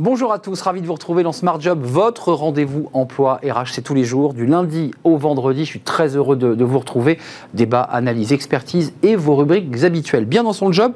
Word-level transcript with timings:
Bonjour 0.00 0.32
à 0.32 0.40
tous, 0.40 0.60
ravi 0.60 0.80
de 0.80 0.88
vous 0.88 0.94
retrouver 0.94 1.22
dans 1.22 1.30
Smart 1.30 1.60
Job, 1.60 1.78
votre 1.80 2.32
rendez-vous 2.32 2.90
emploi 2.94 3.38
RH, 3.44 3.74
c'est 3.74 3.82
tous 3.82 3.94
les 3.94 4.02
jours, 4.02 4.34
du 4.34 4.44
lundi 4.44 4.90
au 5.04 5.16
vendredi. 5.16 5.64
Je 5.64 5.70
suis 5.70 5.78
très 5.80 6.16
heureux 6.16 6.34
de, 6.34 6.64
vous 6.64 6.80
retrouver. 6.80 7.16
Débat, 7.52 7.82
analyse, 7.82 8.32
expertise 8.32 8.92
et 9.04 9.14
vos 9.14 9.36
rubriques 9.36 9.84
habituelles. 9.84 10.24
Bien 10.24 10.42
dans 10.42 10.52
son 10.52 10.72
job, 10.72 10.94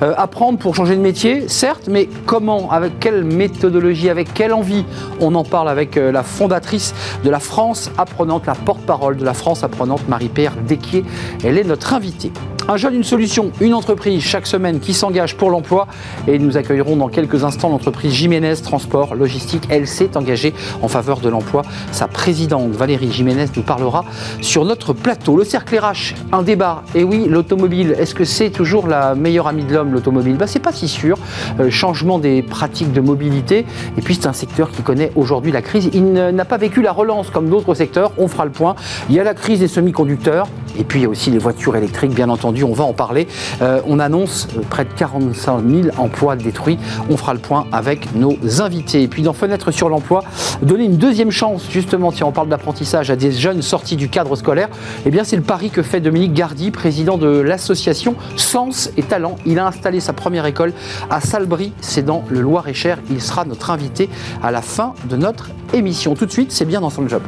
euh, 0.00 0.14
apprendre 0.16 0.60
pour 0.60 0.76
changer 0.76 0.94
de 0.94 1.00
métier, 1.00 1.48
certes, 1.48 1.88
mais 1.90 2.08
comment, 2.24 2.70
avec 2.70 3.00
quelle 3.00 3.24
méthodologie, 3.24 4.10
avec 4.10 4.32
quelle 4.32 4.52
envie 4.52 4.84
On 5.20 5.34
en 5.34 5.42
parle 5.42 5.68
avec 5.68 5.96
euh, 5.96 6.12
la 6.12 6.22
fondatrice 6.22 6.94
de 7.24 7.30
la 7.30 7.40
France 7.40 7.90
apprenante, 7.98 8.46
la 8.46 8.54
porte-parole 8.54 9.16
de 9.16 9.24
la 9.24 9.34
France 9.34 9.64
apprenante, 9.64 10.08
Marie-Pierre 10.08 10.54
Desquier. 10.68 11.04
Elle 11.42 11.58
est 11.58 11.64
notre 11.64 11.94
invitée. 11.94 12.30
Un 12.68 12.76
jeune, 12.76 12.94
une 12.94 13.04
solution, 13.04 13.52
une 13.60 13.74
entreprise 13.74 14.20
chaque 14.24 14.48
semaine 14.48 14.80
qui 14.80 14.92
s'engage 14.92 15.36
pour 15.36 15.50
l'emploi. 15.50 15.86
Et 16.26 16.36
nous 16.40 16.56
accueillerons 16.56 16.96
dans 16.96 17.06
quelques 17.06 17.44
instants 17.44 17.68
l'entreprise 17.68 18.12
Jiménez 18.12 18.56
Transport 18.56 19.14
Logistique. 19.14 19.62
Elle 19.68 19.86
s'est 19.86 20.16
engagée 20.16 20.52
en 20.82 20.88
faveur 20.88 21.20
de 21.20 21.28
l'emploi. 21.28 21.62
Sa 21.92 22.08
présidente 22.08 22.72
Valérie 22.72 23.12
Jiménez 23.12 23.44
nous 23.54 23.62
parlera 23.62 24.04
sur 24.40 24.64
notre 24.64 24.94
plateau. 24.94 25.36
Le 25.36 25.44
cercle 25.44 25.78
RH, 25.78 26.14
un 26.32 26.42
débat. 26.42 26.82
Et 26.96 27.04
oui, 27.04 27.26
l'automobile, 27.28 27.94
est-ce 28.00 28.16
que 28.16 28.24
c'est 28.24 28.50
toujours 28.50 28.88
la 28.88 29.14
meilleure 29.14 29.46
amie 29.46 29.64
de 29.64 29.72
l'homme, 29.72 29.92
l'automobile? 29.92 30.36
Bah, 30.36 30.48
C'est 30.48 30.58
pas 30.58 30.72
si 30.72 30.88
sûr. 30.88 31.18
Euh, 31.60 31.70
changement 31.70 32.18
des 32.18 32.42
pratiques 32.42 32.92
de 32.92 33.00
mobilité. 33.00 33.64
Et 33.96 34.00
puis 34.00 34.16
c'est 34.16 34.26
un 34.26 34.32
secteur 34.32 34.72
qui 34.72 34.82
connaît 34.82 35.12
aujourd'hui 35.14 35.52
la 35.52 35.62
crise. 35.62 35.88
Il 35.92 36.12
n'a 36.12 36.44
pas 36.44 36.56
vécu 36.56 36.82
la 36.82 36.90
relance 36.90 37.30
comme 37.30 37.48
d'autres 37.48 37.74
secteurs. 37.74 38.10
On 38.18 38.26
fera 38.26 38.44
le 38.44 38.50
point. 38.50 38.74
Il 39.08 39.14
y 39.14 39.20
a 39.20 39.24
la 39.24 39.34
crise 39.34 39.60
des 39.60 39.68
semi-conducteurs. 39.68 40.48
Et 40.78 40.84
puis 40.84 40.98
il 40.98 41.02
y 41.04 41.06
a 41.06 41.08
aussi 41.08 41.30
les 41.30 41.38
voitures 41.38 41.76
électriques, 41.76 42.12
bien 42.12 42.28
entendu 42.28 42.55
on 42.64 42.72
va 42.72 42.84
en 42.84 42.92
parler. 42.92 43.26
Euh, 43.62 43.80
on 43.86 43.98
annonce 43.98 44.48
euh, 44.56 44.62
près 44.68 44.84
de 44.84 44.92
45 44.92 45.62
000 45.68 45.88
emplois 45.98 46.36
détruits. 46.36 46.78
On 47.10 47.16
fera 47.16 47.34
le 47.34 47.40
point 47.40 47.66
avec 47.72 48.14
nos 48.14 48.36
invités. 48.60 49.02
Et 49.02 49.08
puis 49.08 49.22
dans 49.22 49.32
Fenêtre 49.32 49.70
sur 49.70 49.88
l'emploi, 49.88 50.22
donner 50.62 50.84
une 50.84 50.96
deuxième 50.96 51.30
chance, 51.30 51.66
justement, 51.70 52.10
si 52.10 52.24
on 52.24 52.32
parle 52.32 52.48
d'apprentissage 52.48 53.10
à 53.10 53.16
des 53.16 53.32
jeunes 53.32 53.62
sortis 53.62 53.96
du 53.96 54.08
cadre 54.08 54.36
scolaire, 54.36 54.68
eh 55.04 55.10
bien 55.10 55.24
c'est 55.24 55.36
le 55.36 55.42
pari 55.42 55.70
que 55.70 55.82
fait 55.82 56.00
Dominique 56.00 56.32
Gardy, 56.32 56.70
président 56.70 57.18
de 57.18 57.28
l'association 57.28 58.14
Sens 58.36 58.90
et 58.96 59.02
Talent. 59.02 59.36
Il 59.46 59.58
a 59.58 59.66
installé 59.66 60.00
sa 60.00 60.12
première 60.12 60.46
école 60.46 60.72
à 61.10 61.20
Salbris, 61.20 61.72
c'est 61.80 62.04
dans 62.04 62.24
le 62.28 62.40
Loir-et-Cher. 62.40 62.98
Il 63.10 63.20
sera 63.20 63.44
notre 63.44 63.70
invité 63.70 64.08
à 64.42 64.50
la 64.50 64.62
fin 64.62 64.94
de 65.08 65.16
notre 65.16 65.50
émission. 65.72 66.14
Tout 66.14 66.26
de 66.26 66.32
suite, 66.32 66.52
c'est 66.52 66.64
bien 66.64 66.80
dans 66.80 66.90
son 66.90 67.08
job. 67.08 67.22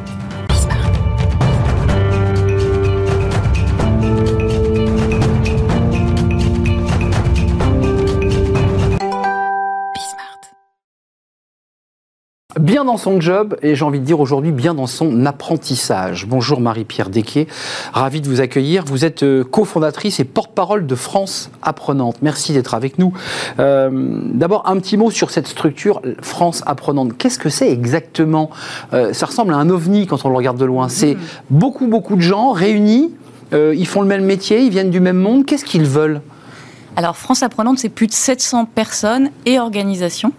Bien 12.59 12.87
dans 12.87 12.97
son 12.97 13.21
job 13.21 13.59
et 13.63 13.75
j'ai 13.75 13.85
envie 13.85 14.01
de 14.01 14.05
dire 14.05 14.21
aujourd'hui 14.21 14.53
bien 14.53 14.73
dans 14.73 14.87
son 14.87 15.27
apprentissage. 15.27 16.27
Bonjour 16.27 16.61
Marie-Pierre 16.61 17.11
Desquier, 17.11 17.47
ravi 17.93 18.23
de 18.23 18.29
vous 18.29 18.41
accueillir. 18.41 18.85
Vous 18.87 19.05
êtes 19.05 19.23
euh, 19.23 19.45
cofondatrice 19.45 20.19
et 20.19 20.25
porte-parole 20.25 20.87
de 20.87 20.95
France 20.95 21.51
Apprenante. 21.63 22.17
Merci 22.23 22.55
d'être 22.55 22.73
avec 22.73 22.99
nous. 22.99 23.13
Euh, 23.59 24.21
d'abord 24.33 24.67
un 24.67 24.79
petit 24.79 24.97
mot 24.97 25.11
sur 25.11 25.31
cette 25.31 25.47
structure 25.47 26.01
France 26.23 26.63
Apprenante. 26.65 27.19
Qu'est-ce 27.19 27.39
que 27.39 27.51
c'est 27.51 27.71
exactement? 27.71 28.49
Euh, 28.95 29.13
Ça 29.13 29.27
ressemble 29.27 29.53
à 29.53 29.59
un 29.59 29.69
ovni 29.69 30.07
quand 30.07 30.25
on 30.25 30.31
le 30.31 30.37
regarde 30.37 30.59
de 30.59 30.65
loin. 30.65 30.89
C'est 30.89 31.15
mm-hmm. 31.15 31.41
beaucoup 31.51 31.87
beaucoup 31.87 32.17
de 32.17 32.23
gens 32.23 32.53
réunis. 32.53 33.15
ils 33.53 33.87
font 33.87 34.01
le 34.01 34.09
même 34.09 34.25
métier, 34.25 34.61
ils 34.61 34.71
viennent 34.71 34.91
du 34.91 35.01
même 35.01 35.19
monde. 35.19 35.45
Qu'est-ce 35.45 35.67
qu'ils 35.67 35.87
veulent? 35.87 36.23
Alors 36.97 37.17
France 37.17 37.43
Apprenante, 37.43 37.79
c'est 37.79 37.91
plus 37.91 38.07
de 38.07 38.15
700 38.15 38.65
personnes 38.65 39.31
et 39.45 39.61
organisations 39.61 40.33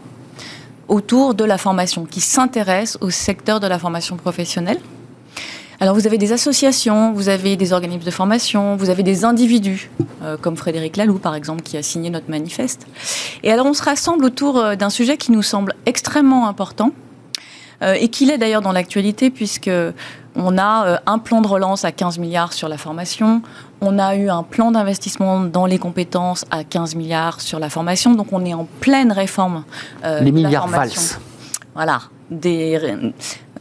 autour 0.89 1.35
de 1.35 1.45
la 1.45 1.57
formation, 1.57 2.05
qui 2.05 2.19
s'intéressent 2.19 2.97
au 3.01 3.09
secteur 3.09 3.59
de 3.59 3.67
la 3.67 3.79
formation 3.79 4.17
professionnelle. 4.17 4.79
Alors 5.79 5.95
vous 5.95 6.07
avez 6.07 6.17
des 6.17 6.33
associations, 6.33 7.13
vous 7.13 7.29
avez 7.29 7.55
des 7.55 7.71
organismes 7.71 8.03
de 8.03 8.11
formation, 8.11 8.75
vous 8.75 8.89
avez 8.89 9.03
des 9.03 9.23
individus, 9.23 9.89
euh, 10.23 10.35
comme 10.35 10.57
Frédéric 10.57 10.97
Laloux 10.97 11.19
par 11.19 11.35
exemple, 11.35 11.61
qui 11.61 11.77
a 11.77 11.83
signé 11.83 12.09
notre 12.09 12.29
manifeste. 12.29 12.85
Et 13.43 13.51
alors 13.51 13.65
on 13.65 13.73
se 13.73 13.83
rassemble 13.83 14.25
autour 14.25 14.57
euh, 14.57 14.75
d'un 14.75 14.89
sujet 14.89 15.15
qui 15.15 15.31
nous 15.31 15.43
semble 15.43 15.73
extrêmement 15.85 16.49
important, 16.49 16.91
euh, 17.81 17.93
et 17.93 18.09
qu'il 18.09 18.29
est 18.29 18.37
d'ailleurs 18.37 18.61
dans 18.61 18.73
l'actualité, 18.73 19.29
puisque 19.29 19.71
on 20.35 20.57
a 20.57 20.99
un 21.05 21.17
plan 21.17 21.39
de 21.39 21.47
relance 21.47 21.85
à 21.85 21.93
15 21.93 22.17
milliards 22.17 22.51
sur 22.51 22.67
la 22.67 22.77
formation, 22.77 23.41
on 23.81 23.99
a 23.99 24.15
eu 24.15 24.29
un 24.29 24.43
plan 24.43 24.71
d'investissement 24.71 25.41
dans 25.41 25.65
les 25.65 25.79
compétences 25.79 26.45
à 26.51 26.63
15 26.63 26.95
milliards 26.95 27.41
sur 27.41 27.59
la 27.59 27.69
formation, 27.69 28.13
donc 28.13 28.27
on 28.31 28.43
est 28.45 28.53
en 28.53 28.67
pleine 28.79 29.11
réforme. 29.11 29.63
Euh, 30.03 30.19
les 30.21 30.31
milliards 30.31 30.67
valses. 30.67 31.19
Voilà, 31.75 32.01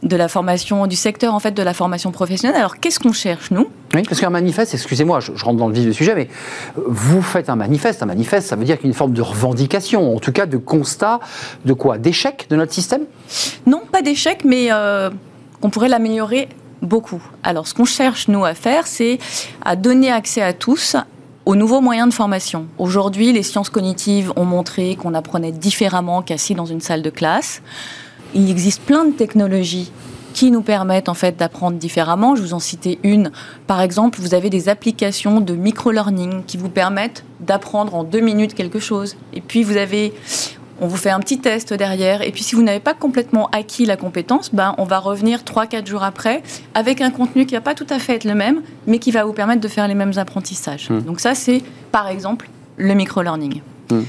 de 0.03 0.15
la 0.15 0.27
formation, 0.27 0.87
du 0.87 0.95
secteur 0.95 1.33
en 1.33 1.39
fait 1.39 1.51
de 1.51 1.63
la 1.63 1.73
formation 1.73 2.11
professionnelle. 2.11 2.57
Alors 2.57 2.79
qu'est-ce 2.79 2.99
qu'on 2.99 3.13
cherche 3.13 3.51
nous? 3.51 3.67
Oui, 3.93 4.03
parce 4.03 4.21
qu'un 4.21 4.29
manifeste, 4.29 4.73
excusez-moi, 4.73 5.19
je, 5.19 5.31
rentre 5.43 5.57
dans 5.57 5.67
le 5.67 5.73
vif 5.73 5.85
du 5.85 5.93
sujet, 5.93 6.15
mais 6.15 6.27
vous 6.75 7.21
faites 7.21 7.49
un 7.49 7.55
manifeste. 7.55 8.03
Un 8.03 8.05
manifeste, 8.05 8.47
ça 8.47 8.55
veut 8.55 8.65
dire 8.65 8.77
qu'il 8.77 8.85
y 8.85 8.87
a 8.87 8.91
une 8.91 8.95
forme 8.95 9.13
de 9.13 9.21
revendication, 9.21 10.15
en 10.15 10.19
tout 10.19 10.31
cas 10.31 10.45
de 10.45 10.57
constat 10.57 11.19
de 11.65 11.73
quoi? 11.73 11.97
D'échec 11.97 12.47
de 12.49 12.55
notre 12.55 12.73
système? 12.73 13.03
Non, 13.65 13.81
pas 13.91 14.01
d'échec, 14.01 14.43
mais 14.45 14.67
euh, 14.71 15.09
on 15.61 15.69
pourrait 15.69 15.89
l'améliorer 15.89 16.49
beaucoup. 16.81 17.21
Alors, 17.43 17.67
ce 17.67 17.73
qu'on 17.73 17.85
cherche, 17.85 18.27
nous, 18.27 18.45
à 18.45 18.53
faire, 18.53 18.87
c'est 18.87 19.19
à 19.63 19.75
donner 19.75 20.11
accès 20.11 20.41
à 20.41 20.53
tous 20.53 20.95
aux 21.45 21.55
nouveaux 21.55 21.81
moyens 21.81 22.09
de 22.09 22.13
formation. 22.13 22.67
Aujourd'hui, 22.77 23.33
les 23.33 23.43
sciences 23.43 23.69
cognitives 23.69 24.31
ont 24.35 24.45
montré 24.45 24.95
qu'on 24.95 25.13
apprenait 25.13 25.51
différemment 25.51 26.21
qu'assis 26.21 26.53
dans 26.53 26.65
une 26.65 26.81
salle 26.81 27.01
de 27.01 27.09
classe. 27.09 27.61
Il 28.35 28.49
existe 28.51 28.81
plein 28.81 29.05
de 29.05 29.11
technologies 29.11 29.91
qui 30.33 30.51
nous 30.51 30.61
permettent 30.61 31.09
en 31.09 31.13
fait 31.13 31.37
d'apprendre 31.37 31.77
différemment. 31.77 32.35
Je 32.35 32.41
vous 32.41 32.53
en 32.53 32.59
citais 32.59 32.99
une. 33.03 33.31
Par 33.65 33.81
exemple, 33.81 34.19
vous 34.21 34.33
avez 34.33 34.49
des 34.49 34.69
applications 34.69 35.41
de 35.41 35.55
micro-learning 35.55 36.43
qui 36.45 36.57
vous 36.57 36.69
permettent 36.69 37.23
d'apprendre 37.39 37.95
en 37.95 38.03
deux 38.03 38.19
minutes 38.19 38.53
quelque 38.53 38.79
chose. 38.79 39.15
Et 39.33 39.41
puis 39.41 39.63
vous 39.63 39.77
avez 39.77 40.13
on 40.81 40.87
vous 40.87 40.97
fait 40.97 41.09
un 41.09 41.19
petit 41.19 41.39
test 41.39 41.73
derrière. 41.73 42.21
Et 42.21 42.31
puis, 42.31 42.43
si 42.43 42.55
vous 42.55 42.63
n'avez 42.63 42.79
pas 42.79 42.93
complètement 42.93 43.49
acquis 43.51 43.85
la 43.85 43.97
compétence, 43.97 44.53
ben, 44.53 44.75
on 44.77 44.83
va 44.83 44.99
revenir 44.99 45.41
3-4 45.41 45.87
jours 45.87 46.03
après 46.03 46.43
avec 46.73 47.01
un 47.01 47.11
contenu 47.11 47.45
qui 47.45 47.55
va 47.55 47.61
pas 47.61 47.75
tout 47.75 47.87
à 47.89 47.99
fait 47.99 48.15
être 48.15 48.25
le 48.25 48.35
même, 48.35 48.61
mais 48.87 48.99
qui 48.99 49.11
va 49.11 49.25
vous 49.25 49.33
permettre 49.33 49.61
de 49.61 49.67
faire 49.67 49.87
les 49.87 49.95
mêmes 49.95 50.13
apprentissages. 50.17 50.89
Mmh. 50.89 51.01
Donc, 51.01 51.19
ça, 51.19 51.35
c'est 51.35 51.61
par 51.91 52.07
exemple 52.07 52.49
le 52.77 52.93
micro-learning. 52.93 53.61
Mmh. 53.91 53.99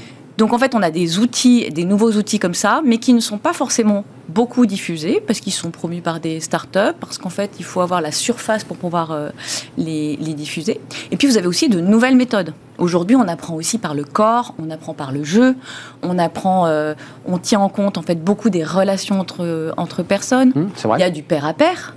Donc 0.41 0.53
en 0.53 0.57
fait, 0.57 0.73
on 0.73 0.81
a 0.81 0.89
des 0.89 1.19
outils, 1.19 1.69
des 1.69 1.85
nouveaux 1.85 2.13
outils 2.13 2.39
comme 2.39 2.55
ça, 2.55 2.81
mais 2.83 2.97
qui 2.97 3.13
ne 3.13 3.19
sont 3.19 3.37
pas 3.37 3.53
forcément 3.53 4.05
beaucoup 4.27 4.65
diffusés 4.65 5.21
parce 5.27 5.39
qu'ils 5.39 5.53
sont 5.53 5.69
promus 5.69 6.01
par 6.01 6.19
des 6.19 6.39
startups, 6.39 6.95
parce 6.99 7.19
qu'en 7.19 7.29
fait, 7.29 7.51
il 7.59 7.65
faut 7.65 7.79
avoir 7.79 8.01
la 8.01 8.11
surface 8.11 8.63
pour 8.63 8.77
pouvoir 8.77 9.11
euh, 9.11 9.29
les, 9.77 10.15
diffuser. 10.17 10.79
Et 11.11 11.17
puis, 11.17 11.27
vous 11.27 11.37
avez 11.37 11.45
aussi 11.45 11.69
de 11.69 11.79
nouvelles 11.79 12.15
méthodes. 12.15 12.55
Aujourd'hui, 12.81 13.15
on 13.15 13.27
apprend 13.27 13.53
aussi 13.53 13.77
par 13.77 13.93
le 13.93 14.03
corps, 14.03 14.55
on 14.57 14.71
apprend 14.71 14.95
par 14.95 15.11
le 15.11 15.23
jeu, 15.23 15.55
on 16.01 16.17
apprend, 16.17 16.65
euh, 16.65 16.95
on 17.27 17.37
tient 17.37 17.59
en 17.59 17.69
compte 17.69 17.99
en 17.99 18.01
fait 18.01 18.15
beaucoup 18.15 18.49
des 18.49 18.63
relations 18.63 19.19
entre 19.19 19.71
entre 19.77 20.01
personnes. 20.01 20.49
Mmh, 20.55 20.69
il 20.95 20.99
y 20.99 21.03
a 21.03 21.11
du 21.11 21.21
pair 21.21 21.45
à 21.45 21.53
pair. 21.53 21.93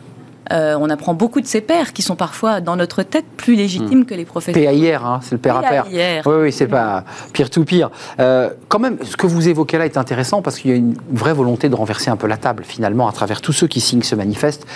Euh, 0.52 0.76
on 0.78 0.90
apprend 0.90 1.14
beaucoup 1.14 1.40
de 1.40 1.46
ses 1.46 1.60
pairs 1.60 1.92
qui 1.92 2.02
sont 2.02 2.16
parfois 2.16 2.60
dans 2.60 2.76
notre 2.76 3.02
tête 3.02 3.24
plus 3.36 3.54
légitimes 3.54 4.00
hmm. 4.00 4.04
que 4.04 4.14
les 4.14 4.24
professeurs. 4.24 4.62
PAIR, 4.62 5.06
hein, 5.06 5.20
c'est 5.22 5.32
le 5.32 5.38
père 5.38 5.56
à 5.56 5.62
pair. 5.62 5.86
Oui, 5.90 6.34
oui, 6.42 6.52
c'est 6.52 6.66
pas 6.66 7.04
pire 7.32 7.48
tout 7.48 7.64
pire. 7.64 7.90
Euh, 8.20 8.50
quand 8.68 8.78
même, 8.78 8.98
ce 9.02 9.16
que 9.16 9.26
vous 9.26 9.48
évoquez 9.48 9.78
là 9.78 9.86
est 9.86 9.96
intéressant 9.96 10.42
parce 10.42 10.58
qu'il 10.58 10.70
y 10.70 10.74
a 10.74 10.76
une 10.76 10.96
vraie 11.10 11.32
volonté 11.32 11.68
de 11.68 11.74
renverser 11.74 12.10
un 12.10 12.16
peu 12.16 12.26
la 12.26 12.36
table 12.36 12.64
finalement 12.66 13.08
à 13.08 13.12
travers 13.12 13.40
tous 13.40 13.52
ceux 13.52 13.66
qui 13.66 13.80
signent 13.80 14.02
ce 14.02 14.14
manifeste. 14.14 14.66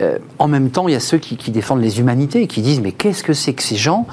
Euh, 0.00 0.18
en 0.38 0.46
même 0.46 0.70
temps, 0.70 0.86
il 0.86 0.92
y 0.92 0.96
a 0.96 1.00
ceux 1.00 1.18
qui, 1.18 1.36
qui 1.36 1.50
défendent 1.50 1.82
les 1.82 1.98
humanités 1.98 2.42
et 2.42 2.46
qui 2.46 2.62
disent 2.62 2.80
mais 2.80 2.92
qu'est-ce 2.92 3.24
que 3.24 3.32
c'est 3.32 3.54
que 3.54 3.62
ces 3.62 3.76
gens? 3.76 4.06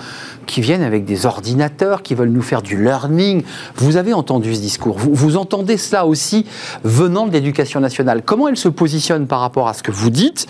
Qui 0.45 0.61
viennent 0.61 0.83
avec 0.83 1.05
des 1.05 1.25
ordinateurs, 1.25 2.01
qui 2.01 2.15
veulent 2.15 2.29
nous 2.29 2.41
faire 2.41 2.61
du 2.61 2.81
learning. 2.81 3.43
Vous 3.75 3.97
avez 3.97 4.13
entendu 4.13 4.55
ce 4.55 4.61
discours. 4.61 4.97
Vous, 4.97 5.37
entendez 5.37 5.77
cela 5.77 6.05
aussi 6.05 6.45
venant 6.83 7.27
de 7.27 7.31
l'éducation 7.31 7.79
nationale. 7.79 8.21
Comment 8.23 8.47
elle 8.47 8.57
se 8.57 8.69
positionne 8.69 9.27
par 9.27 9.39
rapport 9.39 9.67
à 9.67 9.73
ce 9.73 9.83
que 9.83 9.91
vous 9.91 10.09
dites 10.09 10.47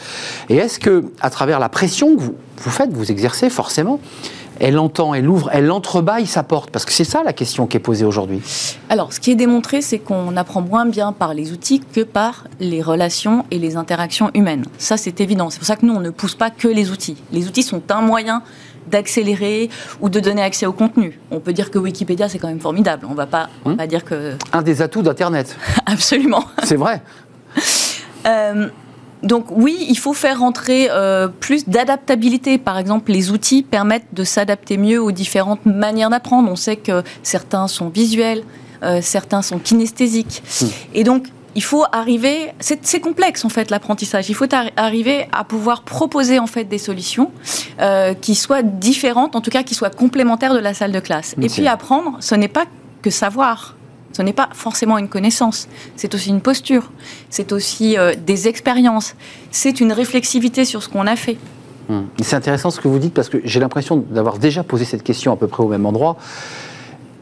Et 0.49 0.57
est-ce 0.57 0.79
que, 0.79 1.05
à 1.21 1.29
travers 1.29 1.59
la 1.59 1.69
pression 1.69 2.15
que 2.15 2.21
vous, 2.21 2.35
vous 2.57 2.71
faites, 2.71 2.91
vous 2.91 3.11
exercez 3.11 3.49
forcément, 3.49 3.99
elle 4.59 4.79
entend, 4.79 5.13
elle 5.13 5.27
ouvre, 5.27 5.49
elle 5.51 5.69
entrebâille 5.71 6.27
sa 6.27 6.43
porte? 6.43 6.69
Parce 6.69 6.85
que 6.85 6.93
c'est 6.93 7.03
ça 7.03 7.23
la 7.23 7.33
question 7.33 7.67
qui 7.67 7.77
est 7.77 7.81
posée 7.81 8.05
aujourd'hui. 8.05 8.41
Alors, 8.89 9.11
ce 9.11 9.19
qui 9.19 9.31
est 9.31 9.35
démontré, 9.35 9.81
c'est 9.81 9.99
qu'on 9.99 10.37
apprend 10.37 10.61
moins 10.61 10.85
bien 10.85 11.11
par 11.11 11.33
les 11.33 11.51
outils 11.51 11.81
que 11.81 12.01
par 12.01 12.45
les 12.59 12.81
relations 12.81 13.45
et 13.51 13.59
les 13.59 13.75
interactions 13.75 14.31
humaines. 14.33 14.65
Ça, 14.77 14.97
c'est 14.97 15.19
évident. 15.21 15.49
C'est 15.49 15.59
pour 15.59 15.67
ça 15.67 15.75
que 15.75 15.85
nous, 15.85 15.93
on 15.93 15.99
ne 15.99 16.09
pousse 16.09 16.35
pas 16.35 16.49
que 16.49 16.67
les 16.67 16.91
outils. 16.91 17.17
Les 17.31 17.47
outils 17.47 17.63
sont 17.63 17.81
un 17.89 18.01
moyen 18.01 18.43
d'accélérer 18.87 19.69
ou 20.01 20.09
de 20.09 20.19
donner 20.19 20.41
accès 20.41 20.65
au 20.65 20.73
contenu. 20.73 21.19
On 21.31 21.39
peut 21.39 21.53
dire 21.53 21.71
que 21.71 21.79
Wikipédia, 21.79 22.29
c'est 22.29 22.39
quand 22.39 22.47
même 22.47 22.59
formidable. 22.59 23.07
On 23.09 23.13
va 23.13 23.25
pas, 23.25 23.49
va 23.65 23.85
hmm. 23.85 23.87
dire 23.87 24.03
que... 24.03 24.33
Un 24.53 24.61
des 24.61 24.81
atouts 24.81 25.01
d'Internet. 25.01 25.55
Absolument. 25.85 26.43
C'est 26.63 26.77
vrai. 26.77 27.01
Euh, 28.27 28.69
donc 29.21 29.51
oui, 29.51 29.85
il 29.87 29.99
faut 29.99 30.13
faire 30.13 30.39
rentrer 30.39 30.87
euh, 30.89 31.27
plus 31.27 31.69
d'adaptabilité. 31.69 32.57
Par 32.57 32.79
exemple, 32.79 33.11
les 33.11 33.29
outils 33.29 33.61
permettent 33.61 34.11
de 34.13 34.23
s'adapter 34.23 34.77
mieux 34.77 34.99
aux 34.99 35.11
différentes 35.11 35.63
manières 35.67 36.09
d'apprendre. 36.09 36.49
On 36.49 36.55
sait 36.55 36.75
que 36.75 37.03
certains 37.21 37.67
sont 37.67 37.89
visuels, 37.89 38.41
certains 39.01 39.43
sont 39.43 39.59
kinesthésiques. 39.59 40.41
Hmm. 40.59 40.65
Et 40.95 41.03
donc, 41.03 41.27
il 41.55 41.63
faut 41.63 41.85
arriver, 41.91 42.51
c'est 42.59 42.99
complexe 42.99 43.45
en 43.45 43.49
fait 43.49 43.71
l'apprentissage. 43.71 44.29
Il 44.29 44.35
faut 44.35 44.45
arriver 44.75 45.27
à 45.31 45.45
pouvoir 45.45 45.83
proposer 45.83 46.37
en 46.37 46.47
fait 46.47 46.65
des 46.65 46.77
solutions 46.77 47.31
euh, 47.79 48.13
qui 48.13 48.35
soient 48.35 48.61
différentes, 48.61 49.37
en 49.37 49.41
tout 49.41 49.51
cas 49.51 49.63
qui 49.63 49.73
soient 49.73 49.89
complémentaires 49.89 50.53
de 50.53 50.59
la 50.59 50.73
salle 50.73 50.91
de 50.91 50.99
classe. 50.99 51.33
Et 51.41 51.47
puis 51.47 51.67
apprendre, 51.67 52.17
ce 52.19 52.35
n'est 52.35 52.49
pas 52.49 52.65
que 53.01 53.09
savoir. 53.09 53.75
Ce 54.11 54.21
n'est 54.21 54.33
pas 54.33 54.47
forcément 54.53 54.97
une 54.97 55.09
connaissance, 55.09 55.67
c'est 55.97 56.15
aussi 56.15 56.29
une 56.29 56.39
posture, 56.39 56.89
c'est 57.29 57.51
aussi 57.51 57.97
euh, 57.97 58.13
des 58.15 58.47
expériences, 58.47 59.13
c'est 59.51 59.81
une 59.81 59.91
réflexivité 59.91 60.63
sur 60.63 60.81
ce 60.81 60.87
qu'on 60.87 61.05
a 61.05 61.17
fait. 61.17 61.37
Hmm. 61.89 62.03
C'est 62.21 62.37
intéressant 62.37 62.71
ce 62.71 62.79
que 62.79 62.87
vous 62.87 62.97
dites 62.97 63.13
parce 63.13 63.27
que 63.27 63.39
j'ai 63.43 63.59
l'impression 63.59 63.97
d'avoir 63.97 64.37
déjà 64.37 64.63
posé 64.63 64.85
cette 64.85 65.03
question 65.03 65.33
à 65.33 65.35
peu 65.35 65.47
près 65.47 65.63
au 65.63 65.67
même 65.67 65.85
endroit 65.85 66.15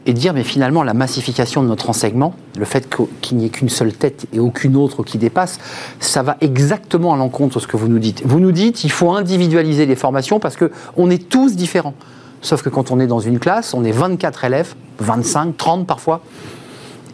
et 0.06 0.12
dire, 0.12 0.34
mais 0.34 0.44
finalement, 0.44 0.82
la 0.82 0.94
massification 0.94 1.62
de 1.62 1.68
notre 1.68 1.88
enseignement, 1.88 2.34
le 2.58 2.64
fait 2.64 2.94
qu'il 3.20 3.36
n'y 3.38 3.46
ait 3.46 3.50
qu'une 3.50 3.68
seule 3.68 3.92
tête 3.92 4.26
et 4.32 4.38
aucune 4.38 4.76
autre 4.76 5.02
qui 5.02 5.18
dépasse, 5.18 5.58
ça 6.00 6.22
va 6.22 6.36
exactement 6.40 7.14
à 7.14 7.16
l'encontre 7.16 7.56
de 7.56 7.60
ce 7.60 7.66
que 7.66 7.76
vous 7.76 7.88
nous 7.88 7.98
dites. 7.98 8.22
Vous 8.24 8.40
nous 8.40 8.52
dites, 8.52 8.84
il 8.84 8.90
faut 8.90 9.12
individualiser 9.12 9.86
les 9.86 9.96
formations 9.96 10.40
parce 10.40 10.56
qu'on 10.56 11.10
est 11.10 11.28
tous 11.28 11.56
différents. 11.56 11.94
Sauf 12.42 12.62
que 12.62 12.68
quand 12.68 12.90
on 12.90 13.00
est 13.00 13.06
dans 13.06 13.20
une 13.20 13.38
classe, 13.38 13.72
on 13.72 13.84
est 13.84 13.92
24 13.92 14.44
élèves, 14.44 14.74
25, 14.98 15.56
30 15.56 15.86
parfois. 15.86 16.20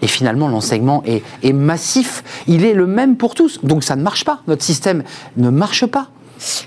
Et 0.03 0.07
finalement, 0.07 0.49
l'enseignement 0.49 1.03
est, 1.07 1.23
est 1.43 1.53
massif. 1.53 2.25
Il 2.49 2.65
est 2.65 2.75
le 2.75 2.87
même 2.87 3.17
pour 3.17 3.35
tous. 3.35 3.61
Donc 3.63 3.85
ça 3.85 3.95
ne 3.95 4.03
marche 4.03 4.25
pas. 4.25 4.41
Notre 4.49 4.65
système 4.65 5.05
ne 5.37 5.51
marche 5.51 5.87
pas. 5.87 6.09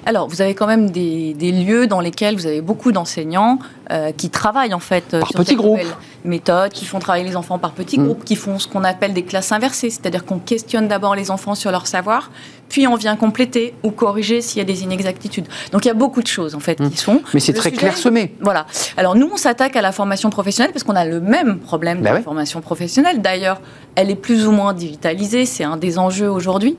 Alors, 0.06 0.28
vous 0.28 0.42
avez 0.42 0.54
quand 0.54 0.68
même 0.68 0.92
des, 0.92 1.34
lieux 1.52 1.88
dans 1.88 2.00
lesquels 2.00 2.36
vous 2.36 2.46
avez 2.46 2.62
beaucoup 2.62 2.92
d'enseignants 2.92 3.60
euh, 3.92 4.12
qui 4.12 4.30
travaillent 4.30 4.74
en 4.74 4.80
fait 4.80 5.06
par 5.06 5.28
sur 5.28 5.40
petits 5.40 5.56
groupes 5.56 5.80
méthodes, 6.26 6.72
qui 6.72 6.86
font 6.86 7.00
travailler 7.00 7.26
les 7.26 7.36
enfants 7.36 7.60
par 7.60 7.72
petits 7.72 8.00
mm. 8.00 8.06
groupes, 8.06 8.24
qui 8.24 8.36
font 8.36 8.60
ce 8.60 8.68
qu'on 8.68 8.84
appelle 8.84 9.14
des 9.14 9.24
classes 9.24 9.52
inversées, 9.52 9.90
c'est-à-dire 9.90 10.26
qu'on 10.26 10.40
questionne 10.40 10.88
d'abord 10.88 11.16
les 11.16 11.32
enfants 11.32 11.56
sur 11.56 11.72
leur 11.72 11.88
savoir, 11.88 12.32
puis 12.70 12.88
on 12.88 12.96
vient 12.96 13.16
compléter 13.16 13.74
ou 13.84 13.92
corriger 13.92 14.42
s'il 14.42 14.60
y 14.60 14.62
a 14.62 14.66
des 14.66 14.84
inexactitudes. 14.84 15.48
Donc 15.72 15.86
il 15.86 15.90
y 15.90 15.92
a 15.92 15.96
beaucoup 15.96 16.22
de 16.22 16.28
choses 16.28 16.56
en 16.56 16.60
fait 16.60 16.76
qui 16.76 16.84
mm. 16.84 16.96
sont. 16.96 17.22
Mais 17.34 17.40
c'est 17.40 17.54
très 17.54 17.72
clairsemé. 17.72 18.34
Voilà. 18.42 18.66
Alors 18.98 19.16
nous, 19.16 19.30
on 19.32 19.38
s'attaque 19.38 19.76
à 19.76 19.82
la 19.82 19.92
formation 19.92 20.30
professionnelle 20.30 20.72
parce 20.72 20.84
qu'on 20.84 20.96
a 20.96 21.06
le 21.06 21.20
même 21.20 21.60
problème 21.60 22.00
de 22.00 22.04
ben 22.04 22.14
la 22.14 22.22
formation 22.22 22.62
professionnelle. 22.62 23.22
D'ailleurs, 23.22 23.62
elle 23.96 24.10
est 24.10 24.16
plus 24.16 24.48
ou 24.48 24.52
moins 24.52 24.74
digitalisée, 24.74 25.46
c'est 25.46 25.64
un 25.64 25.78
des 25.78 26.00
enjeux 26.00 26.30
aujourd'hui. 26.30 26.78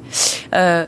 Euh, 0.55 0.87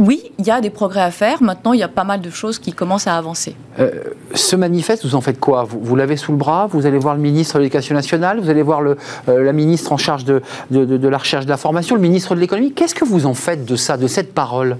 oui, 0.00 0.32
il 0.38 0.46
y 0.46 0.50
a 0.50 0.62
des 0.62 0.70
progrès 0.70 1.02
à 1.02 1.10
faire. 1.10 1.42
Maintenant, 1.42 1.74
il 1.74 1.80
y 1.80 1.82
a 1.82 1.88
pas 1.88 2.04
mal 2.04 2.22
de 2.22 2.30
choses 2.30 2.58
qui 2.58 2.72
commencent 2.72 3.06
à 3.06 3.18
avancer. 3.18 3.54
Euh, 3.78 3.90
ce 4.34 4.56
manifeste, 4.56 5.04
vous 5.04 5.14
en 5.14 5.20
faites 5.20 5.38
quoi? 5.38 5.64
Vous, 5.64 5.94
l'avez 5.94 6.16
sous 6.16 6.32
le 6.32 6.38
bras? 6.38 6.66
Vous 6.68 6.86
allez 6.86 6.96
voir 6.96 7.14
le 7.14 7.20
ministre 7.20 7.56
de 7.56 7.60
l'Éducation 7.60 7.94
nationale? 7.94 8.40
Vous 8.40 8.48
allez 8.48 8.62
voir 8.62 8.80
le, 8.80 8.96
euh, 9.28 9.44
la 9.44 9.52
ministre 9.52 9.92
en 9.92 9.98
charge 9.98 10.24
de, 10.24 10.40
de, 10.70 11.08
la 11.08 11.18
recherche 11.18 11.44
de 11.44 11.50
la 11.50 11.58
formation 11.58 11.96
Le 11.96 12.00
ministre 12.00 12.34
de 12.34 12.40
l'économie? 12.40 12.72
Qu'est-ce 12.72 12.94
que 12.94 13.04
vous 13.04 13.26
en 13.26 13.34
faites 13.34 13.66
de 13.66 13.76
ça, 13.76 13.98
de 13.98 14.06
cette 14.06 14.32
parole? 14.32 14.78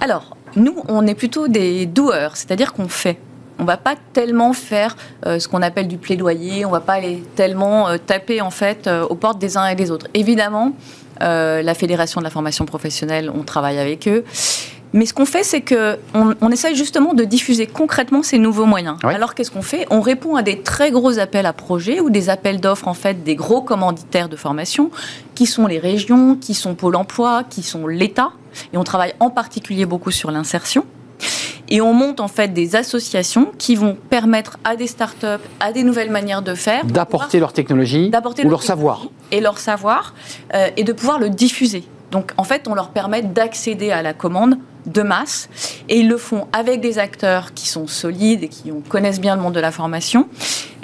Alors, 0.00 0.34
nous, 0.56 0.76
on 0.88 1.06
est 1.06 1.14
plutôt 1.14 1.46
des 1.46 1.84
doueurs, 1.84 2.34
c'est-à-dire 2.34 2.72
qu'on 2.72 2.88
fait. 2.88 3.18
On 3.58 3.64
va 3.64 3.76
pas 3.76 3.96
tellement 4.14 4.54
faire 4.54 4.96
euh, 5.26 5.38
ce 5.38 5.46
qu'on 5.46 5.60
appelle 5.60 5.88
du 5.88 5.98
plaidoyer, 5.98 6.64
on 6.64 6.70
va 6.70 6.80
pas 6.80 6.94
aller 6.94 7.22
tellement 7.36 7.86
taper 7.98 8.40
en 8.40 8.50
fait 8.50 8.88
aux 9.10 9.14
portes 9.14 9.38
des 9.38 9.58
uns 9.58 9.66
et 9.66 9.74
des 9.74 9.90
autres. 9.90 10.08
Évidemment, 10.14 10.72
euh, 11.22 11.62
la 11.62 11.74
Fédération 11.74 12.20
de 12.20 12.24
la 12.24 12.30
formation 12.30 12.64
professionnelle, 12.64 13.30
on 13.34 13.42
travaille 13.42 13.78
avec 13.78 14.08
eux. 14.08 14.24
Mais 14.94 15.06
ce 15.06 15.12
qu'on 15.12 15.26
fait, 15.26 15.42
c'est 15.42 15.60
qu'on 15.60 16.34
on 16.40 16.50
essaye 16.52 16.76
justement 16.76 17.14
de 17.14 17.24
diffuser 17.24 17.66
concrètement 17.66 18.22
ces 18.22 18.38
nouveaux 18.38 18.64
moyens. 18.64 18.96
Alors 19.02 19.34
qu'est-ce 19.34 19.50
qu'on 19.50 19.60
fait? 19.60 19.88
On 19.90 20.00
répond 20.00 20.36
à 20.36 20.42
des 20.42 20.60
très 20.60 20.92
gros 20.92 21.18
appels 21.18 21.46
à 21.46 21.52
projets 21.52 21.98
ou 21.98 22.10
des 22.10 22.30
appels 22.30 22.60
d'offres 22.60 22.86
en 22.86 22.94
fait 22.94 23.24
des 23.24 23.34
gros 23.34 23.60
commanditaires 23.60 24.28
de 24.28 24.36
formation, 24.36 24.92
qui 25.34 25.46
sont 25.46 25.66
les 25.66 25.80
régions, 25.80 26.36
qui 26.36 26.54
sont 26.54 26.76
Pôle 26.76 26.94
Emploi, 26.94 27.42
qui 27.50 27.64
sont 27.64 27.88
l'État. 27.88 28.30
Et 28.72 28.76
on 28.76 28.84
travaille 28.84 29.14
en 29.18 29.30
particulier 29.30 29.84
beaucoup 29.84 30.12
sur 30.12 30.30
l'insertion. 30.30 30.86
Et 31.68 31.80
on 31.80 31.92
monte 31.92 32.20
en 32.20 32.28
fait 32.28 32.48
des 32.48 32.76
associations 32.76 33.52
qui 33.58 33.74
vont 33.74 33.96
permettre 34.10 34.58
à 34.64 34.76
des 34.76 34.86
startups, 34.86 35.26
à 35.60 35.72
des 35.72 35.82
nouvelles 35.82 36.10
manières 36.10 36.42
de 36.42 36.54
faire, 36.54 36.84
d'apporter 36.84 37.40
leur 37.40 37.52
technologie 37.52 38.10
ou 38.44 38.48
leur, 38.48 38.62
savoir 38.62 39.06
et 39.30 39.40
leur 39.40 39.58
savoir, 39.58 40.14
euh, 40.54 40.68
et 40.76 40.84
de 40.84 40.92
pouvoir 40.92 41.18
le 41.18 41.30
diffuser. 41.30 41.84
Donc 42.10 42.32
en 42.36 42.44
fait, 42.44 42.68
on 42.68 42.74
leur 42.74 42.90
permet 42.90 43.22
d'accéder 43.22 43.90
à 43.90 44.02
la 44.02 44.12
commande 44.12 44.58
de 44.86 45.02
masse 45.02 45.48
et 45.88 46.00
ils 46.00 46.08
le 46.08 46.18
font 46.18 46.46
avec 46.52 46.80
des 46.80 46.98
acteurs 46.98 47.54
qui 47.54 47.68
sont 47.68 47.86
solides 47.86 48.44
et 48.44 48.48
qui 48.48 48.70
connaissent 48.88 49.20
bien 49.20 49.34
le 49.34 49.42
monde 49.42 49.54
de 49.54 49.60
la 49.60 49.70
formation 49.70 50.28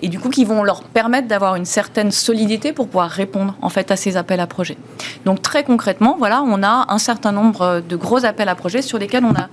et 0.01 0.09
du 0.09 0.19
coup 0.19 0.31
qui 0.31 0.45
vont 0.45 0.63
leur 0.63 0.83
permettre 0.83 1.29
d'avoir 1.29 1.57
une 1.57 1.67
certaine 1.67 2.11
solidité 2.11 2.73
pour 2.73 2.87
pouvoir 2.87 3.11
répondre 3.11 3.57
en 3.61 3.69
fait 3.69 3.91
à 3.91 3.97
ces 3.97 4.17
appels 4.17 4.41
à 4.41 4.47
projets. 4.47 4.79
Donc 5.25 5.43
très 5.43 5.65
concrètement, 5.65 6.17
voilà, 6.19 6.43
on 6.43 6.63
a 6.63 6.87
un 6.89 6.99
certain 6.99 7.33
nombre 7.33 7.83
de 7.87 7.97
gros 7.97 8.25
appels 8.25 8.49
à 8.49 8.55
projets 8.55 8.83
sur 8.83 8.99
lesquels 8.99 9.25
on 9.25 9.35
a 9.35 9.49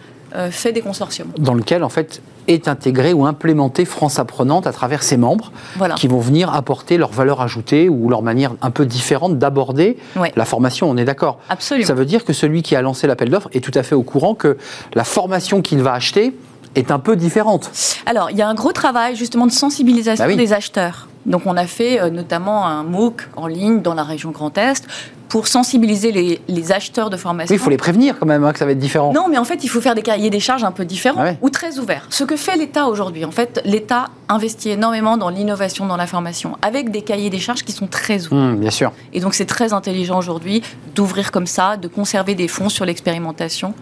fait 0.52 0.72
des 0.72 0.82
consortiums. 0.82 1.30
Dans 1.38 1.54
lequel, 1.54 1.84
en 1.84 1.90
fait, 1.90 2.22
est 2.48 2.68
intégré 2.68 3.14
ou 3.14 3.26
implémenté 3.26 3.86
France 3.86 4.20
Apprenante 4.20 4.68
à 4.68 4.72
travers 4.72 5.04
ses 5.04 5.18
membres, 5.18 5.52
qui 5.96 6.08
vont 6.08 6.20
venir 6.20 6.54
apporter 6.54 6.98
leur 6.98 7.12
valeur 7.12 7.42
ajoutée 7.42 7.90
ou 7.90 8.10
leur 8.10 8.22
manière 8.22 8.54
un 8.62 8.72
peu 8.72 8.86
différente 8.86 9.38
d'aborder 9.38 9.98
la 10.36 10.46
formation. 10.46 10.90
On 10.90 10.98
est 10.98 11.06
d'accord 11.06 11.40
Absolument. 11.50 11.88
Ça 11.88 11.94
veut 11.94 12.06
dire 12.06 12.26
que 12.26 12.34
celui 12.34 12.62
qui 12.62 12.76
a 12.76 12.82
lancé 12.82 13.08
l'appel 13.08 13.30
d'offres 13.30 13.50
est 13.54 13.64
tout 13.64 13.78
à 13.78 13.84
fait 13.84 13.96
au 13.96 14.04
courant 14.04 14.36
que 14.36 14.58
la 14.94 15.04
formation 15.04 15.62
qu'il 15.62 15.82
va 15.82 15.94
acheter 15.94 16.34
est 16.76 16.92
un 16.92 17.00
peu 17.00 17.16
différente. 17.16 17.72
Alors, 18.06 18.30
il 18.30 18.38
y 18.38 18.42
a 18.42 18.48
un 18.48 18.54
gros 18.54 18.72
travail 18.72 19.16
justement 19.16 19.48
de 19.48 19.52
sensibilisation 19.52 20.26
bah 20.26 20.36
des 20.36 20.54
acheteurs. 20.54 21.08
Donc 21.26 21.42
on 21.46 21.58
a 21.58 21.66
fait 21.66 22.00
euh, 22.00 22.10
notamment 22.10 22.66
un 22.66 22.84
MOOC 22.84 23.28
en 23.36 23.48
ligne 23.48 23.82
dans 23.82 23.94
la 23.94 24.04
région 24.04 24.32
Grand 24.32 24.58
Est 24.58 24.88
pour 25.30 25.48
sensibiliser 25.48 26.12
les, 26.48 26.72
acheteurs 26.72 27.10
de 27.10 27.18
formation. 27.18 27.54
Oui, 27.54 27.60
il 27.60 27.64
faut 27.64 27.70
les 27.70 27.78
prévenir 27.78 28.20
quand 28.20 28.26
même 28.26 28.44
hein, 28.44 28.52
que 28.52 28.60
ça 28.60 28.66
va 28.66 28.72
être 28.72 28.80
différent. 28.80 29.14
Non, 29.14 29.28
mais 29.30 29.38
en 29.38 29.46
fait, 29.46 29.64
il 29.64 29.70
faut 29.70 29.80
faire 29.80 29.96
des 29.96 30.02
cahiers 30.02 30.30
des 30.30 30.40
charges 30.40 30.64
un 30.64 30.72
peu 30.72 30.84
différents 30.86 31.24
ah 31.26 31.34
ou 31.42 31.50
très 31.50 31.80
ouverts. 31.80 32.06
Ce 32.10 32.24
que 32.24 32.36
fait 32.36 32.58
l'État 32.58 32.88
aujourd'hui, 32.88 33.24
en 33.24 33.32
fait, 33.32 33.62
l'État 33.64 34.10
investit 34.28 34.70
énormément 34.70 35.18
dans 35.18 35.30
l'innovation 35.30 35.86
dans 35.86 35.96
la 35.96 36.08
formation 36.08 36.58
avec 36.62 36.92
des 36.92 37.02
cahiers 37.02 37.30
des 37.30 37.40
charges 37.40 37.64
qui 37.64 37.72
sont 37.72 37.88
très 37.88 38.28
ouverts. 38.28 38.54
Mmh, 38.54 38.56
bien 38.58 38.72
sûr. 38.72 38.92
Et 39.14 39.22
donc 39.22 39.34
c'est 39.34 39.46
très 39.46 39.72
intelligent 39.72 40.18
aujourd'hui 40.18 40.62
d'ouvrir 40.96 41.32
comme 41.32 41.48
ça, 41.48 41.78
de 41.78 41.88
conserver 41.88 42.36
des 42.36 42.48
fonds 42.48 42.70
sur 42.70 42.86
l'expérimentation 42.86 43.74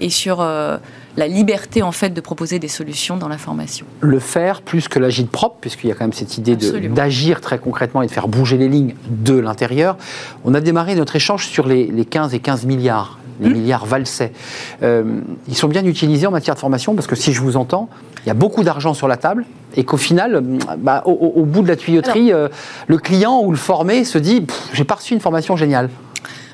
et 0.00 0.10
sur... 0.10 0.40
Euh, 0.40 0.76
la 1.16 1.28
liberté 1.28 1.82
en 1.82 1.92
fait 1.92 2.10
de 2.10 2.20
proposer 2.20 2.58
des 2.58 2.68
solutions 2.68 3.16
dans 3.16 3.28
la 3.28 3.38
formation. 3.38 3.86
Le 4.00 4.18
faire 4.18 4.62
plus 4.62 4.88
que 4.88 4.98
l'agir 4.98 5.26
propre, 5.26 5.56
puisqu'il 5.60 5.88
y 5.88 5.92
a 5.92 5.94
quand 5.94 6.04
même 6.04 6.12
cette 6.12 6.38
idée 6.38 6.56
d'agir 6.56 7.40
très 7.40 7.58
concrètement 7.58 8.02
et 8.02 8.06
de 8.06 8.10
faire 8.10 8.28
bouger 8.28 8.56
les 8.56 8.68
lignes 8.68 8.94
de 9.08 9.34
l'intérieur. 9.34 9.96
On 10.44 10.54
a 10.54 10.60
démarré 10.60 10.93
notre 10.96 11.16
échange 11.16 11.46
sur 11.46 11.66
les, 11.66 12.04
15 12.04 12.34
et 12.34 12.40
15 12.40 12.66
milliards 12.66 13.18
les 13.40 13.48
hmm. 13.48 13.52
milliards 13.52 13.84
valsaient. 13.84 14.32
Euh, 14.84 15.20
ils 15.48 15.56
sont 15.56 15.66
bien 15.66 15.84
utilisés 15.84 16.26
en 16.26 16.30
matière 16.30 16.54
de 16.54 16.60
formation 16.60 16.94
parce 16.94 17.08
que 17.08 17.16
si 17.16 17.32
je 17.32 17.40
vous 17.40 17.56
entends, 17.56 17.88
il 18.24 18.28
y 18.28 18.30
a 18.30 18.34
beaucoup 18.34 18.62
d'argent 18.62 18.94
sur 18.94 19.08
la 19.08 19.16
table 19.16 19.44
et 19.76 19.84
qu'au 19.84 19.96
final, 19.96 20.42
bah, 20.78 21.02
au, 21.04 21.44
bout 21.44 21.62
de 21.62 21.68
la 21.68 21.76
tuyauterie, 21.76 22.32
euh, 22.32 22.48
le 22.86 22.98
client 22.98 23.40
ou 23.42 23.50
le 23.50 23.56
formé 23.56 24.04
se 24.04 24.18
dit 24.18 24.46
j'ai 24.72 24.84
pas 24.84 24.94
reçu 24.94 25.14
une 25.14 25.20
formation 25.20 25.56
géniale. 25.56 25.90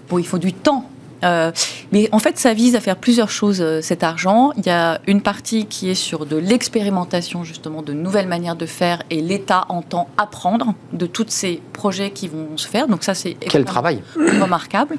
Bon, 0.08 0.18
il 0.18 0.26
faut 0.26 0.38
du 0.38 0.52
temps 0.52 0.89
euh, 1.24 1.52
mais 1.92 2.08
en 2.12 2.18
fait, 2.18 2.38
ça 2.38 2.54
vise 2.54 2.76
à 2.76 2.80
faire 2.80 2.96
plusieurs 2.96 3.30
choses, 3.30 3.60
euh, 3.60 3.80
cet 3.82 4.02
argent. 4.02 4.52
Il 4.56 4.66
y 4.66 4.70
a 4.70 5.00
une 5.06 5.22
partie 5.22 5.66
qui 5.66 5.90
est 5.90 5.94
sur 5.94 6.26
de 6.26 6.36
l'expérimentation, 6.36 7.44
justement, 7.44 7.82
de 7.82 7.92
nouvelles 7.92 8.28
manières 8.28 8.56
de 8.56 8.66
faire, 8.66 9.02
et 9.10 9.20
l'État 9.20 9.66
entend 9.68 10.08
apprendre 10.16 10.74
de 10.92 11.06
tous 11.06 11.26
ces 11.28 11.60
projets 11.72 12.10
qui 12.10 12.28
vont 12.28 12.56
se 12.56 12.68
faire. 12.68 12.88
Donc 12.88 13.04
ça, 13.04 13.14
c'est 13.14 13.34
Quel 13.34 13.64
travail 13.64 14.02
remarquable. 14.16 14.98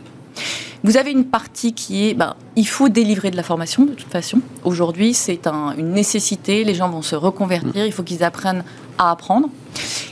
Vous 0.84 0.98
avez 0.98 1.12
une 1.12 1.26
partie 1.26 1.74
qui 1.74 2.08
est, 2.10 2.14
ben, 2.16 2.36
il 2.56 2.68
faut 2.68 2.90
délivrer 2.90 3.30
de 3.30 3.38
la 3.38 3.44
formation 3.44 3.86
de 3.86 3.92
toute 3.92 4.12
façon. 4.12 4.40
Aujourd'hui, 4.64 5.14
c'est 5.14 5.46
une 5.46 5.92
nécessité. 5.92 6.64
Les 6.64 6.74
gens 6.74 6.90
vont 6.90 7.04
se 7.04 7.16
reconvertir. 7.16 7.86
Il 7.86 7.92
faut 7.92 8.02
qu'ils 8.02 8.24
apprennent 8.24 8.64
à 8.98 9.12
apprendre. 9.12 9.50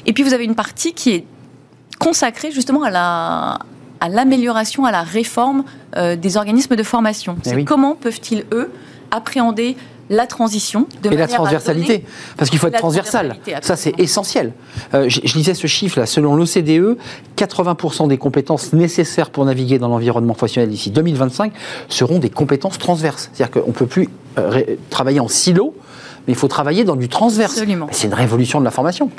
Et 0.05 0.13
puis 0.13 0.21
vous 0.21 0.33
avez 0.33 0.43
une 0.43 0.55
partie 0.55 0.93
qui 0.93 1.11
est 1.11 1.25
consacrée 1.97 2.51
justement 2.51 2.83
à 2.83 2.91
la, 2.91 3.59
à 4.00 4.10
l'amélioration, 4.10 4.86
à 4.86 4.91
la 4.91 5.03
réforme 5.03 5.63
euh, 5.96 6.15
des 6.15 6.38
organismes 6.38 6.75
de 6.75 6.84
formation. 6.84 7.38
Comment 7.65 7.96
peuvent-ils, 7.96 8.46
eux, 8.51 8.72
appréhender 9.12 9.75
la 10.10 10.25
transition 10.25 10.88
de 11.03 11.12
et 11.12 11.18
la 11.18 11.27
transversalité. 11.27 12.03
parce 12.36 12.50
qu'il 12.50 12.58
faut 12.58 12.68
être 12.68 12.79
transversal. 12.79 13.38
ça 13.62 13.75
c'est 13.75 13.94
essentiel. 14.00 14.53
Euh, 14.94 15.08
je, 15.08 15.22
lisais 15.36 15.53
ce 15.53 15.68
chiffre 15.68 16.00
là 16.00 16.08
selon 16.08 16.36
l'OCDE 16.36 16.98
80% 17.38 18.08
des 18.08 18.18
compétences 18.18 18.74
nécessaires 18.74 19.29
pour 19.29 19.46
naviguer 19.46 19.77
dans 19.77 19.88
l'environnement 19.88 20.34
professionnel 20.34 20.70
d'ici 20.70 20.89
2025 20.89 21.53
seront 21.89 22.18
des 22.18 22.32
compétences 22.32 22.79
transverses. 22.79 23.29
C'est-à-dire 23.34 23.62
qu'on 23.62 23.68
ne 23.68 23.74
peut 23.74 23.86
plus 23.86 24.10
euh, 24.39 24.63
travailler 24.89 25.20
en 25.20 25.27
silo 25.27 25.75
mais 26.27 26.34
il 26.34 26.38
faut 26.38 26.48
travailler 26.48 26.84
dans 26.84 26.96
du 26.96 27.08
transverse. 27.08 27.62
C'est 27.91 28.08
une 28.08 28.13
révolution 28.13 28.60
de 28.60 28.65
la 28.65 28.72
formation. 28.72 29.10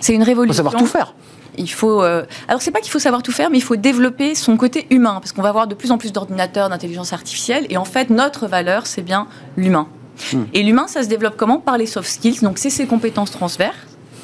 C'est 0.00 0.14
une 0.14 0.22
révolution 0.22 0.52
il 0.52 0.56
faut 0.56 0.70
savoir 0.70 0.82
tout 0.82 0.86
faire 0.86 1.14
il 1.58 1.70
faut. 1.70 2.02
Euh, 2.02 2.24
alors, 2.48 2.62
c'est 2.62 2.70
pas 2.70 2.80
qu'il 2.80 2.90
faut 2.90 2.98
savoir 2.98 3.22
tout 3.22 3.32
faire, 3.32 3.50
mais 3.50 3.58
il 3.58 3.62
faut 3.62 3.76
développer 3.76 4.34
son 4.34 4.56
côté 4.56 4.86
humain, 4.90 5.18
parce 5.20 5.32
qu'on 5.32 5.42
va 5.42 5.48
avoir 5.48 5.66
de 5.66 5.74
plus 5.74 5.90
en 5.90 5.98
plus 5.98 6.12
d'ordinateurs, 6.12 6.68
d'intelligence 6.68 7.12
artificielle, 7.12 7.66
et 7.68 7.76
en 7.76 7.84
fait, 7.84 8.10
notre 8.10 8.46
valeur, 8.46 8.86
c'est 8.86 9.02
bien 9.02 9.26
l'humain. 9.56 9.88
Hmm. 10.32 10.44
Et 10.54 10.62
l'humain, 10.62 10.86
ça 10.88 11.02
se 11.02 11.08
développe 11.08 11.36
comment? 11.36 11.58
Par 11.58 11.78
les 11.78 11.86
soft 11.86 12.08
skills. 12.08 12.40
Donc, 12.42 12.58
c'est 12.58 12.70
ces 12.70 12.86
compétences 12.86 13.30
transverses 13.30 13.76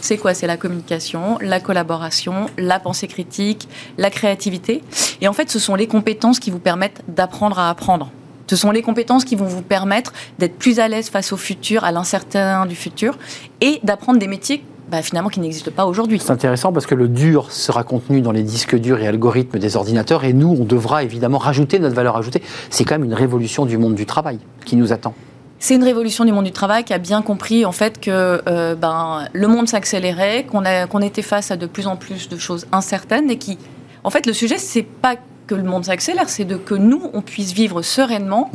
c'est 0.05 0.19
quoi? 0.19 0.35
C'est 0.35 0.47
la 0.47 0.59
communication, 0.59 1.39
la 1.41 1.61
collaboration, 1.61 2.47
la 2.59 2.79
pensée 2.79 3.09
critique, 3.09 3.67
la 3.97 4.11
créativité. 4.11 4.83
Et 5.23 5.29
en 5.29 5.33
fait, 5.33 5.51
ce 5.51 5.59
sont 5.59 5.77
les 5.77 5.87
compétences 5.87 6.41
qui 6.41 6.51
vous 6.51 6.59
permettent 6.59 7.03
d'apprendre 7.09 7.59
à 7.59 7.71
apprendre. 7.71 8.11
Ce 8.47 8.57
sont 8.57 8.71
les 8.71 8.83
compétences 8.83 9.25
qui 9.25 9.35
vont 9.35 9.47
vous 9.47 9.63
permettre 9.63 10.13
d'être 10.39 10.59
plus 10.59 10.79
à 10.79 10.89
l'aise 10.89 11.09
face 11.09 11.33
au 11.33 11.39
futur, 11.39 11.85
à 11.85 11.93
l'incertain 11.93 12.67
du 12.67 12.77
futur, 12.77 13.17
et 13.63 13.81
d'apprendre 13.83 14.19
des 14.19 14.27
métiers 14.27 14.63
bah, 14.91 15.03
finalement 15.03 15.29
qui 15.29 15.41
n'existent 15.41 15.71
pas 15.71 15.87
aujourd'hui. 15.87 16.19
C'est 16.19 16.31
intéressant 16.31 16.73
parce 16.73 16.87
que 16.87 16.95
le 16.95 17.09
dur 17.09 17.51
sera 17.51 17.85
contenu 17.85 18.21
dans 18.21 18.33
les 18.33 18.43
disques 18.43 18.77
durs 18.77 19.01
et 19.01 19.07
algorithmes 19.07 19.59
des 19.59 19.77
ordinateurs, 19.77 20.25
et 20.25 20.33
nous, 20.33 20.57
on 20.59 20.65
devra 20.65 21.03
évidemment 21.03 21.39
rajouter 21.39 21.79
notre 21.79 21.95
valeur 21.95 22.17
ajoutée. 22.17 22.43
C'est 22.71 22.85
quand 22.85 22.95
même 22.95 23.05
une 23.05 23.15
révolution 23.15 23.67
du 23.67 23.79
monde 23.79 23.95
du 23.95 24.07
travail 24.07 24.39
qui 24.65 24.77
nous 24.77 24.93
attend. 24.93 25.15
C'est 25.59 25.77
une 25.77 25.85
révolution 25.85 26.25
du 26.25 26.33
monde 26.33 26.45
du 26.45 26.53
travail 26.53 26.85
qui 26.85 26.93
a 26.93 26.99
bien 26.99 27.23
compris 27.23 27.65
en 27.65 27.73
fait 27.73 27.99
que 27.99 28.43
euh, 28.47 28.75
ben, 28.75 29.27
le 29.33 29.49
monde 29.49 29.67
s'accélérait, 29.67 30.45
qu'on 30.45 31.01
était 31.01 31.23
face 31.23 31.51
à 31.51 31.57
de 31.57 31.67
plus 31.67 31.87
en 31.87 31.97
plus 31.97 32.29
de 32.29 32.37
choses 32.37 32.67
incertaines 32.73 33.31
et 33.31 33.39
qui, 33.39 33.57
en 34.03 34.11
fait, 34.11 34.27
le 34.27 34.35
sujet 34.35 34.59
c'est 34.59 34.83
pas 34.83 35.17
que 35.47 35.55
le 35.55 35.63
monde 35.63 35.85
s'accélère, 35.85 36.29
c'est 36.29 36.45
de 36.45 36.57
que 36.57 36.75
nous, 36.75 37.11
on 37.13 37.23
puisse 37.23 37.53
vivre 37.53 37.83
sereinement. 37.83 38.51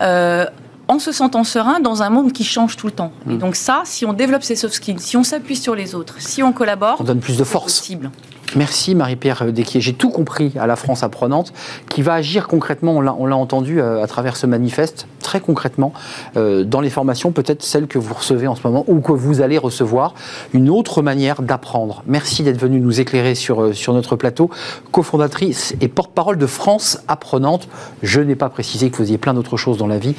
Euh, 0.00 0.46
en 0.90 0.98
se 0.98 1.12
sentant 1.12 1.44
serein 1.44 1.78
dans 1.78 2.02
un 2.02 2.10
monde 2.10 2.32
qui 2.32 2.42
change 2.42 2.76
tout 2.76 2.86
le 2.86 2.92
temps. 2.92 3.12
Et 3.28 3.34
mm. 3.34 3.38
donc 3.38 3.54
ça, 3.54 3.82
si 3.84 4.04
on 4.04 4.12
développe 4.12 4.42
ces 4.42 4.56
soft 4.56 4.74
skills, 4.74 4.98
si 4.98 5.16
on 5.16 5.22
s'appuie 5.22 5.54
sur 5.54 5.76
les 5.76 5.94
autres, 5.94 6.16
si 6.18 6.42
on 6.42 6.52
collabore, 6.52 6.96
on 6.98 7.04
donne 7.04 7.20
plus 7.20 7.38
de 7.38 7.44
force. 7.44 7.78
Possible. 7.78 8.10
Merci 8.56 8.96
Marie-Pierre 8.96 9.52
Desquier. 9.52 9.80
J'ai 9.80 9.92
tout 9.92 10.10
compris 10.10 10.52
à 10.58 10.66
la 10.66 10.74
France 10.74 11.04
apprenante 11.04 11.52
qui 11.88 12.02
va 12.02 12.14
agir 12.14 12.48
concrètement, 12.48 12.96
on 12.96 13.26
l'a 13.26 13.36
entendu 13.36 13.80
euh, 13.80 14.02
à 14.02 14.08
travers 14.08 14.36
ce 14.36 14.46
manifeste, 14.46 15.06
très 15.20 15.40
concrètement, 15.40 15.92
euh, 16.36 16.64
dans 16.64 16.80
les 16.80 16.90
formations, 16.90 17.30
peut-être 17.30 17.62
celles 17.62 17.86
que 17.86 17.98
vous 17.98 18.14
recevez 18.14 18.46
en 18.46 18.56
ce 18.56 18.66
moment 18.66 18.84
ou 18.88 19.00
que 19.00 19.12
vous 19.12 19.40
allez 19.40 19.58
recevoir, 19.58 20.14
une 20.52 20.68
autre 20.70 21.02
manière 21.02 21.42
d'apprendre. 21.42 22.02
Merci 22.06 22.42
d'être 22.42 22.58
venu 22.58 22.80
nous 22.80 23.00
éclairer 23.00 23.34
sur, 23.34 23.62
euh, 23.62 23.72
sur 23.72 23.92
notre 23.92 24.16
plateau. 24.16 24.50
Cofondatrice 24.90 25.74
et 25.80 25.88
porte-parole 25.88 26.38
de 26.38 26.46
France 26.46 26.98
apprenante. 27.06 27.68
Je 28.02 28.20
n'ai 28.20 28.34
pas 28.34 28.48
précisé 28.48 28.90
que 28.90 28.96
vous 28.96 29.02
faisiez 29.02 29.18
plein 29.18 29.34
d'autres 29.34 29.56
choses 29.56 29.78
dans 29.78 29.86
la 29.86 29.98
vie. 29.98 30.14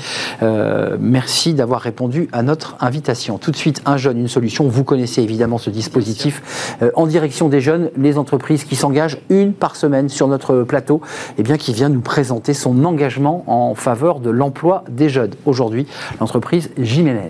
merci 0.99 1.53
d'avoir 1.53 1.81
répondu 1.81 2.29
à 2.31 2.43
notre 2.43 2.75
invitation. 2.79 3.37
Tout 3.37 3.51
de 3.51 3.55
suite, 3.55 3.81
un 3.85 3.97
jeune, 3.97 4.17
une 4.17 4.27
solution. 4.27 4.67
Vous 4.67 4.83
connaissez 4.83 5.21
évidemment 5.21 5.57
ce 5.57 5.69
dispositif 5.69 6.75
en 6.95 7.07
direction 7.07 7.49
des 7.49 7.61
jeunes. 7.61 7.89
Les 7.97 8.17
entreprise 8.17 8.63
qui 8.63 8.75
s'engage 8.75 9.17
une 9.29 9.53
par 9.53 9.75
semaine 9.75 10.07
sur 10.07 10.27
notre 10.27 10.63
plateau, 10.63 11.01
et 11.03 11.33
eh 11.39 11.43
bien, 11.43 11.57
qui 11.57 11.73
vient 11.73 11.89
nous 11.89 12.01
présenter 12.01 12.53
son 12.53 12.85
engagement 12.85 13.43
en 13.47 13.75
faveur 13.75 14.19
de 14.19 14.29
l'emploi 14.29 14.83
des. 14.91 15.37
Aujourd'hui, 15.45 15.87
l'entreprise 16.19 16.69
Jiménez. 16.77 17.29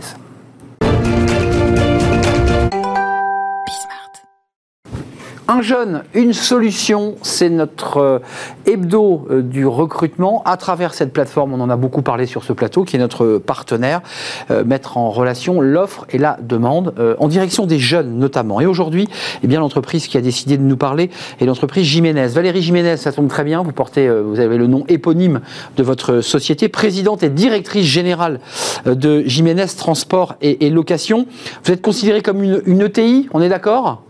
Un 5.54 5.62
jeune, 5.62 6.04
une 6.14 6.32
solution, 6.32 7.16
c'est 7.24 7.50
notre 7.50 7.98
euh, 7.98 8.20
hebdo 8.66 9.28
euh, 9.30 9.42
du 9.42 9.68
recrutement 9.68 10.42
à 10.46 10.56
travers 10.56 10.94
cette 10.94 11.12
plateforme. 11.12 11.54
On 11.54 11.60
en 11.60 11.70
a 11.70 11.76
beaucoup 11.76 12.04
parlé 12.04 12.26
sur 12.26 12.46
ce 12.46 12.54
plateau, 12.54 12.86
qui 12.86 12.96
est 12.96 13.00
notre 13.00 13.38
partenaire, 13.38 14.00
euh, 14.50 14.64
mettre 14.64 14.96
en 14.98 15.10
relation 15.10 15.60
l'offre 15.60 16.06
et 16.10 16.20
la 16.20 16.38
demande 16.42 16.94
en 17.20 17.28
direction 17.28 17.66
des 17.66 17.80
jeunes 17.80 18.18
notamment. 18.18 18.62
Et 18.62 18.66
aujourd'hui, 18.66 19.10
eh 19.44 19.48
bien 19.48 19.60
l'entreprise 19.60 20.08
qui 20.08 20.18
a 20.18 20.22
décidé 20.22 20.58
de 20.58 20.64
nous 20.64 20.78
parler 20.78 21.10
est 21.42 21.46
l'entreprise 21.46 21.86
Jiménez. 21.86 22.28
Valérie 22.28 22.62
Jiménez, 22.62 22.96
ça 22.96 23.12
tombe 23.12 23.28
très 23.28 23.44
bien. 23.44 23.62
Vous 23.62 23.74
portez, 23.74 24.10
vous 24.10 24.40
avez 24.40 24.58
le 24.58 24.68
nom 24.68 24.86
éponyme 24.88 25.42
de 25.76 25.84
votre 25.84 26.22
société, 26.22 26.70
présidente 26.70 27.24
et 27.24 27.30
directrice 27.30 27.86
générale 27.86 28.40
de 28.86 29.24
Jiménez 29.26 29.66
Transport 29.78 30.36
et, 30.42 30.70
Location. 30.70 31.26
Vous 31.66 31.74
êtes 31.74 31.82
considérée 31.82 32.22
comme 32.22 32.42
une, 32.42 32.62
une 32.66 32.82
ETI, 32.84 33.28
on 33.34 33.42
est 33.42 33.50
d'accord? 33.50 34.04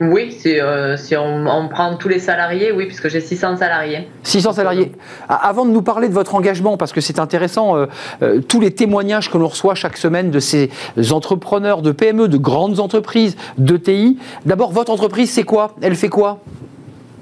Oui, 0.00 0.34
euh, 0.46 0.96
si 0.96 1.14
on, 1.14 1.68
prend 1.68 1.94
tous 1.96 2.08
les 2.08 2.20
salariés, 2.20 2.72
oui, 2.72 2.86
puisque 2.86 3.08
j'ai 3.08 3.20
600 3.20 3.58
salariés. 3.58 4.08
600 4.22 4.54
salariés. 4.54 4.92
Avant 5.28 5.66
de 5.66 5.70
nous 5.70 5.82
parler 5.82 6.08
de 6.08 6.14
votre 6.14 6.34
engagement, 6.34 6.78
parce 6.78 6.94
que 6.94 7.02
c'est 7.02 7.18
intéressant, 7.18 7.76
euh, 7.76 7.86
euh, 8.22 8.40
tous 8.40 8.60
les 8.60 8.70
témoignages 8.70 9.30
que 9.30 9.36
l'on 9.36 9.48
reçoit 9.48 9.74
chaque 9.74 9.98
semaine 9.98 10.30
de 10.30 10.40
ces 10.40 10.70
entrepreneurs 11.10 11.82
de 11.82 11.92
PME, 11.92 12.28
de 12.28 12.38
grandes 12.38 12.80
entreprises, 12.80 13.36
de 13.58 13.76
TI. 13.76 14.18
D'abord, 14.46 14.72
votre 14.72 14.90
entreprise, 14.90 15.30
c'est 15.30 15.44
quoi? 15.44 15.74
Elle 15.82 15.96
fait 15.96 16.08
quoi? 16.08 16.38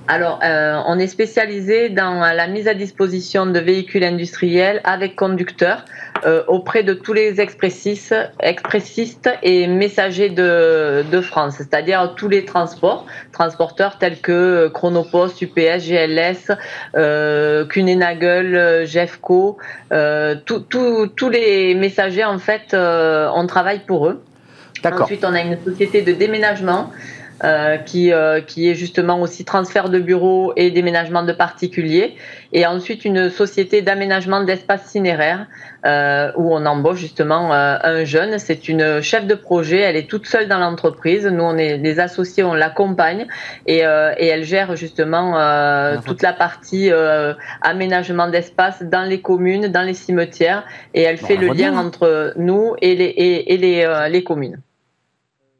Alors, 0.08 0.40
on 0.86 0.98
est 0.98 1.06
spécialisé 1.06 1.90
dans 1.90 2.20
la 2.20 2.46
mise 2.46 2.66
à 2.66 2.74
disposition 2.74 3.44
de 3.46 3.58
véhicules 3.58 4.04
industriels 4.04 4.80
avec 4.84 5.16
conducteurs 5.16 5.84
euh, 6.24 6.42
auprès 6.48 6.82
de 6.82 6.94
tous 6.94 7.12
les 7.12 7.40
expressistes, 7.40 8.14
expressistes 8.40 9.30
et 9.42 9.66
messagers 9.66 10.30
de, 10.30 11.04
de 11.10 11.20
France, 11.20 11.54
c'est-à-dire 11.58 12.14
tous 12.16 12.28
les 12.28 12.44
transports, 12.44 13.06
transporteurs 13.32 13.98
tels 13.98 14.20
que 14.20 14.68
Chronopost, 14.68 15.40
UPS, 15.42 15.86
GLS, 15.86 16.50
euh, 16.96 17.66
Kunenagel, 17.66 18.86
Jeffco, 18.86 19.58
euh, 19.92 20.34
tous 20.44 21.28
les 21.30 21.74
messagers, 21.74 22.24
en 22.24 22.38
fait, 22.38 22.74
euh, 22.74 23.30
on 23.34 23.46
travaille 23.46 23.80
pour 23.80 24.08
eux. 24.08 24.22
Ensuite, 24.84 25.24
on 25.24 25.34
a 25.34 25.40
une 25.40 25.58
société 25.64 26.02
de 26.02 26.12
déménagement 26.12 26.90
euh, 27.45 27.76
qui, 27.76 28.12
euh, 28.12 28.40
qui 28.40 28.68
est 28.68 28.75
justement 28.75 29.21
aussi 29.21 29.45
transfert 29.45 29.90
de 29.90 30.00
bureaux 30.00 30.52
et 30.57 30.73
déménagement 30.73 31.23
de 31.23 31.33
particuliers. 31.33 32.16
Et 32.52 32.66
ensuite, 32.66 33.04
une 33.04 33.30
société 33.30 33.80
d'aménagement 33.80 34.42
d'espaces 34.42 34.87
cinéraires 34.87 35.47
euh, 35.87 36.33
où 36.37 36.52
on 36.52 36.66
embauche 36.66 36.99
justement 36.99 37.52
un 37.52 38.04
jeune. 38.04 38.40
C'est 38.40 38.68
une 38.68 39.00
chef 39.02 39.26
de 39.26 39.35
projet, 39.35 39.78
elle 39.78 39.95
est 39.95 40.11
toute 40.11 40.26
seule 40.26 40.49
dans 40.49 40.59
l'entreprise. 40.59 41.26
Nous, 41.26 41.45
on 41.45 41.57
est 41.57 41.78
des 41.78 42.00
associés, 42.00 42.42
on 42.42 42.54
l'accompagne 42.54 43.28
et, 43.66 43.78
et 43.78 44.26
elle 44.26 44.45
gère 44.45 44.75
justement 44.75 45.35
toute 46.04 46.23
la 46.23 46.33
partie 46.33 46.90
aménagement 47.62 48.28
d'espace 48.28 48.83
dans 48.83 49.04
les 49.04 49.21
communes, 49.21 49.68
dans 49.68 49.83
les 49.83 49.95
cimetières 49.95 50.64
et 50.95 51.02
elle 51.02 51.18
fait 51.18 51.37
le 51.37 51.49
lien 51.49 51.76
entre 51.76 52.33
nous 52.37 52.75
et 52.83 52.97
les, 52.97 53.04
et, 53.04 53.54
et 53.54 53.57
les, 53.59 54.09
les 54.11 54.25
communes. 54.25 54.61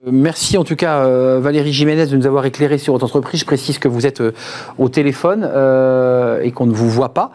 Merci 0.07 0.57
en 0.57 0.63
tout 0.63 0.77
cas 0.77 0.99
euh, 0.99 1.41
Valérie 1.43 1.73
Jiménez 1.73 2.07
de 2.07 2.17
nous 2.17 2.29
avoir 2.29 2.47
éclairé 2.47 2.79
sur 2.79 2.93
votre 2.93 3.05
entreprise. 3.05 3.41
Je 3.41 3.45
précise 3.45 3.81
que 3.81 3.89
vous 3.89 4.07
êtes 4.07 4.21
euh, 4.21 4.31
au 4.79 4.89
téléphone 4.89 5.45
euh, 5.45 6.41
et 6.41 6.53
qu'on 6.53 6.67
ne 6.67 6.73
vous 6.73 6.89
voit 6.89 7.15
pas. 7.15 7.33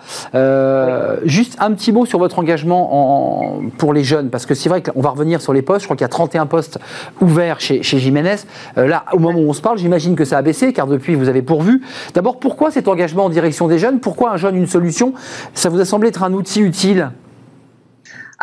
Juste 1.25 1.57
un 1.59 1.73
petit 1.73 1.91
mot 1.91 2.05
sur 2.05 2.19
votre 2.19 2.39
engagement 2.39 3.59
pour 3.77 3.93
les 3.93 4.05
jeunes, 4.05 4.29
parce 4.29 4.45
que 4.45 4.53
c'est 4.53 4.69
vrai 4.69 4.81
qu'on 4.81 5.01
va 5.01 5.09
revenir 5.09 5.41
sur 5.41 5.51
les 5.51 5.61
postes. 5.61 5.81
Je 5.81 5.87
crois 5.87 5.97
qu'il 5.97 6.05
y 6.05 6.05
a 6.05 6.09
31 6.09 6.45
postes 6.45 6.79
ouverts 7.19 7.59
chez, 7.59 7.83
chez 7.83 7.99
Jiménez. 7.99 8.37
là, 8.77 9.03
au 9.11 9.19
moment 9.19 9.39
où 9.39 9.49
on 9.49 9.53
se 9.53 9.61
parle, 9.61 9.77
j'imagine 9.77 10.15
que 10.15 10.23
ça 10.23 10.37
a 10.37 10.41
baissé, 10.41 10.71
car 10.71 10.87
depuis 10.87 11.15
vous 11.15 11.27
avez 11.27 11.41
pourvu. 11.41 11.81
D'abord, 12.13 12.39
pourquoi 12.39 12.71
cet 12.71 12.87
engagement 12.87 13.25
en 13.25 13.29
direction 13.29 13.67
des 13.67 13.77
jeunes? 13.77 13.99
Pourquoi 13.99 14.31
un 14.31 14.37
jeune, 14.37 14.55
une 14.55 14.67
solution? 14.67 15.13
Ça 15.53 15.67
vous 15.67 15.81
a 15.81 15.85
semblé 15.85 16.09
être 16.09 16.23
un 16.23 16.31
outil 16.31 16.61
utile? 16.61 17.11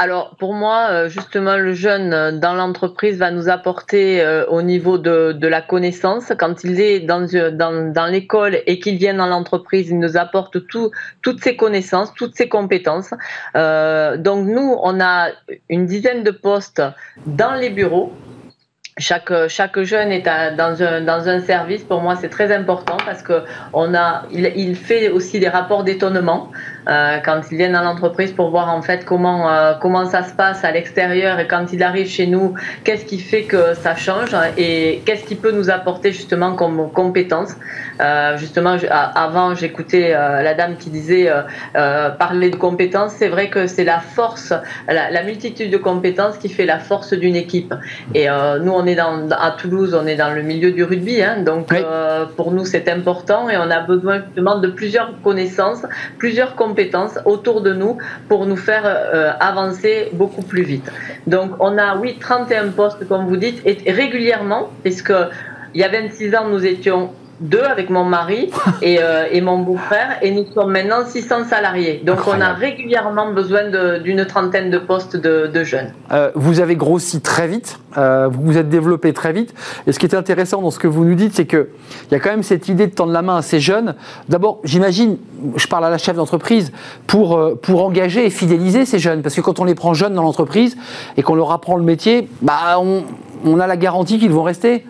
Alors 0.00 0.34
pour 0.36 0.54
moi, 0.54 0.86
euh, 0.88 1.08
justement, 1.10 1.58
le 1.58 1.74
jeune 1.74 2.14
euh, 2.14 2.32
dans 2.32 2.54
l'entreprise 2.54 3.18
va 3.18 3.30
nous 3.30 3.50
apporter 3.50 4.22
euh, 4.22 4.46
au 4.46 4.62
niveau 4.62 4.96
de, 4.96 5.46
la 5.46 5.60
connaissance. 5.60 6.32
Quand 6.38 6.64
il 6.64 6.80
est 6.80 7.00
dans, 7.00 7.26
dans, 7.52 8.06
l'école 8.06 8.62
et 8.66 8.78
qu'il 8.78 8.96
vient 8.96 9.12
dans 9.12 9.26
l'entreprise, 9.26 9.90
il 9.90 9.98
nous 9.98 10.16
apporte 10.16 10.56
toutes 10.66 11.42
ses 11.42 11.54
connaissances, 11.54 12.14
toutes 12.14 12.34
ses 12.34 12.48
compétences. 12.48 13.10
donc 13.54 14.46
nous, 14.46 14.74
on 14.82 15.00
a 15.02 15.28
une 15.68 15.84
dizaine 15.84 16.22
de 16.22 16.30
postes 16.30 16.82
dans 17.26 17.52
les 17.52 17.68
bureaux 17.68 18.10
chaque, 19.00 19.32
chaque 19.48 19.80
jeune 19.82 20.12
est 20.12 20.22
dans, 20.56 20.82
un, 20.82 21.00
dans 21.00 21.28
un 21.28 21.40
service. 21.40 21.82
Pour 21.82 22.00
moi, 22.00 22.16
c'est 22.16 22.28
très 22.28 22.52
important 22.54 22.96
parce 23.04 23.22
que 23.22 23.42
il 24.32 24.76
fait 24.76 25.08
aussi 25.08 25.40
des 25.40 25.48
rapports 25.48 25.84
d'étonnement 25.84 26.50
euh, 26.88 27.18
quand 27.24 27.42
il 27.50 27.58
vient 27.58 27.70
dans 27.70 27.82
l'entreprise 27.82 28.32
pour 28.32 28.50
voir 28.50 28.68
en 28.74 28.82
fait 28.82 29.04
comment, 29.04 29.50
euh, 29.50 29.74
comment 29.80 30.06
ça 30.06 30.22
se 30.22 30.32
passe 30.32 30.64
à 30.64 30.70
l'extérieur 30.70 31.38
et 31.38 31.46
quand 31.46 31.72
il 31.72 31.82
arrive 31.82 32.08
chez 32.08 32.26
nous, 32.26 32.54
qu'est-ce 32.84 33.04
qui 33.04 33.18
fait 33.18 33.42
que 33.42 33.74
ça 33.74 33.94
change 33.94 34.34
et 34.56 35.02
qu'est-ce 35.04 35.24
qui 35.24 35.34
peut 35.34 35.52
nous 35.52 35.70
apporter 35.70 36.12
justement 36.12 36.54
comme 36.54 36.90
compétences. 36.90 37.54
Euh, 38.00 38.36
justement, 38.38 38.76
avant, 38.90 39.54
j'écoutais 39.54 40.10
la 40.10 40.54
dame 40.54 40.76
qui 40.76 40.90
disait 40.90 41.30
parler 41.74 42.50
de 42.50 42.56
compétences. 42.56 43.12
C'est 43.12 43.28
vrai 43.28 43.50
que 43.50 43.66
c'est 43.66 43.84
la 43.84 44.00
force, 44.00 44.52
la, 44.88 45.10
la, 45.10 45.22
multitude 45.22 45.70
de 45.70 45.76
compétences 45.76 46.38
qui 46.38 46.48
fait 46.48 46.64
la 46.64 46.78
force 46.78 47.12
d'une 47.12 47.36
équipe. 47.36 47.74
Et 48.14 48.26
nous, 48.60 48.72
on 48.72 48.86
est 48.86 48.94
dans, 48.94 49.28
à 49.30 49.50
Toulouse, 49.52 49.94
on 50.00 50.06
est 50.06 50.16
dans 50.16 50.30
le 50.30 50.42
milieu 50.42 50.72
du 50.72 50.84
rugby, 50.84 51.22
hein, 51.22 51.42
donc 51.44 51.68
pour 52.36 52.52
nous, 52.52 52.64
c'est 52.64 52.88
important 52.88 53.48
et 53.50 53.56
on 53.56 53.70
a 53.70 53.80
besoin 53.80 54.22
justement 54.24 54.58
de 54.58 54.68
plusieurs 54.68 55.12
connaissances, 55.22 55.82
plusieurs 56.18 56.54
compétences 56.54 56.69
compétences 56.70 57.16
autour 57.24 57.58
de 57.68 57.72
nous 57.72 57.98
pour 58.28 58.46
nous 58.46 58.60
faire 58.68 58.84
euh, 58.86 59.32
avancer 59.40 59.94
beaucoup 60.20 60.44
plus 60.52 60.62
vite. 60.72 60.88
Donc 61.26 61.48
on 61.66 61.72
a, 61.78 61.96
oui, 61.96 62.10
31 62.20 62.68
postes, 62.80 63.02
comme 63.08 63.24
vous 63.26 63.36
dites, 63.36 63.60
et 63.64 63.90
régulièrement, 63.90 64.62
puisque 64.84 65.14
il 65.74 65.80
y 65.80 65.84
a 65.84 65.88
26 65.88 66.34
ans, 66.36 66.46
nous 66.48 66.64
étions 66.74 67.02
deux 67.40 67.62
avec 67.62 67.90
mon 67.90 68.04
mari 68.04 68.50
et, 68.82 68.98
et 69.32 69.40
mon 69.40 69.58
beau-frère, 69.58 70.18
et 70.22 70.30
nous 70.30 70.44
sommes 70.52 70.72
maintenant 70.72 71.04
600 71.06 71.44
salariés. 71.48 72.02
Donc 72.04 72.18
on 72.26 72.40
a 72.40 72.52
régulièrement 72.52 73.32
besoin 73.32 73.62
d'une 73.98 74.24
trentaine 74.26 74.70
de 74.70 74.78
postes 74.78 75.16
de, 75.16 75.50
de 75.52 75.64
jeunes. 75.64 75.92
vous 76.34 76.60
avez 76.60 76.76
grossi 76.76 77.20
très 77.20 77.48
vite, 77.48 77.78
vous 77.96 78.42
vous 78.42 78.58
êtes 78.58 78.68
développé 78.68 79.12
très 79.12 79.32
vite, 79.32 79.54
et 79.86 79.92
ce 79.92 79.98
qui 79.98 80.06
est 80.06 80.14
intéressant 80.14 80.62
dans 80.62 80.70
ce 80.70 80.78
que 80.78 80.88
vous 80.88 81.04
nous 81.04 81.14
dites, 81.14 81.34
c'est 81.34 81.46
qu'il 81.46 81.66
y 82.10 82.14
a 82.14 82.20
quand 82.20 82.30
même 82.30 82.42
cette 82.42 82.68
idée 82.68 82.86
de 82.86 82.94
tendre 82.94 83.12
la 83.12 83.22
main 83.22 83.36
à 83.36 83.42
ces 83.42 83.60
jeunes. 83.60 83.94
D'abord, 84.28 84.60
j'imagine, 84.64 85.16
je 85.56 85.66
parle 85.66 85.84
à 85.84 85.90
la 85.90 85.98
chef 85.98 86.16
d'entreprise, 86.16 86.72
pour, 87.06 87.58
pour 87.60 87.84
engager 87.84 88.26
et 88.26 88.30
fidéliser 88.30 88.84
ces 88.84 88.98
jeunes, 88.98 89.22
parce 89.22 89.34
que 89.34 89.40
quand 89.40 89.60
on 89.60 89.64
les 89.64 89.74
prend 89.74 89.94
jeunes 89.94 90.14
dans 90.14 90.22
l'entreprise 90.22 90.76
et 91.16 91.22
qu'on 91.22 91.34
leur 91.34 91.52
apprend 91.52 91.76
le 91.76 91.84
métier, 91.84 92.28
bah 92.42 92.78
on, 92.78 93.04
on 93.44 93.60
a 93.60 93.66
la 93.66 93.76
garantie 93.76 94.18
qu'ils 94.18 94.32
vont 94.32 94.42
rester 94.42 94.84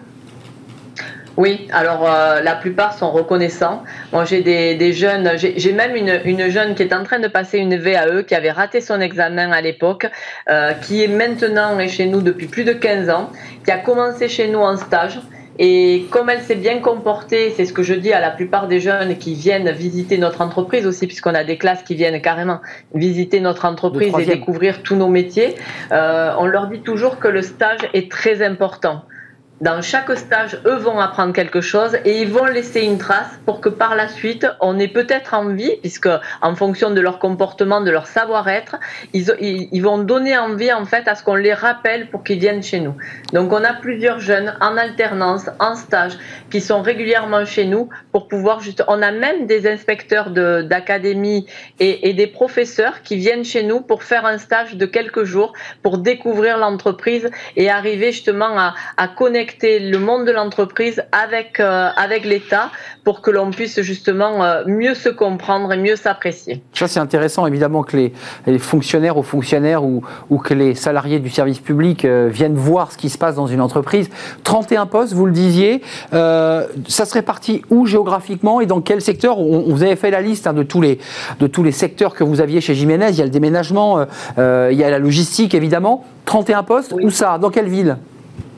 oui, 1.40 1.68
alors 1.72 2.04
euh, 2.06 2.42
la 2.42 2.54
plupart 2.54 2.92
sont 2.92 3.10
reconnaissants. 3.10 3.82
Moi, 4.12 4.26
j'ai 4.26 4.42
des, 4.42 4.92
jeunes, 4.92 5.30
j'ai 5.38 5.72
même 5.72 5.96
une, 5.96 6.50
jeune 6.50 6.74
qui 6.74 6.82
est 6.82 6.92
en 6.92 7.02
train 7.02 7.18
de 7.18 7.28
passer 7.28 7.56
une 7.56 7.76
VAE, 7.78 8.24
qui 8.24 8.34
avait 8.34 8.50
raté 8.50 8.82
son 8.82 9.00
examen 9.00 9.50
à 9.50 9.62
l'époque, 9.62 10.06
euh, 10.50 10.74
qui 10.74 11.02
est 11.02 11.08
maintenant 11.08 11.78
chez 11.88 12.04
nous 12.04 12.20
depuis 12.20 12.46
plus 12.46 12.64
de 12.64 12.74
15 12.74 13.08
ans, 13.08 13.30
qui 13.64 13.70
a 13.70 13.78
commencé 13.78 14.28
chez 14.28 14.48
nous 14.48 14.58
en 14.58 14.76
stage. 14.76 15.18
Et 15.58 16.04
comme 16.10 16.28
elle 16.28 16.42
s'est 16.42 16.56
bien 16.56 16.80
comportée, 16.80 17.54
c'est 17.56 17.64
ce 17.64 17.72
que 17.72 17.82
je 17.82 17.94
dis 17.94 18.12
à 18.12 18.20
la 18.20 18.30
plupart 18.30 18.68
des 18.68 18.78
jeunes 18.78 19.16
qui 19.16 19.34
viennent 19.34 19.70
visiter 19.70 20.18
notre 20.18 20.42
entreprise 20.42 20.86
aussi, 20.86 21.06
puisqu'on 21.06 21.34
a 21.34 21.44
des 21.44 21.56
classes 21.56 21.82
qui 21.82 21.94
viennent 21.94 22.20
carrément 22.20 22.60
visiter 22.94 23.40
notre 23.40 23.64
entreprise 23.64 24.12
et 24.18 24.26
découvrir 24.26 24.82
tous 24.82 24.94
nos 24.94 25.08
métiers, 25.08 25.54
euh, 25.90 26.34
on 26.38 26.44
leur 26.44 26.66
dit 26.66 26.80
toujours 26.80 27.18
que 27.18 27.28
le 27.28 27.40
stage 27.40 27.80
est 27.94 28.10
très 28.10 28.44
important 28.44 29.04
dans 29.60 29.82
chaque 29.82 30.16
stage, 30.16 30.58
eux 30.64 30.76
vont 30.76 30.98
apprendre 31.00 31.34
quelque 31.34 31.60
chose 31.60 31.94
et 32.06 32.22
ils 32.22 32.30
vont 32.30 32.46
laisser 32.46 32.80
une 32.80 32.96
trace 32.96 33.28
pour 33.44 33.60
que 33.60 33.68
par 33.68 33.94
la 33.94 34.08
suite, 34.08 34.46
on 34.60 34.78
ait 34.78 34.88
peut-être 34.88 35.34
envie, 35.34 35.76
puisque 35.82 36.08
en 36.40 36.54
fonction 36.54 36.90
de 36.90 37.00
leur 37.00 37.18
comportement, 37.18 37.82
de 37.82 37.90
leur 37.90 38.06
savoir-être, 38.06 38.76
ils, 39.12 39.82
vont 39.82 39.98
donner 39.98 40.38
envie 40.38 40.72
en 40.72 40.86
fait 40.86 41.06
à 41.08 41.14
ce 41.14 41.22
qu'on 41.22 41.34
les 41.34 41.52
rappelle 41.52 42.08
pour 42.08 42.24
qu'ils 42.24 42.38
viennent 42.38 42.62
chez 42.62 42.80
nous. 42.80 42.94
Donc 43.34 43.52
on 43.52 43.62
a 43.62 43.74
plusieurs 43.74 44.18
jeunes 44.18 44.56
en 44.62 44.78
alternance, 44.78 45.50
en 45.58 45.76
stage, 45.76 46.12
qui 46.50 46.62
sont 46.62 46.80
régulièrement 46.80 47.44
chez 47.44 47.66
nous 47.66 47.90
pour 48.12 48.28
pouvoir 48.28 48.60
juste. 48.60 48.82
On 48.88 49.02
a 49.02 49.12
même 49.12 49.46
des 49.46 49.70
inspecteurs 49.70 50.30
d'académie 50.30 51.44
et, 51.78 52.14
des 52.14 52.26
professeurs 52.26 53.02
qui 53.02 53.16
viennent 53.16 53.44
chez 53.44 53.62
nous 53.62 53.82
pour 53.82 54.04
faire 54.04 54.24
un 54.24 54.38
stage 54.38 54.76
de 54.76 54.86
quelques 54.86 55.24
jours 55.24 55.52
pour 55.82 55.98
découvrir 55.98 56.56
l'entreprise 56.56 57.30
et 57.56 57.68
arriver 57.68 58.10
justement 58.12 58.56
à 58.96 59.08
connecter 59.08 59.49
le 59.62 59.98
monde 59.98 60.26
de 60.26 60.32
l'entreprise 60.32 61.02
avec, 61.12 61.60
euh, 61.60 61.88
avec 61.96 62.24
l'État 62.24 62.70
pour 63.04 63.20
que 63.20 63.30
l'on 63.30 63.50
puisse 63.50 63.80
justement 63.80 64.44
euh, 64.44 64.62
mieux 64.66 64.94
se 64.94 65.08
comprendre 65.08 65.72
et 65.72 65.76
mieux 65.76 65.96
s'apprécier. 65.96 66.62
Ça, 66.72 66.88
c'est 66.88 67.00
intéressant, 67.00 67.46
évidemment, 67.46 67.82
que 67.82 67.96
les, 67.96 68.58
fonctionnaires 68.58 69.16
ou 69.16 69.22
fonctionnaires 69.22 69.84
ou, 69.84 70.02
ou, 70.28 70.38
que 70.38 70.54
les 70.54 70.74
salariés 70.74 71.18
du 71.18 71.30
service 71.30 71.60
public 71.60 72.04
euh, 72.04 72.28
viennent 72.30 72.54
voir 72.54 72.92
ce 72.92 72.98
qui 72.98 73.08
se 73.08 73.18
passe 73.18 73.34
dans 73.34 73.46
une 73.46 73.60
entreprise. 73.60 74.10
31 74.44 74.86
postes, 74.86 75.12
vous 75.12 75.26
le 75.26 75.32
disiez, 75.32 75.82
ça 76.12 77.04
serait 77.04 77.22
parti 77.22 77.62
où 77.70 77.86
géographiquement 77.86 78.60
et 78.60 78.66
dans 78.66 78.80
quel 78.80 79.00
secteur? 79.00 79.36
Vous 79.40 79.82
avez 79.82 79.96
fait 79.96 80.10
la 80.10 80.20
liste 80.20 80.46
hein, 80.46 80.52
de, 80.52 80.62
tous 80.62 80.80
les, 80.80 80.98
de 81.38 81.46
tous 81.46 81.62
les 81.62 81.72
secteurs 81.72 82.14
que 82.14 82.24
vous 82.24 82.40
aviez 82.40 82.60
chez 82.60 82.74
Jiménez. 82.74 83.08
Il 83.10 83.16
y 83.16 83.22
a 83.22 83.24
le 83.24 83.30
déménagement, 83.30 84.04
il 84.36 84.76
y 84.76 84.84
a 84.84 84.90
la 84.90 84.98
logistique, 84.98 85.54
évidemment. 85.54 86.04
31 86.26 86.62
postes, 86.62 86.94
où 87.00 87.10
ça? 87.10 87.38
Dans 87.38 87.50
quelle 87.50 87.68
ville? 87.68 87.96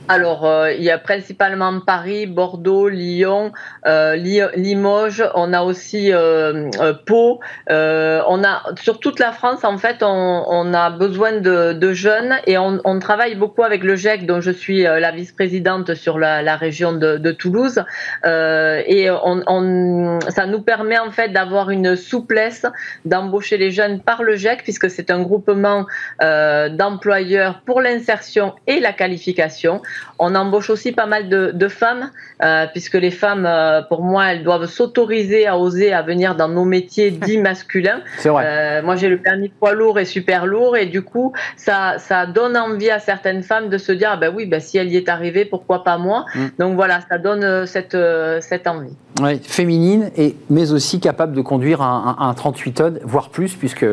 Alors, 0.08 0.44
euh, 0.44 0.72
il 0.72 0.82
y 0.82 0.90
a 0.90 0.98
principalement 0.98 1.80
Paris, 1.80 2.26
Bordeaux, 2.26 2.88
Lyon, 2.88 3.52
euh, 3.86 4.16
Limoges. 4.16 5.24
On 5.34 5.52
a 5.52 5.62
aussi 5.62 6.12
euh, 6.12 6.70
Pau. 7.06 7.40
on 7.68 8.44
a 8.44 8.62
sur 8.80 8.98
toute 8.98 9.20
la 9.20 9.32
France, 9.32 9.64
en 9.64 9.78
fait, 9.78 10.02
on, 10.02 10.74
a 10.74 10.90
besoin 10.90 11.32
de, 11.40 11.92
jeunes 11.92 12.36
et 12.46 12.58
on, 12.58 12.98
travaille 12.98 13.34
beaucoup 13.36 13.62
avec 13.62 13.84
le 13.84 13.96
GEC, 13.96 14.26
dont 14.26 14.40
je 14.40 14.50
suis 14.50 14.82
la 14.82 15.10
vice-présidente 15.12 15.94
sur 15.94 16.18
la, 16.18 16.56
région 16.56 16.92
de, 16.92 17.32
Toulouse. 17.32 17.82
et 18.24 19.08
on, 19.10 20.18
ça 20.28 20.46
nous 20.46 20.62
permet 20.62 20.98
en 20.98 21.10
fait 21.10 21.28
d'avoir 21.28 21.70
une 21.70 21.96
souplesse 21.96 22.66
d'embaucher 23.04 23.56
les 23.56 23.70
jeunes 23.70 24.00
par 24.00 24.22
le 24.22 24.36
GEC, 24.36 24.62
puisque 24.62 24.90
c'est 24.90 25.10
un 25.10 25.22
groupement 25.22 25.86
d'employeurs 26.20 27.62
pour 27.64 27.80
l'insertion 27.80 28.54
et 28.66 28.80
la 28.80 28.92
qualification. 28.92 29.80
On 30.18 30.34
embauche 30.34 30.70
aussi 30.70 30.92
pas 30.92 31.06
mal 31.06 31.28
de, 31.28 31.68
femmes, 31.68 32.10
euh, 32.42 32.66
puisque 32.70 32.94
les 32.94 33.10
femmes, 33.10 33.46
euh, 33.46 33.82
pour 33.82 34.02
moi, 34.02 34.32
elles 34.32 34.42
doivent 34.42 34.66
s'autoriser 34.66 35.46
à 35.46 35.58
oser 35.58 35.92
à 35.92 36.02
venir 36.02 36.34
dans 36.36 36.48
nos 36.48 36.64
métiers 36.64 37.10
dits 37.10 37.38
masculins. 37.38 38.00
C'est 38.18 38.28
vrai. 38.28 38.44
Euh, 38.46 38.82
moi, 38.82 38.96
j'ai 38.96 39.08
le 39.08 39.18
permis 39.18 39.48
poids 39.48 39.72
lourd 39.72 39.98
et 39.98 40.04
super 40.04 40.46
lourd, 40.46 40.76
et 40.76 40.86
du 40.86 41.02
coup, 41.02 41.32
ça, 41.56 41.98
ça 41.98 42.26
donne 42.26 42.56
envie 42.56 42.90
à 42.90 42.98
certaines 42.98 43.42
femmes 43.42 43.68
de 43.68 43.78
se 43.78 43.92
dire, 43.92 44.10
ah 44.12 44.16
ben 44.16 44.32
oui, 44.34 44.46
ben 44.46 44.60
si 44.60 44.78
elle 44.78 44.92
y 44.92 44.96
est 44.96 45.08
arrivée, 45.08 45.44
pourquoi 45.44 45.84
pas 45.84 45.98
moi? 45.98 46.24
Mm. 46.34 46.46
Donc 46.58 46.74
voilà, 46.76 47.00
ça 47.08 47.18
donne 47.18 47.66
cette, 47.66 47.96
cette 48.40 48.66
envie. 48.66 48.96
Oui, 49.20 49.40
féminine, 49.42 50.10
et, 50.16 50.36
mais 50.48 50.72
aussi 50.72 50.98
capable 50.98 51.34
de 51.34 51.42
conduire 51.42 51.82
un, 51.82 52.32
38 52.34 52.72
tonnes, 52.72 52.98
voire 53.04 53.28
plus, 53.28 53.54
puisque 53.54 53.84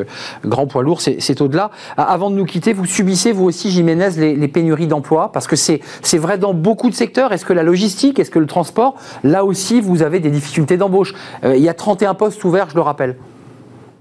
grand 0.45 0.65
poids 0.65 0.81
lourd, 0.81 1.01
c'est 1.01 1.41
au-delà. 1.41 1.71
Avant 1.97 2.29
de 2.29 2.35
nous 2.35 2.45
quitter, 2.45 2.71
vous 2.71 2.85
subissez, 2.85 3.31
vous 3.31 3.45
aussi, 3.45 3.69
Jiménez, 3.69 4.09
les, 4.17 4.35
les 4.35 4.47
pénuries 4.47 4.88
d'emploi, 4.88 5.31
parce 5.31 5.47
que 5.47 5.55
c'est 5.55 5.81
vrai 6.17 6.38
dans 6.38 6.54
beaucoup 6.54 6.89
de 6.89 6.95
secteurs. 6.95 7.32
Est-ce 7.32 7.45
que 7.45 7.54
la 7.54 7.63
logistique, 7.63 8.19
est-ce 8.19 8.32
que 8.32 8.39
le 8.39 8.47
transport, 8.47 8.95
là 9.23 9.45
aussi, 9.45 9.82
vous 9.82 10.02
avez 10.04 10.19
des 10.19 10.30
difficultés 10.30 10.78
d'embauche 10.78 11.13
euh, 11.43 11.56
Il 11.56 11.63
y 11.63 11.69
a 11.69 11.73
31 11.73 12.13
postes 12.13 12.43
ouverts, 12.43 12.69
je 12.69 12.75
le 12.75 12.82
rappelle. 12.82 13.15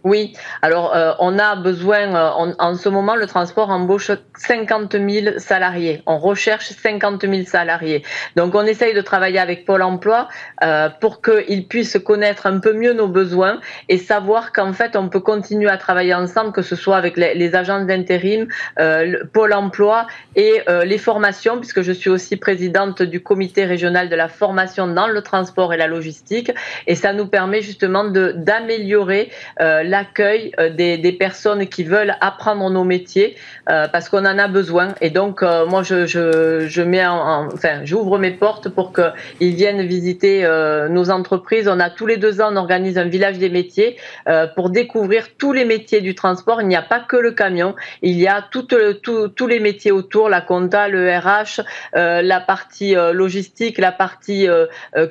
Oui, 0.05 0.33
alors 0.63 0.95
euh, 0.95 1.13
on 1.19 1.39
a 1.39 1.57
besoin, 1.57 2.15
euh, 2.15 2.53
en 2.59 2.75
ce 2.75 2.89
moment, 2.89 3.17
le 3.17 3.27
transport 3.27 3.71
embauche 3.71 4.13
50 4.37 4.93
000 4.93 5.39
salariés. 5.39 6.03
On 6.07 6.19
recherche 6.19 6.71
50 6.71 7.23
000 7.23 7.45
salariés. 7.47 8.05
Donc 8.37 8.55
on 8.55 8.63
essaye 8.63 8.95
de 8.95 9.01
travailler 9.01 9.41
avec 9.41 9.65
Pôle 9.65 9.83
Emploi 9.83 10.29
euh, 10.63 10.89
pour 11.01 11.21
qu'ils 11.21 11.67
puissent 11.67 11.99
connaître 12.05 12.47
un 12.47 12.61
peu 12.61 12.73
mieux 12.73 12.93
nos 12.93 13.09
besoins 13.09 13.61
et 13.89 13.99
savoir 13.99 14.53
qu'en 14.53 14.73
fait 14.73 14.95
on 14.95 15.09
peut 15.09 15.21
continuer 15.21 15.69
à 15.69 15.79
travailler 15.79 16.15
ensemble, 16.15 16.53
que 16.53 16.63
ce 16.63 16.77
soit 16.77 16.97
avec 16.97 17.17
les, 17.17 17.55
agences 17.55 17.87
d'intérim, 17.87 18.47
Pôle 19.33 19.55
Emploi 19.55 20.07
et 20.37 20.63
les 20.85 20.99
formations, 20.99 21.59
puisque 21.59 21.81
je 21.83 21.93
suis 21.93 22.11
aussi 22.11 22.37
présidente 22.37 23.03
du 23.03 23.23
comité 23.23 23.65
régional 23.65 24.11
de 24.11 24.17
la 24.17 24.29
formation 24.29 24.87
dans 24.87 25.09
le 25.09 25.23
transport 25.23 25.73
et 25.73 25.77
la 25.77 25.87
logistique. 25.87 26.53
Et 26.87 26.95
ça 26.95 27.13
nous 27.15 27.27
permet 27.27 27.63
justement 27.63 28.05
d'améliorer 28.05 29.31
l'accueil 29.99 30.53
euh, 30.61 30.71
des, 30.71 31.13
personnes 31.13 31.67
qui 31.67 31.83
veulent 31.85 32.15
apprendre 32.21 32.71
nos 32.71 32.85
métiers 32.85 33.37
euh, 33.69 33.89
parce 33.89 34.09
qu'on 34.09 34.25
en 34.33 34.39
a 34.39 34.47
besoin. 34.47 34.95
Et 35.01 35.11
donc, 35.11 35.43
euh, 35.43 35.67
moi, 35.67 35.83
je, 35.83 36.07
je, 36.07 36.83
mets 36.83 37.05
enfin, 37.07 37.85
j'ouvre 37.85 38.19
mes 38.19 38.31
portes 38.31 38.69
pour 38.69 38.93
qu'ils 38.93 39.55
viennent 39.55 39.83
visiter 39.83 40.33
nos 40.91 41.11
entreprises. 41.11 41.67
On 41.69 41.81
a 41.81 41.91
tous 41.91 42.07
les 42.07 42.17
deux 42.17 42.41
ans, 42.41 42.51
on 42.53 42.57
organise 42.57 42.99
un 42.99 43.09
village 43.09 43.39
des 43.39 43.51
métiers 43.51 43.97
pour 44.55 44.71
découvrir 44.71 45.29
tous 45.37 45.53
les 45.53 45.65
métiers 45.65 46.01
du 46.01 46.15
transport. 46.15 46.63
Il 46.63 46.69
n'y 46.69 46.77
a 46.77 46.83
pas 46.83 47.01
que 47.01 47.17
le 47.17 47.33
camion, 47.33 47.75
il 48.03 48.19
y 48.19 48.29
a 48.29 48.45
tout, 48.51 48.67
tous 49.03 49.47
les 49.47 49.61
métiers 49.61 49.93
autour, 49.93 50.29
la 50.29 50.41
compta, 50.41 50.89
le 50.89 51.11
RH, 51.11 51.63
la 51.95 52.41
partie 52.41 52.95
logistique, 52.95 53.79
la 53.79 53.93
partie 53.93 54.47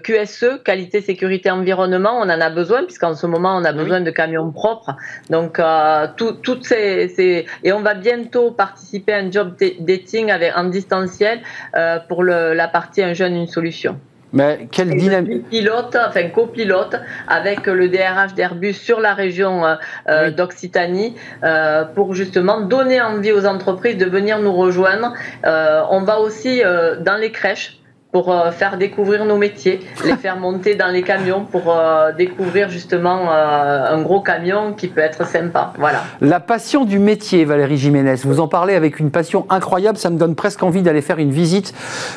QSE, 0.04 0.64
qualité, 0.64 1.02
sécurité, 1.02 1.52
environnement. 1.52 2.14
On 2.18 2.30
en 2.30 2.42
a 2.42 2.50
besoin 2.50 2.84
puisqu'en 2.84 3.16
ce 3.16 3.28
moment, 3.28 3.58
on 3.58 3.66
a 3.66 3.74
besoin 3.74 4.02
de 4.02 4.12
camions 4.12 4.52
propres 4.52 4.67
donc, 5.30 5.60
euh, 5.60 6.08
toutes 6.16 6.66
ces, 6.66 7.46
Et 7.64 7.72
on 7.72 7.82
va 7.82 7.94
bientôt 7.94 8.52
participer 8.52 9.14
à 9.14 9.18
un 9.18 9.32
job 9.32 9.56
dating 9.80 10.32
avec, 10.32 10.54
en 10.56 10.66
distanciel 10.66 11.42
euh, 11.76 12.00
pour 12.08 12.24
la 12.24 12.68
partie 12.68 13.02
Un 13.02 13.14
jeune, 13.14 13.36
une 13.36 13.48
solution. 13.48 14.00
Mais 14.34 14.68
quelle 14.72 14.94
dynamique 14.94 15.48
Pilote, 15.50 15.98
enfin 16.06 16.28
copilote 16.28 16.98
avec 17.30 17.66
le 17.66 17.88
DRH 17.88 18.34
d'Airbus 18.34 18.74
sur 18.74 19.00
la 19.00 19.14
région 19.14 19.64
euh, 20.10 20.32
d'Occitanie 20.32 21.16
pour 21.96 22.14
justement 22.14 22.60
donner 22.60 23.00
envie 23.00 23.32
aux 23.32 23.46
entreprises 23.46 23.98
de 23.98 24.06
venir 24.06 24.40
nous 24.40 24.54
rejoindre. 24.54 25.14
on 25.46 26.02
va 26.02 26.20
aussi 26.20 26.62
dans 26.62 27.18
les 27.18 27.32
crèches 27.32 27.80
pour 28.12 28.32
euh, 28.32 28.52
faire 28.52 28.78
découvrir 28.78 29.26
nos 29.26 29.38
métiers, 29.38 29.82
les 30.06 30.16
faire 30.22 30.38
monter 30.38 30.76
dans 30.76 30.88
les 30.88 31.04
camions 31.04 31.44
pour 31.44 31.64
euh, 31.70 32.12
découvrir 32.14 32.70
justement 32.70 33.32
euh, 33.32 33.94
un 33.94 34.02
gros 34.02 34.22
camion 34.22 34.74
qui 34.74 34.88
peut 34.88 35.02
être 35.02 35.28
sympa. 35.28 35.74
Voilà. 35.78 36.04
La 36.22 36.40
passion 36.40 36.86
du 36.86 37.00
métier, 37.00 37.44
Valérie 37.44 37.78
Jiménez, 37.78 38.16
vous 38.24 38.40
en 38.40 38.48
parlez 38.48 38.76
avec 38.76 39.00
une 39.00 39.12
passion 39.12 39.46
incroyable, 39.50 39.98
ça 39.98 40.10
me 40.10 40.18
donne 40.18 40.36
presque 40.36 40.64
envie 40.64 40.82
d'aller 40.82 41.02
faire 41.02 41.20
une 41.20 41.32
visite 41.32 41.74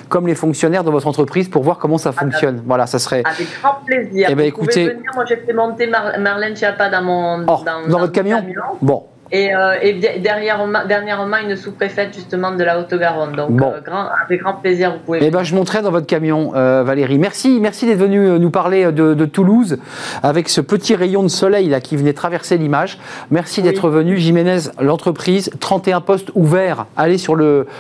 comme 0.08 0.26
les 0.26 0.34
fonctionnaires 0.34 0.84
de 0.84 0.90
votre 0.90 1.08
entreprise 1.08 1.48
pour 1.48 1.62
voir 1.62 1.78
comment 1.78 1.98
ça 1.98 2.12
fonctionne. 2.12 2.62
voilà, 2.64 2.86
ça 2.86 2.98
serait... 2.98 3.22
Avec 3.24 3.48
grand 3.60 3.80
plaisir. 3.84 4.28
Eh 4.30 4.34
ben, 4.34 4.46
écoutez... 4.46 4.90
venir, 4.90 5.10
moi 5.14 5.24
j'ai 5.28 5.36
fait 5.36 5.52
monter 5.52 5.86
Marlène 5.88 6.56
Schiappa 6.56 6.88
dans 6.88 7.02
mon... 7.02 7.44
Oh, 7.48 7.64
dans, 7.64 7.98
votre 7.98 8.12
camion, 8.12 8.44
Bon, 8.80 9.04
et, 9.32 9.54
euh, 9.54 9.74
dernièrement, 10.18 10.84
dernièrement, 10.86 11.36
une 11.38 11.56
sous-préfète 11.56 12.14
justement 12.14 12.52
de 12.52 12.64
la 12.64 12.80
Haute-Garonne. 12.80 13.36
Donc, 13.36 13.52
bon. 13.52 13.72
grand, 13.84 14.06
avec 14.24 14.40
grand 14.40 14.54
plaisir, 14.54 14.92
vous 14.92 14.98
pouvez. 14.98 15.18
Eh 15.22 15.30
ben, 15.30 15.42
je 15.42 15.54
monterai 15.54 15.82
dans 15.82 15.90
votre 15.90 16.06
camion, 16.06 16.50
Valérie. 16.50 17.18
Merci, 17.18 17.58
merci 17.60 17.86
d'être 17.86 17.98
venu 17.98 18.38
nous 18.38 18.50
parler 18.50 18.90
de, 18.92 19.24
Toulouse 19.24 19.78
avec 20.22 20.48
ce 20.48 20.60
petit 20.60 20.94
rayon 20.94 21.22
de 21.22 21.28
soleil 21.28 21.68
là 21.68 21.80
qui 21.80 21.96
venait 21.96 22.12
traverser 22.12 22.56
l'image. 22.56 22.98
Merci 23.30 23.62
d'être 23.62 23.88
venu, 23.88 24.16
Jiménez. 24.16 24.70
L'entreprise, 24.80 25.50
31 25.60 26.00
postes 26.00 26.30
ouverts. 26.34 26.86
Allez 26.96 27.18
sur 27.18 27.36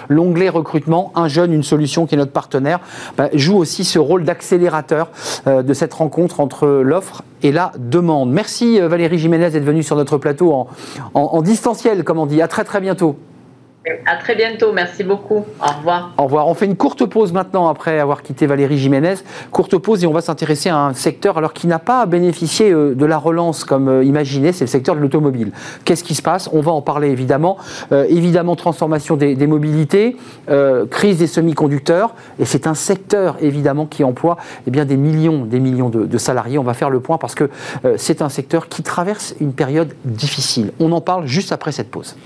l'onglet 0.08 0.48
recrutement. 0.48 1.12
Un 1.16 1.28
jeune, 1.28 1.52
une 1.52 1.62
solution 1.62 2.06
qui 2.06 2.14
est 2.14 2.18
notre 2.18 2.32
partenaire. 2.32 2.78
Bah, 3.16 3.28
joue 3.32 3.56
aussi 3.56 3.84
ce 3.84 3.98
rôle 3.98 4.24
d'accélérateur 4.24 5.10
de 5.46 5.72
cette 5.72 5.94
rencontre 5.94 6.40
entre 6.40 6.66
l'offre 6.66 7.22
et 7.42 7.52
la 7.52 7.72
demande. 7.78 8.30
Merci 8.30 8.80
Valérie 8.80 9.18
Jiménez 9.18 9.50
d'être 9.50 9.64
venue 9.64 9.82
sur 9.82 9.96
notre 9.96 10.18
plateau 10.18 10.52
en, 10.52 10.68
en 11.14 11.42
distanciel, 11.42 12.04
comme 12.04 12.18
on 12.18 12.26
dit. 12.26 12.42
À 12.42 12.48
très 12.48 12.64
très 12.64 12.80
bientôt. 12.80 13.16
À 14.04 14.16
très 14.16 14.36
bientôt, 14.36 14.72
merci 14.74 15.02
beaucoup. 15.04 15.46
Au 15.58 15.78
revoir. 15.78 16.12
Au 16.18 16.24
revoir. 16.24 16.48
On 16.48 16.54
fait 16.54 16.66
une 16.66 16.76
courte 16.76 17.06
pause 17.06 17.32
maintenant 17.32 17.66
après 17.66 17.98
avoir 17.98 18.22
quitté 18.22 18.46
Valérie 18.46 18.76
Jiménez. 18.76 19.14
Courte 19.52 19.78
pause 19.78 20.04
et 20.04 20.06
on 20.06 20.12
va 20.12 20.20
s'intéresser 20.20 20.68
à 20.68 20.76
un 20.76 20.92
secteur 20.92 21.38
alors 21.38 21.54
qui 21.54 21.66
n'a 21.66 21.78
pas 21.78 22.04
bénéficié 22.04 22.70
euh, 22.70 22.94
de 22.94 23.06
la 23.06 23.16
relance 23.16 23.64
comme 23.64 23.88
euh, 23.88 24.04
imaginé, 24.04 24.52
c'est 24.52 24.64
le 24.64 24.68
secteur 24.68 24.94
de 24.96 25.00
l'automobile. 25.00 25.52
Qu'est-ce 25.86 26.04
qui 26.04 26.14
se 26.14 26.20
passe? 26.20 26.50
On 26.52 26.60
va 26.60 26.72
en 26.72 26.82
parler 26.82 27.08
évidemment. 27.08 27.56
Euh, 27.90 28.04
évidemment, 28.10 28.54
transformation 28.54 29.16
des, 29.16 29.34
mobilités, 29.46 30.16
crise 30.90 31.18
des 31.18 31.26
semi-conducteurs 31.26 32.14
et 32.38 32.44
c'est 32.44 32.66
un 32.66 32.74
secteur 32.74 33.36
évidemment 33.40 33.86
qui 33.86 34.04
emploie 34.04 34.36
eh 34.66 34.70
bien, 34.70 34.84
des 34.84 34.98
millions, 34.98 35.46
des 35.46 35.58
millions 35.58 35.88
de, 35.88 36.04
de, 36.04 36.18
salariés. 36.18 36.58
On 36.58 36.62
va 36.64 36.74
faire 36.74 36.90
le 36.90 37.00
point 37.00 37.16
parce 37.16 37.34
que 37.34 37.48
c'est 37.96 38.20
un 38.20 38.28
secteur 38.28 38.68
qui 38.68 38.82
traverse 38.82 39.34
une 39.40 39.52
période 39.52 39.94
difficile. 40.04 40.72
On 40.80 40.92
en 40.92 41.00
parle 41.00 41.26
juste 41.26 41.52
après 41.52 41.72
cette 41.72 41.90
pause. 41.90 42.16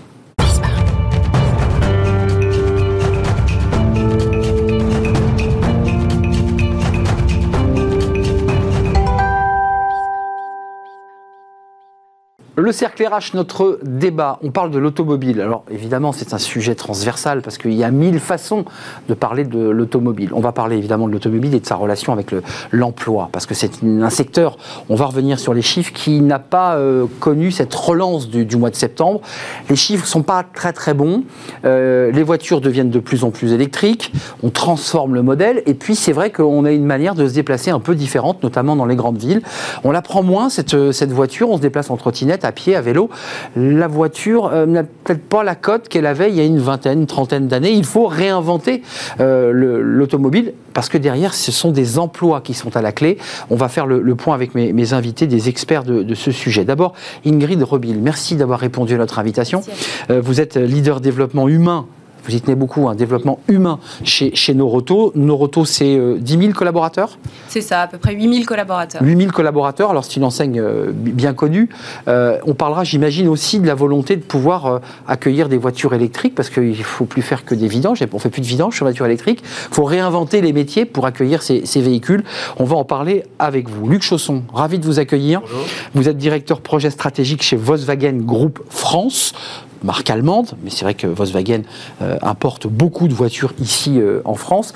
Le 12.57 12.71
cercle 12.71 13.05
RH, 13.05 13.35
notre 13.35 13.81
débat, 13.83 14.39
on 14.45 14.53
parle 14.53 14.71
de 14.71 14.79
l'automobile. 14.79 15.41
Alors 15.41 15.65
évidemment, 15.73 16.13
c'est 16.13 16.35
un 16.35 16.39
sujet 16.39 16.77
transversal 16.77 17.43
parce 17.43 17.59
qu'il 17.59 17.73
y 17.73 17.83
a 17.83 17.91
mille 17.91 18.21
façons 18.21 18.65
de 19.09 19.15
parler 19.15 19.43
de 19.43 19.59
l'automobile. 19.59 20.31
On 20.33 20.41
va 20.41 20.53
parler 20.53 20.77
évidemment 20.77 21.09
de 21.09 21.13
l'automobile 21.13 21.53
et 21.57 21.59
de 21.59 21.67
sa 21.67 21.75
relation 21.75 22.13
avec 22.13 22.33
l'emploi 22.71 23.29
parce 23.33 23.47
que 23.47 23.55
c'est 23.55 23.83
un 23.83 24.09
secteur, 24.09 24.57
on 24.89 24.95
va 24.95 25.07
revenir 25.07 25.41
sur 25.41 25.53
les 25.53 25.63
chiffres, 25.63 25.93
qui 25.93 26.21
n'a 26.21 26.39
pas 26.39 26.77
euh, 26.77 27.07
connu 27.19 27.51
cette 27.51 27.75
relance 27.75 28.29
du, 28.29 28.57
mois 28.57 28.71
de 28.71 28.77
septembre. 28.77 29.21
Les 29.69 29.75
chiffres 29.75 30.05
ne 30.05 30.09
sont 30.09 30.23
pas 30.23 30.45
très 30.45 30.73
très 30.73 30.95
bons. 30.95 31.25
Euh, 31.65 32.13
les 32.13 32.23
voitures 32.23 32.61
deviennent 32.61 32.91
de 32.91 33.01
plus 33.01 33.25
en 33.25 33.33
plus 33.33 33.53
électriques. 33.53 34.13
On 34.45 34.51
transforme 34.51 35.15
le 35.17 35.23
modèle 35.23 35.65
et 35.67 35.75
puis 35.75 35.97
c'est 35.97 36.13
vrai 36.13 36.31
qu'on 36.31 36.65
a 36.65 36.71
une 36.71 36.87
manière 36.87 37.17
de 37.17 37.27
se 37.27 37.35
déplacer 37.35 37.73
un 37.73 37.81
peu 37.81 37.97
différente, 37.97 38.45
notamment 38.45 38.77
dans 38.77 38.87
les 38.87 38.95
grandes 38.95 39.19
villes. 39.19 39.43
On 39.83 39.91
la 39.91 40.03
prend 40.03 40.23
moins 40.23 40.51
cette, 40.51 40.93
cette 40.93 41.11
voiture, 41.11 41.51
on 41.51 41.57
se 41.57 41.63
déplace 41.63 41.91
en 41.91 41.97
trottinette 41.97 42.44
à 42.45 42.53
pied, 42.53 42.77
à 42.77 42.81
vélo. 42.81 43.11
La 43.57 43.87
voiture 43.89 44.47
euh, 44.47 44.67
n'a 44.67 44.85
peut-être 44.85 45.23
pas 45.23 45.45
la 45.45 45.55
cote 45.55 45.89
qu'elle 45.89 46.07
avait 46.07 46.31
il 46.31 46.37
y 46.37 46.41
a 46.41 46.45
une 46.45 46.59
vingtaine, 46.59 47.01
une 47.01 47.07
trentaine 47.07 47.49
d'années. 47.49 47.73
Il 47.73 47.85
faut 47.85 48.07
réinventer 48.07 48.83
euh, 49.21 49.51
l'automobile 49.53 50.53
parce 50.73 50.89
que 50.89 50.99
derrière, 50.99 51.35
ce 51.35 51.53
sont 51.53 51.71
des 51.71 51.99
emplois 51.99 52.41
qui 52.41 52.55
sont 52.55 52.77
à 52.77 52.83
la 52.83 52.93
clé. 52.93 53.19
On 53.51 53.57
va 53.57 53.69
faire 53.69 53.87
le, 53.87 54.15
point 54.15 54.35
avec 54.35 54.55
mes, 54.55 54.93
invités, 54.93 55.27
des 55.27 55.49
experts 55.49 55.85
de, 55.85 56.15
ce 56.15 56.33
sujet. 56.33 56.65
D'abord, 56.65 56.95
Ingrid 57.25 57.63
Robil, 57.63 57.99
merci 58.01 58.37
d'avoir 58.37 58.59
répondu 58.59 58.95
à 58.95 58.99
notre 58.99 59.19
invitation. 59.19 59.63
Euh, 60.11 60.21
vous 60.21 60.41
êtes 60.41 60.57
leader 60.57 61.01
développement 61.01 61.49
humain 61.49 61.87
vous 62.25 62.35
y 62.35 62.41
tenez 62.41 62.55
beaucoup, 62.55 62.89
un 62.89 62.95
développement 62.95 63.39
humain 63.49 63.79
chez, 64.03 64.35
chez 64.35 64.55
Noroto. 64.55 65.13
Noroto, 65.15 65.65
c'est 65.65 65.85
10 66.19 66.37
euh, 66.37 66.41
000 66.41 66.53
collaborateurs? 66.53 67.19
C'est 67.49 67.61
ça, 67.61 67.83
à 67.83 67.87
peu 67.87 67.99
près 67.99 68.15
8 68.15 68.33
000 68.33 68.45
collaborateurs. 68.45 69.03
8 69.03 69.17
000 69.17 69.31
collaborateurs, 69.31 69.91
alors 69.91 70.05
c'est 70.05 70.17
une 70.17 70.25
enseigne 70.25 70.61
euh, 70.61 70.91
bien 70.93 71.35
connue. 71.35 71.69
Euh, 72.09 72.39
on 72.47 72.55
parlera, 72.55 72.85
j'imagine, 72.85 73.29
aussi 73.29 73.61
de 73.61 73.67
la 73.67 73.75
volonté 73.75 74.17
de 74.17 74.23
pouvoir 74.23 74.81
accueillir 75.07 75.49
des 75.49 75.59
voitures 75.59 75.95
électriques, 75.95 76.35
parce 76.35 76.51
qu'il 76.51 76.71
ne 76.71 76.75
faut 76.75 77.05
plus 77.05 77.23
faire 77.23 77.45
que 77.45 77.55
des 77.55 77.69
vidanges, 77.69 78.01
on 78.13 78.17
ne 78.17 78.21
fait 78.21 78.31
plus 78.31 78.43
de 78.43 78.47
vidanges 78.47 78.77
sur 78.77 78.85
voitures 78.85 79.07
électriques. 79.07 79.43
Il 79.71 79.75
faut 79.75 79.85
réinventer 79.85 80.41
les 80.41 80.53
métiers 80.53 80.85
pour 80.85 81.07
accueillir 81.07 81.43
ces, 81.43 81.67
ces, 81.67 81.81
véhicules. 81.81 82.25
On 82.59 82.65
va 82.65 82.77
en 82.77 82.85
parler 82.85 83.25
avec 83.39 83.69
vous. 83.69 83.89
Luc 83.89 84.03
Chausson, 84.03 84.45
ravi 84.53 84.79
de 84.79 84.85
vous 84.85 84.99
accueillir. 84.99 85.41
Bonjour. 85.41 85.65
Vous 85.95 86.09
êtes 86.09 86.17
directeur 86.17 86.61
projet 86.61 86.91
stratégique 86.91 87.43
chez 87.43 87.57
Volkswagen 87.57 88.19
Group 88.19 88.61
France 88.69 89.33
marque 89.85 90.11
allemande, 90.11 90.53
mais 90.65 90.71
c'est 90.71 90.85
vrai 90.85 90.95
que 90.95 91.07
Volkswagen 91.07 91.63
euh, 92.03 92.17
importe 92.23 92.67
beaucoup 92.67 93.07
de 93.07 93.15
voitures 93.15 93.53
ici 93.61 94.01
euh, 94.01 94.21
en 94.25 94.35
France. 94.35 94.75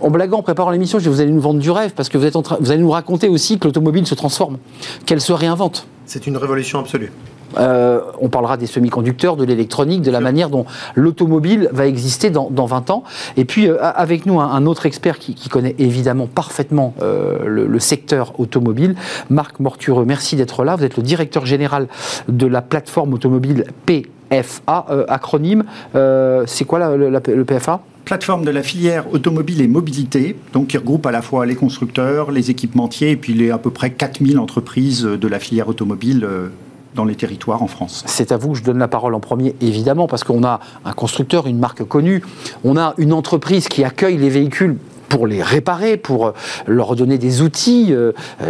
En 0.00 0.10
blaguant, 0.10 0.38
en 0.38 0.42
préparant 0.42 0.70
l'émission, 0.70 0.98
je 0.98 1.04
dis 1.04 1.08
vous 1.08 1.20
allez 1.20 1.30
nous 1.30 1.40
vendre 1.40 1.60
du 1.60 1.70
rêve 1.70 1.92
parce 1.94 2.08
que 2.08 2.18
vous, 2.18 2.26
êtes 2.26 2.36
en 2.36 2.42
vous 2.60 2.70
allez 2.70 2.82
nous 2.82 2.90
raconter 2.90 3.28
aussi 3.28 3.58
que 3.58 3.66
l'automobile 3.66 4.06
se 4.06 4.14
transforme, 4.14 4.58
qu'elle 5.06 5.20
se 5.20 5.32
réinvente. 5.32 5.86
C'est 6.04 6.26
une 6.26 6.36
révolution 6.36 6.80
absolue. 6.80 7.10
Euh, 7.58 8.00
on 8.20 8.28
parlera 8.28 8.56
des 8.56 8.66
semi-conducteurs, 8.66 9.36
de 9.36 9.44
l'électronique, 9.44 10.02
de 10.02 10.10
la 10.10 10.20
manière 10.20 10.50
dont 10.50 10.66
l'automobile 10.96 11.70
va 11.72 11.86
exister 11.86 12.28
dans, 12.28 12.50
20 12.50 12.90
ans. 12.90 13.04
Et 13.36 13.44
puis, 13.44 13.68
avec 13.68 14.26
nous, 14.26 14.40
un, 14.40 14.66
autre 14.66 14.84
expert 14.84 15.18
qui, 15.18 15.48
connaît 15.48 15.76
évidemment 15.78 16.26
parfaitement 16.26 16.94
le, 17.00 17.66
le, 17.66 17.78
secteur 17.78 18.38
automobile, 18.40 18.96
Marc 19.30 19.60
Mortureux. 19.60 20.04
Merci 20.04 20.34
d'être 20.34 20.64
là. 20.64 20.74
Vous 20.74 20.84
êtes 20.84 20.96
le 20.96 21.04
directeur 21.04 21.46
général 21.46 21.86
de 22.28 22.46
la 22.46 22.62
plateforme 22.62 23.14
automobile 23.14 23.64
P 23.86 24.06
PFA, 24.28 24.86
euh, 24.90 25.04
acronyme. 25.08 25.64
Euh, 25.94 26.44
c'est 26.46 26.64
quoi 26.64 26.96
le 26.96 27.44
PFA 27.44 27.80
plateforme 28.04 28.44
de 28.44 28.52
la 28.52 28.62
filière 28.62 29.12
automobile 29.12 29.60
et 29.60 29.66
mobilité, 29.66 30.36
donc 30.52 30.68
qui 30.68 30.78
regroupe 30.78 31.06
à 31.06 31.10
la 31.10 31.22
fois 31.22 31.44
les 31.44 31.56
constructeurs, 31.56 32.30
les 32.30 32.52
équipementiers 32.52 33.10
et 33.10 33.16
puis 33.16 33.34
les 33.34 33.50
à 33.50 33.58
peu 33.58 33.70
près 33.70 33.90
4000 33.90 34.38
entreprises 34.38 35.02
de 35.02 35.28
la 35.28 35.40
filière 35.40 35.66
automobile 35.66 36.22
euh, 36.22 36.46
dans 36.94 37.04
les 37.04 37.16
territoires 37.16 37.64
en 37.64 37.66
France. 37.66 38.04
C'est 38.06 38.30
à 38.30 38.36
vous 38.36 38.52
que 38.52 38.58
je 38.58 38.62
donne 38.62 38.78
la 38.78 38.86
parole 38.86 39.12
en 39.16 39.18
premier, 39.18 39.56
évidemment, 39.60 40.06
parce 40.06 40.22
qu'on 40.22 40.44
a 40.44 40.60
un 40.84 40.92
constructeur, 40.92 41.48
une 41.48 41.58
marque 41.58 41.82
connue, 41.82 42.22
on 42.62 42.76
a 42.76 42.94
une 42.96 43.12
entreprise 43.12 43.66
qui 43.66 43.82
accueille 43.82 44.18
les 44.18 44.30
véhicules 44.30 44.76
pour 45.08 45.26
les 45.26 45.42
réparer, 45.42 45.96
pour 45.96 46.32
leur 46.68 46.94
donner 46.94 47.18
des 47.18 47.42
outils, 47.42 47.92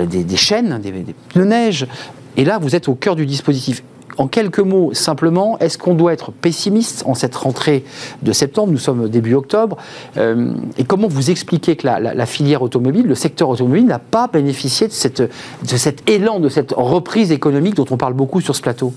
des, 0.07 0.37
chaînes, 0.37 0.79
des, 0.83 0.91
des 0.91 1.15
pneus 1.31 1.45
neige. 1.45 1.87
Et 2.37 2.45
là, 2.45 2.59
vous 2.59 2.77
êtes 2.77 2.89
au 2.89 2.95
cœur 2.95 3.17
du 3.17 3.25
dispositif. 3.25 3.83
En 4.19 4.29
quelques 4.29 4.61
mots, 4.61 4.95
simplement, 4.95 5.59
est-ce 5.59 5.77
qu'on 5.77 5.95
doit 5.95 6.13
être 6.13 6.33
pessimiste 6.33 7.03
en 7.07 7.15
cette 7.15 7.35
rentrée 7.35 7.85
de 8.23 8.33
septembre? 8.33 8.73
Nous 8.73 8.79
sommes 8.79 9.09
début 9.09 9.35
octobre. 9.35 9.77
Euh, 10.17 10.53
et 10.79 10.85
comment 10.85 11.09
vous 11.09 11.31
expliquez 11.31 11.77
que 11.77 11.87
la, 11.87 12.27
filière 12.27 12.63
automobile, 12.63 13.07
le 13.07 13.15
secteur 13.15 13.49
automobile, 13.49 13.87
n'a 13.87 13.99
pas 13.99 14.29
bénéficié 14.29 14.89
de, 14.89 14.93
cette, 14.93 15.21
de 15.21 15.77
cet 15.77 16.09
élan, 16.09 16.41
de 16.41 16.49
cette 16.49 16.73
reprise 16.77 17.31
économique 17.31 17.75
dont 17.75 17.87
on 17.91 17.97
parle 17.97 18.15
beaucoup 18.15 18.41
sur 18.41 18.57
ce 18.57 18.63
plateau? 18.63 18.95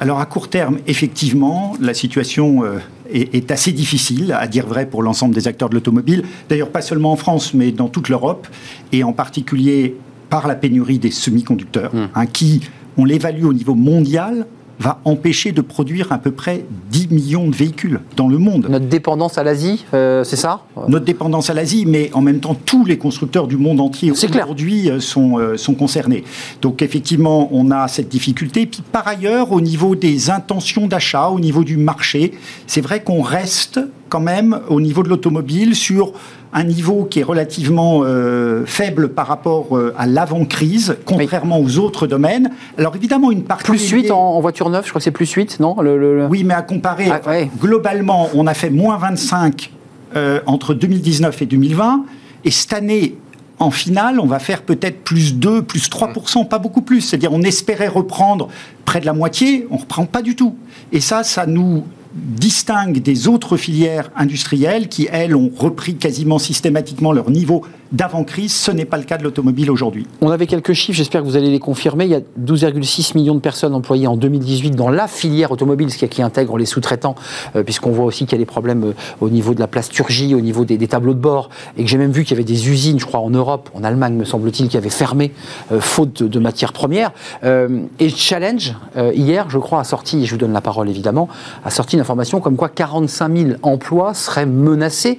Alors 0.00 0.18
à 0.18 0.26
court 0.26 0.48
terme, 0.48 0.78
effectivement, 0.86 1.74
la 1.80 1.94
situation 1.94 2.64
euh, 2.64 2.78
est, 3.12 3.34
est, 3.34 3.50
assez 3.50 3.70
difficile, 3.70 4.34
à 4.38 4.46
dire 4.48 4.66
vrai, 4.66 4.86
pour 4.86 5.02
l'ensemble 5.02 5.34
des 5.34 5.46
acteurs 5.46 5.68
de 5.68 5.74
l'automobile. 5.74 6.24
D'ailleurs, 6.48 6.70
pas 6.70 6.80
seulement 6.80 7.12
en 7.12 7.16
France, 7.16 7.54
mais 7.54 7.70
dans 7.70 7.88
toute 7.88 8.08
l'Europe, 8.08 8.48
et 8.92 9.04
en 9.04 9.12
particulier 9.12 9.96
par 10.30 10.48
la 10.48 10.54
pénurie 10.54 10.98
des 10.98 11.10
semi-conducteurs, 11.10 11.94
mmh. 11.94 12.08
hein, 12.14 12.26
qui 12.26 12.62
on 12.96 13.04
l'évalue 13.04 13.44
au 13.44 13.52
niveau 13.52 13.74
mondial, 13.74 14.46
va 14.80 14.98
empêcher 15.04 15.52
de 15.52 15.60
produire 15.60 16.10
à 16.10 16.18
peu 16.18 16.32
près 16.32 16.64
10 16.90 17.10
millions 17.10 17.48
de 17.48 17.54
véhicules 17.54 18.00
dans 18.16 18.28
le 18.28 18.38
monde. 18.38 18.66
Notre 18.70 18.86
dépendance 18.86 19.36
à 19.36 19.44
l'Asie, 19.44 19.84
euh, 19.92 20.24
c'est 20.24 20.36
ça? 20.36 20.62
Notre 20.88 21.04
dépendance 21.04 21.50
à 21.50 21.54
l'Asie, 21.54 21.84
mais 21.86 22.10
en 22.14 22.22
même 22.22 22.40
temps, 22.40 22.54
tous 22.54 22.86
les 22.86 22.96
constructeurs 22.96 23.46
du 23.46 23.58
monde 23.58 23.78
entier 23.78 24.10
aujourd'hui 24.10 24.90
euh, 24.90 24.98
sont, 24.98 25.38
euh, 25.38 25.58
sont 25.58 25.74
concernés. 25.74 26.24
Donc 26.62 26.80
effectivement, 26.80 27.50
on 27.52 27.70
a 27.70 27.88
cette 27.88 28.08
difficulté. 28.08 28.64
Puis 28.64 28.80
par 28.80 29.06
ailleurs, 29.06 29.52
au 29.52 29.60
niveau 29.60 29.94
des 29.94 30.30
intentions 30.30 30.86
d'achat, 30.86 31.28
au 31.28 31.40
niveau 31.40 31.62
du 31.62 31.76
marché, 31.76 32.32
c'est 32.66 32.80
vrai 32.80 33.02
qu'on 33.02 33.20
reste 33.20 33.80
quand 34.10 34.20
même 34.20 34.60
au 34.68 34.80
niveau 34.80 35.02
de 35.02 35.08
l'automobile 35.08 35.74
sur 35.74 36.12
un 36.52 36.64
niveau 36.64 37.04
qui 37.04 37.20
est 37.20 37.22
relativement 37.22 38.00
euh, 38.02 38.64
faible 38.66 39.10
par 39.10 39.28
rapport 39.28 39.76
euh, 39.76 39.94
à 39.96 40.06
l'avant-crise, 40.06 40.96
contrairement 41.04 41.60
aux 41.60 41.78
autres 41.78 42.06
domaines. 42.06 42.50
Alors 42.76 42.96
évidemment, 42.96 43.30
une 43.30 43.44
partie... 43.44 43.64
Plus 43.64 43.88
8 43.90 44.10
en, 44.10 44.40
voiture 44.40 44.68
neuve, 44.68 44.84
je 44.84 44.90
crois 44.90 44.98
que 44.98 45.04
c'est 45.04 45.12
plus 45.12 45.30
8, 45.30 45.60
non 45.60 45.80
le, 45.80 46.26
Oui, 46.28 46.42
mais 46.44 46.54
à 46.54 46.62
comparer, 46.62 47.08
ah, 47.08 47.20
globalement, 47.58 48.28
on 48.34 48.46
a 48.46 48.54
fait 48.54 48.70
moins 48.70 48.98
25 48.98 49.70
euh, 50.16 50.40
entre 50.46 50.74
2019 50.74 51.40
et 51.40 51.46
2020, 51.46 52.04
et 52.44 52.50
cette 52.50 52.72
année, 52.72 53.16
en 53.60 53.70
finale, 53.70 54.18
on 54.18 54.26
va 54.26 54.38
faire 54.38 54.62
peut-être 54.62 55.04
plus 55.04 55.36
2, 55.36 55.62
plus 55.62 55.88
3%, 55.88 56.48
pas 56.48 56.58
beaucoup 56.58 56.80
plus. 56.80 57.02
C'est-à-dire, 57.02 57.32
on 57.32 57.42
espérait 57.42 57.88
reprendre 57.88 58.48
près 58.86 59.00
de 59.00 59.06
la 59.06 59.12
moitié, 59.12 59.68
on 59.70 59.76
ne 59.76 59.80
reprend 59.80 60.06
pas 60.06 60.22
du 60.22 60.34
tout. 60.34 60.56
Et 60.92 61.00
ça, 61.00 61.22
ça 61.22 61.44
nous 61.44 61.84
distingue 62.12 63.00
des 63.00 63.28
autres 63.28 63.56
filières 63.56 64.10
industrielles 64.16 64.88
qui, 64.88 65.08
elles, 65.10 65.36
ont 65.36 65.50
repris 65.56 65.96
quasiment 65.96 66.38
systématiquement 66.38 67.12
leur 67.12 67.30
niveau 67.30 67.64
d'avant-crise. 67.92 68.54
Ce 68.54 68.70
n'est 68.70 68.84
pas 68.84 68.98
le 68.98 69.04
cas 69.04 69.18
de 69.18 69.24
l'automobile 69.24 69.70
aujourd'hui. 69.70 70.06
On 70.20 70.30
avait 70.30 70.46
quelques 70.46 70.72
chiffres, 70.72 70.96
j'espère 70.96 71.22
que 71.22 71.26
vous 71.26 71.36
allez 71.36 71.50
les 71.50 71.58
confirmer. 71.58 72.04
Il 72.04 72.10
y 72.10 72.14
a 72.14 72.20
12,6 72.20 73.16
millions 73.16 73.34
de 73.34 73.40
personnes 73.40 73.74
employées 73.74 74.06
en 74.06 74.16
2018 74.16 74.72
dans 74.72 74.90
la 74.90 75.08
filière 75.08 75.50
automobile, 75.50 75.90
ce 75.90 76.04
qui 76.06 76.22
intègre 76.22 76.56
les 76.56 76.66
sous-traitants, 76.66 77.14
euh, 77.56 77.62
puisqu'on 77.62 77.90
voit 77.90 78.04
aussi 78.04 78.24
qu'il 78.26 78.32
y 78.32 78.34
a 78.36 78.38
des 78.38 78.46
problèmes 78.46 78.84
euh, 78.84 78.92
au 79.20 79.28
niveau 79.28 79.54
de 79.54 79.60
la 79.60 79.66
plasturgie, 79.66 80.34
au 80.34 80.40
niveau 80.40 80.64
des, 80.64 80.78
tableaux 80.86 81.14
de 81.14 81.20
bord, 81.20 81.50
et 81.76 81.84
que 81.84 81.90
j'ai 81.90 81.98
même 81.98 82.12
vu 82.12 82.24
qu'il 82.24 82.32
y 82.32 82.34
avait 82.34 82.44
des 82.44 82.68
usines, 82.68 82.98
je 82.98 83.06
crois, 83.06 83.20
en 83.20 83.30
Europe, 83.30 83.70
en 83.74 83.84
Allemagne, 83.84 84.14
me 84.14 84.24
semble-t-il, 84.24 84.68
qui 84.68 84.76
avaient 84.76 84.88
fermé, 84.88 85.32
euh, 85.72 85.80
faute 85.80 86.22
de, 86.22 86.40
matières 86.40 86.72
premières. 86.72 87.12
et 87.42 88.08
Challenge, 88.08 88.74
hier, 89.14 89.50
je 89.50 89.58
crois, 89.58 89.80
a 89.80 89.84
sorti, 89.84 90.22
et 90.22 90.24
je 90.24 90.32
vous 90.32 90.38
donne 90.38 90.54
la 90.54 90.62
parole 90.62 90.88
évidemment, 90.88 91.28
a 91.64 91.70
sorti 91.70 91.96
une 91.96 92.00
information 92.00 92.40
comme 92.40 92.56
quoi 92.56 92.70
45 92.70 93.36
000 93.36 93.50
emplois 93.62 94.14
seraient 94.14 94.46
menacés 94.46 95.18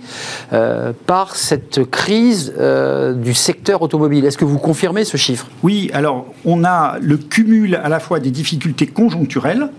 par 1.05 1.35
cette 1.35 1.89
crise 1.91 2.53
du 2.61 3.33
secteur 3.33 3.81
automobile. 3.81 4.25
Est-ce 4.25 4.37
que 4.37 4.45
vous 4.45 4.59
confirmez 4.59 5.03
ce 5.03 5.17
chiffre? 5.17 5.47
Oui, 5.63 5.89
alors 5.93 6.27
on 6.45 6.63
a 6.63 6.97
le 7.01 7.17
cumul 7.17 7.75
à 7.75 7.89
la 7.89 7.99
fois 7.99 8.19
des 8.19 8.31
difficultés 8.31 8.87
conjoncturelles, 8.87 9.69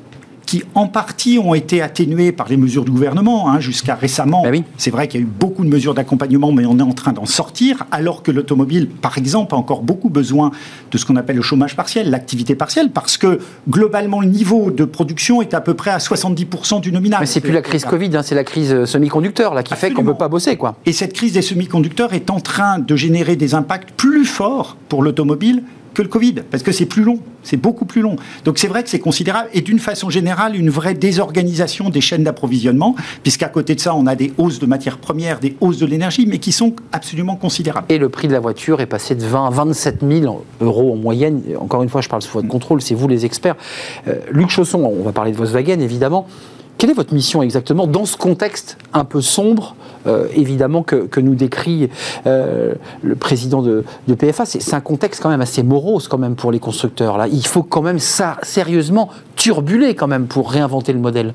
qui 0.53 0.63
en 0.75 0.87
partie 0.87 1.39
ont 1.39 1.55
été 1.55 1.81
atténuées 1.81 2.31
par 2.31 2.47
les 2.47 2.59
mesures 2.59 2.85
du 2.85 2.91
gouvernement 2.91 3.49
hein, 3.51 3.59
jusqu'à 3.59 3.95
récemment. 3.95 4.43
Ben 4.43 4.63
c'est 4.77 4.91
vrai 4.91 5.09
qu'il 5.09 5.19
y 5.19 5.23
a 5.23 5.27
eu 5.27 5.29
beaucoup 5.29 5.65
de 5.65 5.71
mesures 5.71 5.95
d'accompagnement, 5.95 6.53
mais 6.53 6.67
on 6.67 6.79
est 6.79 6.83
en 6.83 6.93
train 6.93 7.15
d'en 7.15 7.25
sortir, 7.25 7.87
alors 7.91 8.23
que 8.23 8.31
l'automobile, 8.31 8.87
par 8.87 9.17
exemple, 9.17 9.55
a 9.55 9.57
encore 9.57 9.81
beaucoup 9.81 10.11
besoin 10.11 10.51
de 10.91 10.99
ce 10.99 11.07
qu'on 11.07 11.17
appelle 11.17 11.37
le 11.37 11.43
chômage 11.43 11.75
partiel, 11.75 12.11
l'activité 12.11 12.55
partielle, 12.55 12.91
parce 12.91 13.17
que 13.17 13.39
globalement, 13.67 14.21
le 14.21 14.27
niveau 14.27 14.71
de 14.71 14.85
production 14.85 15.41
est 15.41 15.55
à 15.55 15.63
peu 15.63 15.73
près 15.73 15.91
à 15.91 15.97
70% 15.97 16.83
du 16.83 16.93
nominal. 16.93 17.21
Mais 17.21 17.27
c'est 17.27 17.41
plus 17.41 17.53
la 17.53 17.63
crise 17.63 17.87
Covid, 17.87 18.15
hein, 18.15 18.23
c'est 18.23 18.35
la 18.35 18.45
crise 18.45 18.75
euh, 18.75 18.85
semi-conducteur 18.85 19.55
là, 19.55 19.63
qui 19.63 19.75
fait 19.75 19.91
qu'on 19.93 20.03
ne 20.03 20.09
peut 20.09 20.19
pas 20.19 20.29
bosser. 20.29 20.59
Quoi. 20.59 20.75
Et 20.85 20.93
cette 20.93 21.15
crise 21.15 21.33
des 21.33 21.41
semi-conducteurs 21.41 22.13
est 22.13 22.29
en 22.29 22.41
train 22.41 22.79
de 22.79 22.95
générer 22.95 23.37
des 23.37 23.55
impacts 23.55 23.93
plus 23.93 24.27
forts 24.27 24.77
pour 24.91 25.03
l'automobile 25.03 25.63
que 25.95 26.03
le 26.03 26.09
Covid, 26.09 26.35
parce 26.51 26.63
que 26.63 26.73
c'est 26.73 26.87
plus 26.87 27.03
long, 27.03 27.19
c'est 27.43 27.57
beaucoup 27.57 27.85
plus 27.85 28.03
long. 28.03 28.17
Donc 28.45 28.59
c'est 28.59 28.69
vrai 28.69 28.83
que 28.83 28.89
c'est 28.89 28.99
considérable, 28.99 29.49
et 29.53 29.61
d'une 29.61 29.79
façon 29.79 30.11
générale, 30.11 30.57
une 30.57 30.71
vraie 30.71 30.95
désorganisation 30.95 31.91
des 31.91 32.01
chaînes 32.01 32.25
d'approvisionnement, 32.25 32.95
puisqu'à 33.23 33.49
côté 33.49 33.75
de 33.75 33.81
ça, 33.81 33.95
on 33.95 34.07
a 34.07 34.15
des 34.15 34.33
hausses 34.39 34.59
de 34.59 34.67
matières 34.67 34.99
premières, 34.99 35.41
des 35.41 35.57
hausses 35.61 35.79
de 35.79 35.87
l'énergie, 35.87 36.27
mais 36.27 36.39
qui 36.39 36.53
sont 36.53 36.75
absolument 36.93 37.37
considérables. 37.37 37.87
Et 37.89 37.99
le 37.99 38.09
prix 38.09 38.29
de 38.29 38.33
la 38.33 38.41
voiture 38.41 38.81
est 38.81 38.87
passé 38.87 39.15
de 39.15 39.25
20 39.25 39.47
à 39.47 39.51
27 39.51 40.05
000 40.07 40.45
euros 40.61 40.93
en 40.93 40.97
moyenne. 40.97 41.43
Encore 41.59 41.83
une 41.83 41.89
fois, 41.89 42.01
je 42.01 42.09
parle 42.09 42.23
sous 42.23 42.33
votre 42.33 42.49
contrôle, 42.49 42.81
c'est 42.81 42.95
vous 42.95 43.09
les 43.09 43.25
experts. 43.25 43.57
Euh, 44.09 44.15
Luc 44.31 44.51
Chausson, 44.51 44.85
on 44.85 45.03
va 45.03 45.13
parler 45.13 45.33
de 45.33 45.37
Volkswagen 45.37 45.81
évidemment. 45.81 46.27
Quelle 46.79 46.91
est 46.91 46.95
votre 46.95 47.15
mission 47.15 47.43
exactement 47.43 47.87
dans 47.87 48.05
ce 48.05 48.17
contexte 48.17 48.77
un 48.93 49.05
peu 49.05 49.21
sombre, 49.21 49.77
euh, 50.07 50.27
évidemment, 50.35 50.83
que, 50.83 51.21
nous 51.21 51.35
décrit 51.35 51.89
euh, 52.27 52.75
le 53.03 53.15
président 53.15 53.63
de, 53.63 53.85
PFA 54.19 54.45
C'est 54.47 54.75
un 54.75 54.81
contexte 54.81 55.23
quand 55.23 55.29
même 55.29 55.41
assez 55.41 55.63
morose 55.63 56.09
quand 56.09 56.19
même 56.19 56.35
pour 56.35 56.51
les 56.51 56.59
constructeurs. 56.59 57.19
Là. 57.19 57.29
Il 57.29 57.47
faut 57.47 57.63
quand 57.63 57.83
même 57.83 57.99
ça, 57.99 58.39
sérieusement 58.43 59.11
turbuler 59.37 59.95
quand 59.95 60.09
même 60.09 60.27
pour 60.27 60.51
réinventer 60.51 60.93
le 60.93 60.99
modèle. 60.99 61.35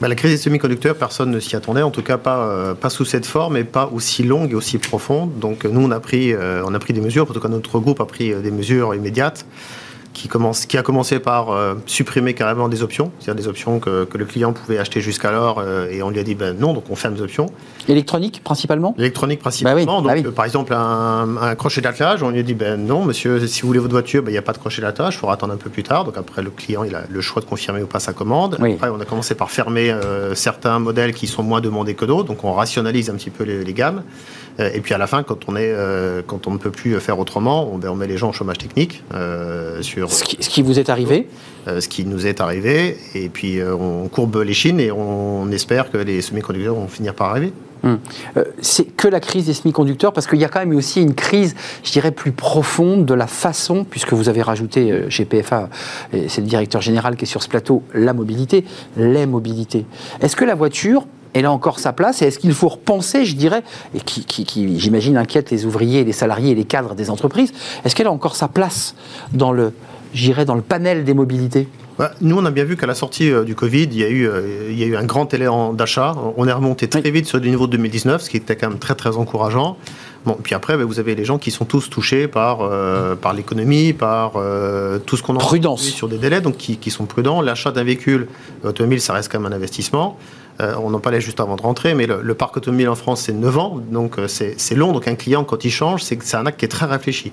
Bah, 0.00 0.06
la 0.06 0.14
crise 0.14 0.30
des 0.30 0.36
semi-conducteurs, 0.36 0.94
personne 0.94 1.32
ne 1.32 1.40
s'y 1.40 1.56
attendait, 1.56 1.82
en 1.82 1.90
tout 1.90 2.02
cas 2.02 2.18
pas, 2.18 2.46
euh, 2.46 2.74
pas 2.74 2.88
sous 2.88 3.04
cette 3.04 3.26
forme 3.26 3.56
et 3.56 3.64
pas 3.64 3.90
aussi 3.92 4.22
longue 4.22 4.52
et 4.52 4.54
aussi 4.54 4.78
profonde. 4.78 5.36
Donc 5.40 5.64
nous, 5.64 5.80
on 5.80 5.90
a 5.90 5.98
pris, 5.98 6.34
on 6.36 6.72
a 6.72 6.78
pris 6.78 6.92
des 6.92 7.00
mesures, 7.00 7.28
en 7.28 7.34
tout 7.34 7.40
cas 7.40 7.48
notre 7.48 7.80
groupe 7.80 8.00
a 8.00 8.06
pris 8.06 8.32
des 8.32 8.52
mesures 8.52 8.94
immédiates 8.94 9.44
qui, 10.18 10.26
commence, 10.26 10.66
qui 10.66 10.76
a 10.76 10.82
commencé 10.82 11.20
par 11.20 11.50
euh, 11.50 11.74
supprimer 11.86 12.34
carrément 12.34 12.68
des 12.68 12.82
options, 12.82 13.12
c'est-à-dire 13.18 13.40
des 13.40 13.48
options 13.48 13.78
que, 13.78 14.04
que, 14.04 14.18
le 14.18 14.24
client 14.24 14.52
pouvait 14.52 14.78
acheter 14.78 15.00
jusqu'alors, 15.00 15.60
euh, 15.60 15.88
et 15.90 16.02
on 16.02 16.10
lui 16.10 16.18
a 16.18 16.24
dit 16.24 16.34
ben 16.34 16.58
non, 16.58 16.72
donc 16.72 16.90
on 16.90 16.96
ferme 16.96 17.14
les 17.14 17.22
options. 17.22 17.46
Électronique 17.86 18.42
principalement? 18.42 18.96
Électronique 18.98 19.38
principalement. 19.38 20.02
Bah 20.02 20.16
donc, 20.16 20.24
bah 20.24 20.30
par 20.34 20.44
exemple, 20.44 20.74
un, 20.74 21.36
un 21.40 21.54
crochet 21.54 21.80
d'attelage, 21.80 22.24
on 22.24 22.30
lui 22.30 22.40
a 22.40 22.42
dit 22.42 22.54
ben 22.54 22.84
non, 22.84 23.04
monsieur, 23.04 23.46
si 23.46 23.62
vous 23.62 23.68
voulez 23.68 23.78
votre 23.78 23.92
voiture, 23.92 24.22
ben, 24.24 24.30
il 24.30 24.32
n'y 24.32 24.38
a 24.38 24.42
pas 24.42 24.52
de 24.52 24.58
crochet 24.58 24.82
d'attelage, 24.82 25.14
il 25.14 25.18
faudra 25.18 25.34
attendre 25.34 25.52
un 25.52 25.56
peu 25.56 25.70
plus 25.70 25.84
tard. 25.84 26.04
Donc 26.04 26.16
après, 26.16 26.42
le 26.42 26.50
client 26.50 26.82
il 26.82 26.94
a 26.96 27.02
le 27.08 27.20
choix 27.20 27.40
de 27.40 27.46
confirmer 27.46 27.82
ou 27.82 27.86
pas 27.86 28.00
sa 28.00 28.12
commande. 28.12 28.54
Après, 28.54 28.88
on 28.88 29.00
a 29.00 29.04
commencé 29.04 29.36
par 29.36 29.52
fermer 29.52 29.92
euh, 29.92 30.34
certains 30.34 30.80
modèles 30.80 31.14
qui 31.14 31.28
sont 31.28 31.44
moins 31.44 31.60
demandés 31.60 31.94
que 31.94 32.04
d'autres, 32.04 32.26
donc 32.26 32.42
on 32.42 32.52
rationalise 32.52 33.08
un 33.08 33.14
petit 33.14 33.30
peu 33.30 33.44
les, 33.44 33.62
les 33.62 33.72
gammes. 33.72 34.02
Euh, 34.60 34.70
et 34.74 34.80
puis 34.80 34.94
à 34.94 34.98
la 34.98 35.06
fin, 35.06 35.22
quand 35.22 35.48
on, 35.48 35.56
est, 35.56 35.72
euh, 35.72 36.22
quand 36.26 36.46
on 36.46 36.52
ne 36.52 36.58
peut 36.58 36.70
plus 36.70 36.98
faire 37.00 37.18
autrement, 37.18 37.72
on, 37.72 37.78
ben, 37.78 37.90
on 37.90 37.94
met 37.94 38.06
les 38.06 38.16
gens 38.16 38.30
au 38.30 38.32
chômage 38.32 38.58
technique. 38.58 39.02
Euh, 39.14 39.82
sur, 39.82 40.10
ce, 40.10 40.24
qui, 40.24 40.62
vous 40.62 40.78
est 40.78 40.88
arrivé? 40.88 41.28
Ce 41.66 41.88
qui 41.88 42.04
nous 42.04 42.26
est 42.26 42.40
arrivé. 42.40 42.96
Et 43.14 43.28
puis 43.28 43.60
on 43.62 44.08
courbe 44.08 44.36
les 44.36 44.54
chines 44.54 44.80
et 44.80 44.90
on 44.90 45.50
espère 45.50 45.90
que 45.90 45.98
les 45.98 46.22
semi-conducteurs 46.22 46.74
vont 46.74 46.88
finir 46.88 47.14
par 47.14 47.30
arriver. 47.30 47.52
Hum. 47.84 48.00
c'est 48.60 48.86
que 48.86 49.06
la 49.06 49.20
crise 49.20 49.46
des 49.46 49.52
semi-conducteurs, 49.52 50.12
parce 50.12 50.26
qu'il 50.26 50.40
y 50.40 50.44
a 50.44 50.48
quand 50.48 50.58
même 50.58 50.74
aussi 50.74 51.00
une 51.00 51.14
crise, 51.14 51.54
je 51.84 51.92
dirais, 51.92 52.10
plus 52.10 52.32
profonde 52.32 53.06
de 53.06 53.14
la 53.14 53.28
façon, 53.28 53.86
puisque 53.88 54.14
vous 54.14 54.28
avez 54.28 54.42
rajouté 54.42 55.04
chez 55.10 55.24
PFA, 55.24 55.68
c'est 56.10 56.40
le 56.40 56.48
directeur 56.48 56.80
général 56.80 57.14
qui 57.14 57.24
est 57.24 57.28
sur 57.28 57.40
ce 57.40 57.48
plateau, 57.48 57.84
la 57.94 58.14
mobilité, 58.14 58.64
les 58.96 59.26
mobilités. 59.26 59.86
Est-ce 60.20 60.34
que 60.34 60.44
la 60.44 60.56
voiture, 60.56 61.06
elle 61.34 61.46
a 61.46 61.52
encore 61.52 61.78
sa 61.78 61.92
place 61.92 62.22
et 62.22 62.26
est-ce 62.26 62.38
qu'il 62.38 62.54
faut 62.54 62.68
repenser, 62.68 63.24
je 63.24 63.36
dirais, 63.36 63.62
et 63.94 64.00
qui, 64.00 64.78
j'imagine 64.78 65.16
inquiète 65.16 65.50
les 65.50 65.66
ouvriers, 65.66 66.04
les 66.04 66.12
salariés 66.12 66.52
et 66.52 66.54
les 66.54 66.64
cadres 66.64 66.94
des 66.94 67.10
entreprises, 67.10 67.52
est-ce 67.84 67.94
qu'elle 67.94 68.06
a 68.06 68.12
encore 68.12 68.36
sa 68.36 68.48
place 68.48 68.94
dans 69.32 69.52
le, 69.52 69.72
dans 70.46 70.54
le 70.54 70.62
panel 70.62 71.04
des 71.04 71.14
mobilités? 71.14 71.68
Nous, 72.20 72.38
on 72.38 72.44
a 72.44 72.50
bien 72.50 72.64
vu 72.64 72.76
qu'à 72.76 72.86
la 72.86 72.94
sortie 72.94 73.30
euh, 73.30 73.42
du 73.42 73.54
Covid, 73.56 73.88
il 73.90 73.96
y, 73.96 74.04
a 74.04 74.08
eu, 74.08 74.28
euh, 74.28 74.68
il 74.70 74.78
y 74.78 74.84
a 74.84 74.86
eu 74.86 74.96
un 74.96 75.04
grand 75.04 75.32
élan 75.34 75.72
d'achat. 75.72 76.14
On 76.36 76.46
est 76.46 76.52
remonté 76.52 76.86
très 76.86 77.10
vite 77.10 77.26
sur 77.26 77.38
le 77.38 77.46
niveau 77.46 77.66
de 77.66 77.72
2019, 77.72 78.22
ce 78.22 78.30
qui 78.30 78.36
était 78.36 78.54
quand 78.54 78.68
même 78.68 78.78
très 78.78 78.94
très 78.94 79.16
encourageant. 79.16 79.76
Bon, 80.24 80.36
puis 80.40 80.54
après, 80.54 80.76
ben, 80.76 80.84
vous 80.84 81.00
avez 81.00 81.16
les 81.16 81.24
gens 81.24 81.38
qui 81.38 81.50
sont 81.50 81.64
tous 81.64 81.90
touchés 81.90 82.28
par, 82.28 82.60
euh, 82.60 83.16
par 83.16 83.32
l'économie, 83.32 83.92
par 83.92 84.34
tout 85.06 85.16
ce 85.16 85.22
qu'on 85.22 85.34
a 85.36 85.38
Prudence. 85.38 85.82
sur 85.82 86.08
des 86.08 86.18
délais, 86.18 86.40
donc 86.40 86.56
qui, 86.56 86.76
qui 86.76 86.90
sont 86.90 87.06
prudents. 87.06 87.40
L'achat 87.40 87.72
d'un 87.72 87.84
véhicule 87.84 88.28
automobile, 88.62 89.00
ça 89.00 89.12
reste 89.12 89.32
quand 89.32 89.40
même 89.40 89.52
un 89.52 89.56
investissement. 89.56 90.18
Euh, 90.60 90.74
on 90.82 90.92
en 90.92 90.98
parlait 90.98 91.20
juste 91.20 91.40
avant 91.40 91.56
de 91.56 91.62
rentrer, 91.62 91.94
mais 91.94 92.06
le, 92.06 92.34
parc 92.34 92.56
automobile 92.56 92.88
en 92.88 92.94
France, 92.94 93.22
c'est 93.22 93.32
9 93.32 93.58
ans, 93.58 93.80
donc 93.90 94.18
euh, 94.18 94.26
c'est 94.28 94.74
long. 94.74 94.92
Donc 94.92 95.06
un 95.06 95.14
client, 95.14 95.44
quand 95.44 95.64
il 95.64 95.70
change, 95.70 96.02
c'est 96.02 96.34
un 96.34 96.46
acte 96.46 96.58
qui 96.58 96.64
est 96.64 96.68
très 96.68 96.86
réfléchi. 96.86 97.32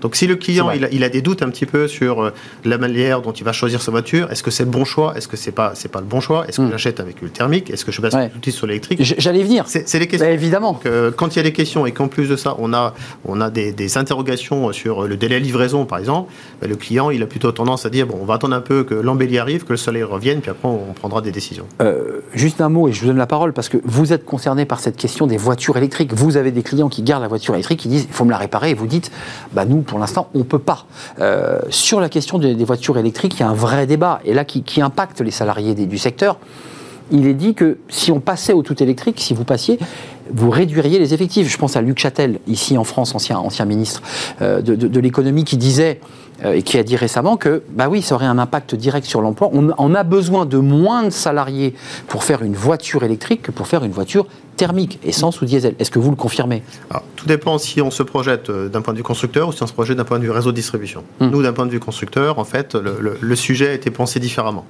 Donc 0.00 0.16
si 0.16 0.26
le 0.26 0.36
client, 0.36 0.70
il 0.70 1.04
a, 1.04 1.08
des 1.08 1.22
doutes 1.22 1.42
un 1.42 1.50
petit 1.50 1.66
peu 1.66 1.86
sur 1.86 2.22
euh, 2.22 2.32
la 2.64 2.78
manière 2.78 3.22
dont 3.22 3.32
il 3.32 3.44
va 3.44 3.52
choisir 3.52 3.82
sa 3.82 3.90
voiture, 3.90 4.30
est-ce 4.32 4.42
que 4.42 4.50
c'est 4.50 4.64
le 4.64 4.70
bon 4.70 4.84
choix? 4.84 5.14
Est-ce 5.16 5.28
que 5.28 5.36
c'est 5.36 5.52
pas, 5.52 5.74
pas 5.92 6.00
le 6.00 6.06
bon 6.06 6.20
choix? 6.20 6.46
Est-ce 6.48 6.58
que 6.58 6.62
hmm. 6.62 6.70
j'achète 6.70 7.00
un 7.00 7.04
véhicule 7.04 7.30
thermique? 7.30 7.70
Est-ce 7.70 7.84
que 7.84 7.92
je 7.92 8.00
passe 8.00 8.14
ouais. 8.14 8.30
sur 8.50 8.66
l'électrique? 8.66 9.00
J'allais 9.02 9.42
venir. 9.42 9.64
C'est 9.66 9.98
les 9.98 10.06
questions. 10.06 10.26
Bah, 10.26 10.32
évidemment. 10.32 10.80
quand 11.16 11.34
il 11.34 11.36
y 11.36 11.40
a 11.40 11.42
des 11.42 11.52
questions 11.52 11.86
et 11.86 11.92
qu'en 11.92 12.08
plus 12.08 12.28
de 12.28 12.36
ça, 12.36 12.56
on 12.58 12.72
a, 12.72 12.94
on 13.24 13.40
a 13.40 13.50
des, 13.50 13.98
interrogations 13.98 14.72
sur 14.72 15.06
le 15.06 15.16
délai 15.16 15.38
de 15.38 15.44
livraison, 15.44 15.84
par 15.84 15.98
exemple, 15.98 16.32
bah, 16.60 16.66
le 16.66 16.76
client, 16.76 17.10
il 17.10 17.22
a 17.22 17.26
plutôt 17.26 17.52
tendance 17.52 17.84
à 17.84 17.90
dire, 17.90 18.06
bon, 18.06 18.18
on 18.20 18.24
va 18.24 18.34
attendre 18.34 18.56
un 18.56 18.60
peu 18.60 18.84
que 18.84 18.94
l'embellie 18.94 19.38
arrive, 19.38 19.64
que 19.64 19.72
le 19.72 19.76
soleil 19.76 20.02
revienne, 20.02 20.40
puis 20.40 20.50
après, 20.50 20.68
on 20.68 20.94
prendra 20.94 21.20
des 21.20 21.30
décisions. 21.30 21.66
juste 22.34 22.61
un 22.62 22.68
mot, 22.68 22.88
et 22.88 22.92
je 22.92 23.00
vous 23.00 23.08
donne 23.08 23.18
la 23.18 23.26
parole 23.26 23.52
parce 23.52 23.68
que 23.68 23.78
vous 23.84 24.12
êtes 24.12 24.24
concerné 24.24 24.64
par 24.64 24.80
cette 24.80 24.96
question 24.96 25.26
des 25.26 25.36
voitures 25.36 25.76
électriques. 25.76 26.12
Vous 26.14 26.36
avez 26.36 26.50
des 26.50 26.62
clients 26.62 26.88
qui 26.88 27.02
gardent 27.02 27.22
la 27.22 27.28
voiture 27.28 27.54
électrique, 27.54 27.80
qui 27.80 27.88
disent 27.88 28.06
il 28.08 28.14
faut 28.14 28.24
me 28.24 28.30
la 28.30 28.38
réparer, 28.38 28.70
et 28.70 28.74
vous 28.74 28.86
dites 28.86 29.10
bah 29.52 29.64
nous, 29.64 29.82
pour 29.82 29.98
l'instant, 29.98 30.28
on 30.34 30.38
ne 30.38 30.44
peut 30.44 30.58
pas. 30.58 30.86
Euh, 31.20 31.60
sur 31.68 32.00
la 32.00 32.08
question 32.08 32.38
des, 32.38 32.54
voitures 32.64 32.98
électriques, 32.98 33.34
il 33.36 33.40
y 33.40 33.42
a 33.42 33.48
un 33.48 33.54
vrai 33.54 33.86
débat, 33.86 34.20
et 34.24 34.34
là 34.34 34.44
qui, 34.44 34.62
impacte 34.80 35.20
les 35.20 35.30
salariés 35.30 35.74
du 35.74 35.98
secteur. 35.98 36.38
Il 37.10 37.26
est 37.26 37.34
dit 37.34 37.54
que 37.54 37.78
si 37.88 38.10
on 38.10 38.20
passait 38.20 38.54
au 38.54 38.62
tout 38.62 38.82
électrique, 38.82 39.20
si 39.20 39.34
vous 39.34 39.44
passiez, 39.44 39.78
vous 40.32 40.50
réduiriez 40.50 40.98
les 40.98 41.12
effectifs. 41.12 41.50
Je 41.50 41.58
pense 41.58 41.76
à 41.76 41.82
Luc 41.82 41.98
Châtel, 41.98 42.38
ici 42.46 42.78
en 42.78 42.84
France, 42.84 43.14
ancien, 43.14 43.38
ancien 43.38 43.66
ministre 43.66 44.02
euh, 44.40 44.62
de 44.62 45.00
l'économie, 45.00 45.44
qui 45.44 45.58
disait 45.58 46.00
et 46.44 46.62
qui 46.62 46.78
a 46.78 46.82
dit 46.82 46.96
récemment 46.96 47.36
que, 47.36 47.62
bah 47.70 47.88
oui, 47.88 48.02
ça 48.02 48.14
aurait 48.14 48.26
un 48.26 48.38
impact 48.38 48.74
direct 48.74 49.06
sur 49.06 49.20
l'emploi. 49.20 49.50
On, 49.52 49.94
a 49.94 50.02
besoin 50.02 50.46
de 50.46 50.58
moins 50.58 51.04
de 51.04 51.10
salariés 51.10 51.74
pour 52.08 52.24
faire 52.24 52.42
une 52.42 52.54
voiture 52.54 53.04
électrique 53.04 53.42
que 53.42 53.50
pour 53.52 53.66
faire 53.66 53.84
une 53.84 53.92
voiture 53.92 54.26
thermique, 54.56 54.98
essence 55.04 55.40
ou 55.40 55.44
diesel. 55.44 55.74
Est-ce 55.78 55.90
que 55.90 55.98
vous 55.98 56.10
le 56.10 56.16
confirmez? 56.16 56.62
Tout 57.16 57.26
dépend 57.26 57.58
si 57.58 57.80
on 57.80 57.90
se 57.90 58.02
projette 58.02 58.50
euh, 58.50 58.68
d'un 58.68 58.82
point 58.82 58.92
de 58.92 58.98
vue 58.98 59.04
constructeur 59.04 59.48
ou 59.48 59.52
si 59.52 59.62
on 59.62 59.66
se 59.66 59.72
projette 59.72 59.96
d'un 59.96 60.04
point 60.04 60.18
de 60.18 60.24
vue 60.24 60.30
réseau 60.30 60.50
de 60.50 60.56
distribution. 60.56 61.04
Hmm. 61.20 61.30
Nous, 61.30 61.42
d'un 61.42 61.52
point 61.52 61.66
de 61.66 61.70
vue 61.70 61.80
constructeur, 61.80 62.38
en 62.38 62.44
fait, 62.44 62.74
le 62.74 63.36
sujet 63.36 63.68
a 63.68 63.72
été 63.72 63.90
pensé 63.90 64.20
différemment. 64.20 64.66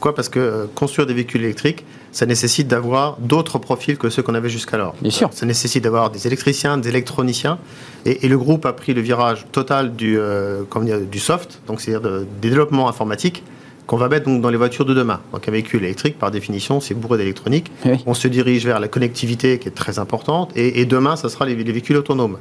Pourquoi? 0.00 0.14
Parce 0.14 0.30
que 0.30 0.40
euh, 0.40 0.64
construire 0.74 1.06
des 1.06 1.12
véhicules 1.12 1.44
électriques, 1.44 1.84
ça 2.12 2.26
nécessite 2.26 2.68
d'avoir 2.68 3.16
d'autres 3.18 3.58
profils 3.58 3.96
que 3.96 4.10
ceux 4.10 4.22
qu'on 4.22 4.34
avait 4.34 4.48
jusqu'alors. 4.48 4.94
Bien 5.00 5.10
sûr. 5.10 5.30
Ça 5.32 5.46
nécessite 5.46 5.84
d'avoir 5.84 6.10
des 6.10 6.26
électriciens, 6.26 6.78
des 6.78 6.88
électroniciens. 6.88 7.58
Et, 8.04 8.28
le 8.28 8.38
groupe 8.38 8.66
a 8.66 8.72
pris 8.72 8.94
le 8.94 9.00
virage 9.00 9.46
total 9.52 9.94
du, 9.94 10.18
euh, 10.18 10.62
du 11.10 11.18
soft, 11.18 11.60
donc 11.66 11.80
c'est-à-dire 11.80 12.10
des 12.10 12.26
développements 12.40 12.88
informatiques 12.88 13.42
qu'on 13.90 13.96
va 13.96 14.08
mettre 14.08 14.26
donc 14.26 14.40
dans 14.40 14.50
les 14.50 14.56
voitures 14.56 14.84
de 14.84 14.94
demain. 14.94 15.18
Donc 15.32 15.48
un 15.48 15.50
véhicule 15.50 15.82
électrique, 15.82 16.16
par 16.16 16.30
définition, 16.30 16.80
c'est 16.80 16.94
bourré 16.94 17.18
d'électronique. 17.18 17.72
On 18.06 18.14
se 18.14 18.28
dirige 18.28 18.64
vers 18.64 18.78
la 18.78 18.86
connectivité 18.86 19.58
qui 19.58 19.66
est 19.66 19.72
très 19.72 19.98
importante. 19.98 20.52
Et, 20.54 20.84
demain, 20.84 21.16
ça 21.16 21.28
sera 21.28 21.44
les, 21.44 21.56
véhicules 21.56 21.96
autonomes. 21.96 22.38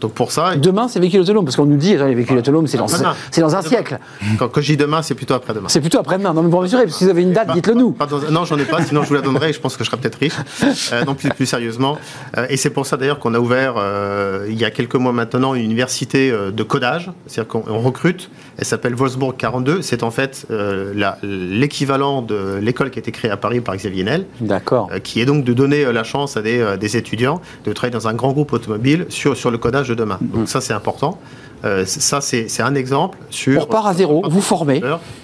Donc 0.00 0.12
pour 0.12 0.32
ça. 0.32 0.56
Demain, 0.56 0.88
c'est 0.88 1.00
véhicule 1.00 1.20
autonome, 1.20 1.44
parce 1.44 1.56
qu'on 1.56 1.66
nous 1.66 1.76
dit 1.76 1.96
les 1.96 2.14
véhicules 2.14 2.38
autonomes, 2.38 2.66
c'est 2.66 2.78
dans, 2.78 2.86
c'est 2.88 3.40
dans 3.40 3.56
un 3.56 3.62
siècle. 3.62 3.98
Quand, 4.38 4.50
je 4.56 4.60
dis 4.60 4.76
demain, 4.76 5.02
c'est 5.02 5.14
plutôt 5.14 5.34
après-demain. 5.34 5.68
C'est 5.68 5.80
plutôt 5.80 5.98
après-demain. 5.98 6.32
Non, 6.32 6.42
mais 6.42 6.50
pour 6.50 6.62
que 6.62 6.68
si 6.68 7.04
vous 7.04 7.10
avez 7.10 7.22
une 7.22 7.32
date, 7.32 7.52
dites-le 7.52 7.74
nous. 7.74 7.96
non, 8.30 8.44
j'en 8.44 8.58
ai 8.58 8.64
pas, 8.64 8.82
sinon 8.82 9.02
je 9.02 9.08
vous 9.08 9.14
la 9.14 9.20
donnerai 9.20 9.50
et 9.50 9.52
je 9.52 9.60
pense 9.60 9.76
que 9.76 9.84
je 9.84 9.90
serai 9.90 10.00
peut-être 10.00 10.18
riche. 10.18 10.34
Euh, 10.92 11.04
non, 11.04 11.14
plus, 11.14 11.28
plus 11.30 11.46
sérieusement. 11.46 11.98
Euh, 12.36 12.46
et 12.48 12.56
c'est 12.56 12.70
pour 12.70 12.86
ça 12.86 12.96
d'ailleurs 12.96 13.18
qu'on 13.18 13.34
a 13.34 13.38
ouvert, 13.38 13.74
euh, 13.78 14.46
il 14.48 14.58
y 14.58 14.64
a 14.64 14.70
quelques 14.70 14.94
mois 14.96 15.12
maintenant, 15.12 15.54
une 15.54 15.64
université 15.64 16.30
de 16.30 16.62
codage. 16.62 17.10
C'est-à-dire 17.26 17.48
qu'on 17.48 17.78
recrute. 17.80 18.30
Elle 18.58 18.64
s'appelle 18.64 18.94
Wolfsburg 18.94 19.36
42. 19.36 19.82
C'est 19.82 20.02
en 20.02 20.10
fait 20.10 20.46
l'équivalent 21.22 22.22
de 22.22 22.58
l'école 22.60 22.90
qui 22.90 22.98
a 22.98 23.00
été 23.00 23.12
créée 23.12 23.30
à 23.30 23.36
Paris 23.36 23.60
par 23.60 23.76
Xavier 23.76 24.04
Nel. 24.04 24.26
D'accord. 24.40 24.90
qui 25.02 25.20
est 25.20 25.26
donc 25.26 25.44
de 25.44 25.52
donner 25.52 25.90
la 25.92 26.04
chance 26.04 26.36
à 26.36 26.42
des, 26.42 26.76
des, 26.78 26.96
étudiants 26.96 27.40
de 27.64 27.72
travailler 27.72 27.92
dans 27.92 28.08
un 28.08 28.14
grand 28.14 28.32
groupe 28.32 28.52
automobile 28.52 29.06
sur, 29.08 29.36
sur 29.36 29.50
le 29.50 29.58
codage 29.58 29.88
de 29.88 29.94
demain. 29.94 30.18
Donc 30.20 30.48
ça, 30.48 30.60
c'est 30.60 30.72
important. 30.72 31.18
Euh, 31.64 31.84
ça, 31.86 32.20
c'est 32.20 32.62
un 32.62 32.74
exemple 32.74 33.18
sur. 33.30 33.58
On 33.58 33.64
repart 33.64 33.86
à 33.86 33.94
zéro, 33.94 34.22
vous 34.28 34.42
formez. 34.42 34.82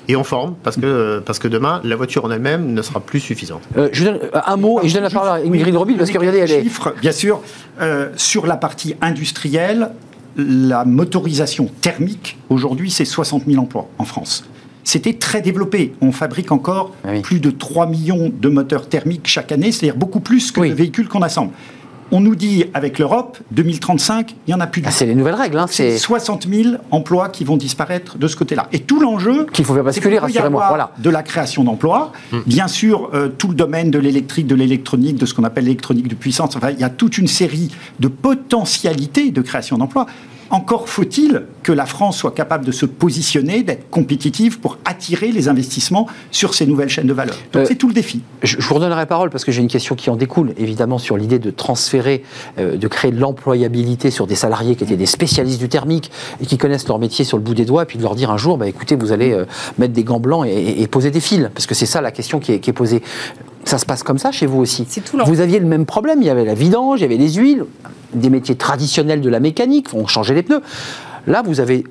Et 0.08 0.16
on 0.16 0.24
forme, 0.24 0.54
parce 0.62 0.76
que, 0.76 1.22
parce 1.24 1.38
que 1.38 1.48
demain, 1.48 1.80
la 1.84 1.96
voiture 1.96 2.24
en 2.24 2.30
elle-même 2.30 2.72
ne 2.72 2.82
sera 2.82 3.00
plus 3.00 3.20
suffisante. 3.20 3.62
Euh, 3.76 3.88
je 3.92 4.04
donne 4.04 4.18
un 4.32 4.56
mot, 4.56 4.80
et 4.82 4.88
je 4.88 4.94
donne 4.94 5.02
la 5.02 5.10
parole 5.10 5.28
à 5.28 5.34
Ingrid 5.34 5.76
Robil, 5.76 5.96
parce 5.96 6.10
que 6.10 6.18
regardez, 6.18 6.38
elle 6.38 6.50
est. 6.50 6.62
Chiffres, 6.62 6.94
bien 7.00 7.12
sûr, 7.12 7.42
euh, 7.80 8.08
sur 8.16 8.46
la 8.46 8.56
partie 8.56 8.96
industrielle, 9.02 9.90
la 10.36 10.84
motorisation 10.84 11.68
thermique, 11.80 12.38
aujourd'hui, 12.48 12.90
c'est 12.90 13.04
60 13.04 13.44
000 13.46 13.62
emplois 13.62 13.88
en 13.98 14.04
France. 14.04 14.44
C'était 14.84 15.12
très 15.12 15.42
développé. 15.42 15.92
On 16.00 16.10
fabrique 16.10 16.52
encore 16.52 16.94
ah 17.04 17.12
plus 17.22 17.40
de 17.40 17.50
3 17.50 17.86
millions 17.86 18.32
de 18.34 18.48
moteurs 18.48 18.88
thermiques 18.88 19.26
chaque 19.26 19.52
année, 19.52 19.72
c'est-à-dire 19.72 19.96
beaucoup 19.96 20.20
plus 20.20 20.52
que 20.52 20.60
les 20.60 20.72
véhicules 20.72 21.08
qu'on 21.08 21.22
assemble. 21.22 21.52
On 22.12 22.20
nous 22.20 22.34
dit 22.34 22.64
avec 22.74 22.98
l'Europe, 22.98 23.38
2035, 23.52 24.32
il 24.32 24.36
n'y 24.50 24.54
en 24.54 24.60
a 24.60 24.66
plus. 24.66 24.82
Ah, 24.84 24.90
c'est 24.90 25.06
les 25.06 25.14
nouvelles 25.14 25.34
règles. 25.34 25.58
Hein, 25.58 25.66
c'est 25.70 25.96
60 25.96 26.48
000 26.48 26.76
emplois 26.90 27.28
qui 27.28 27.44
vont 27.44 27.56
disparaître 27.56 28.18
de 28.18 28.26
ce 28.26 28.36
côté-là. 28.36 28.68
Et 28.72 28.80
tout 28.80 29.00
l'enjeu, 29.00 29.46
qu'il 29.52 29.64
faut 29.64 29.74
faire 29.74 29.84
basculer, 29.84 30.18
rassurez-moi. 30.18 30.66
Voilà. 30.68 30.92
De 30.98 31.10
la 31.10 31.22
création 31.22 31.64
d'emplois, 31.64 32.12
hmm. 32.32 32.40
bien 32.46 32.68
sûr, 32.68 33.10
euh, 33.14 33.28
tout 33.28 33.48
le 33.48 33.54
domaine 33.54 33.90
de 33.90 33.98
l'électrique, 33.98 34.46
de 34.46 34.54
l'électronique, 34.54 35.16
de 35.16 35.26
ce 35.26 35.34
qu'on 35.34 35.44
appelle 35.44 35.64
l'électronique 35.64 36.08
de 36.08 36.14
puissance. 36.14 36.56
Enfin, 36.56 36.70
il 36.70 36.80
y 36.80 36.84
a 36.84 36.90
toute 36.90 37.18
une 37.18 37.28
série 37.28 37.70
de 38.00 38.08
potentialités 38.08 39.30
de 39.30 39.40
création 39.40 39.78
d'emplois. 39.78 40.06
Encore 40.50 40.88
faut-il 40.88 41.44
que 41.62 41.70
la 41.70 41.86
France 41.86 42.16
soit 42.16 42.32
capable 42.32 42.64
de 42.64 42.72
se 42.72 42.84
positionner, 42.84 43.62
d'être 43.62 43.88
compétitive 43.88 44.58
pour 44.58 44.78
attirer 44.84 45.30
les 45.30 45.48
investissements 45.48 46.08
sur 46.32 46.54
ces 46.54 46.66
nouvelles 46.66 46.88
chaînes 46.88 47.06
de 47.06 47.12
valeur. 47.12 47.36
Donc 47.52 47.62
euh, 47.62 47.66
c'est 47.68 47.76
tout 47.76 47.86
le 47.86 47.94
défi. 47.94 48.22
Je, 48.42 48.56
vous 48.58 48.74
redonnerai 48.74 48.98
la 48.98 49.06
parole 49.06 49.30
parce 49.30 49.44
que 49.44 49.52
j'ai 49.52 49.62
une 49.62 49.68
question 49.68 49.94
qui 49.94 50.10
en 50.10 50.16
découle, 50.16 50.52
évidemment, 50.58 50.98
sur 50.98 51.16
l'idée 51.16 51.38
de 51.38 51.50
transférer, 51.50 52.24
euh, 52.58 52.76
de 52.76 52.88
créer 52.88 53.12
de 53.12 53.20
l'employabilité 53.20 54.10
sur 54.10 54.26
des 54.26 54.34
salariés 54.34 54.74
qui 54.74 54.82
étaient 54.82 54.96
des 54.96 55.06
spécialistes 55.06 55.60
du 55.60 55.68
thermique 55.68 56.10
et 56.42 56.46
qui 56.46 56.58
connaissent 56.58 56.88
leur 56.88 56.98
métier 56.98 57.24
sur 57.24 57.36
le 57.36 57.44
bout 57.44 57.54
des 57.54 57.64
doigts, 57.64 57.84
et 57.84 57.86
puis 57.86 57.98
de 57.98 58.02
leur 58.02 58.16
dire 58.16 58.30
un 58.30 58.36
jour, 58.36 58.58
bah, 58.58 58.66
écoutez, 58.66 58.96
vous 58.96 59.12
allez 59.12 59.32
euh, 59.32 59.44
mettre 59.78 59.92
des 59.92 60.04
gants 60.04 60.20
blancs 60.20 60.46
et, 60.48 60.86
poser 60.88 61.12
des 61.12 61.20
fils, 61.20 61.48
parce 61.54 61.66
que 61.66 61.76
c'est 61.76 61.86
ça 61.86 62.00
la 62.00 62.10
question 62.10 62.40
qui 62.40 62.52
est, 62.52 62.58
qui 62.58 62.70
est 62.70 62.72
posée. 62.72 63.02
Ça 63.64 63.78
se 63.78 63.86
passe 63.86 64.02
comme 64.02 64.18
ça 64.18 64.32
chez 64.32 64.46
vous 64.46 64.58
aussi 64.58 64.86
tout 64.86 65.18
Vous 65.24 65.40
aviez 65.40 65.60
le 65.60 65.66
même 65.66 65.86
problème, 65.86 66.20
il 66.22 66.26
y 66.26 66.30
avait 66.30 66.44
la 66.44 66.54
vidange, 66.54 67.00
il 67.00 67.02
y 67.02 67.04
avait 67.04 67.16
les 67.16 67.34
huiles, 67.34 67.64
des 68.12 68.30
métiers 68.30 68.56
traditionnels 68.56 69.20
de 69.20 69.28
la 69.28 69.40
mécanique, 69.40 69.88
on 69.94 70.06
changeait 70.06 70.34
les 70.34 70.42
pneus. 70.42 70.62
Là, 71.26 71.42
vous 71.42 71.60
avez 71.60 71.84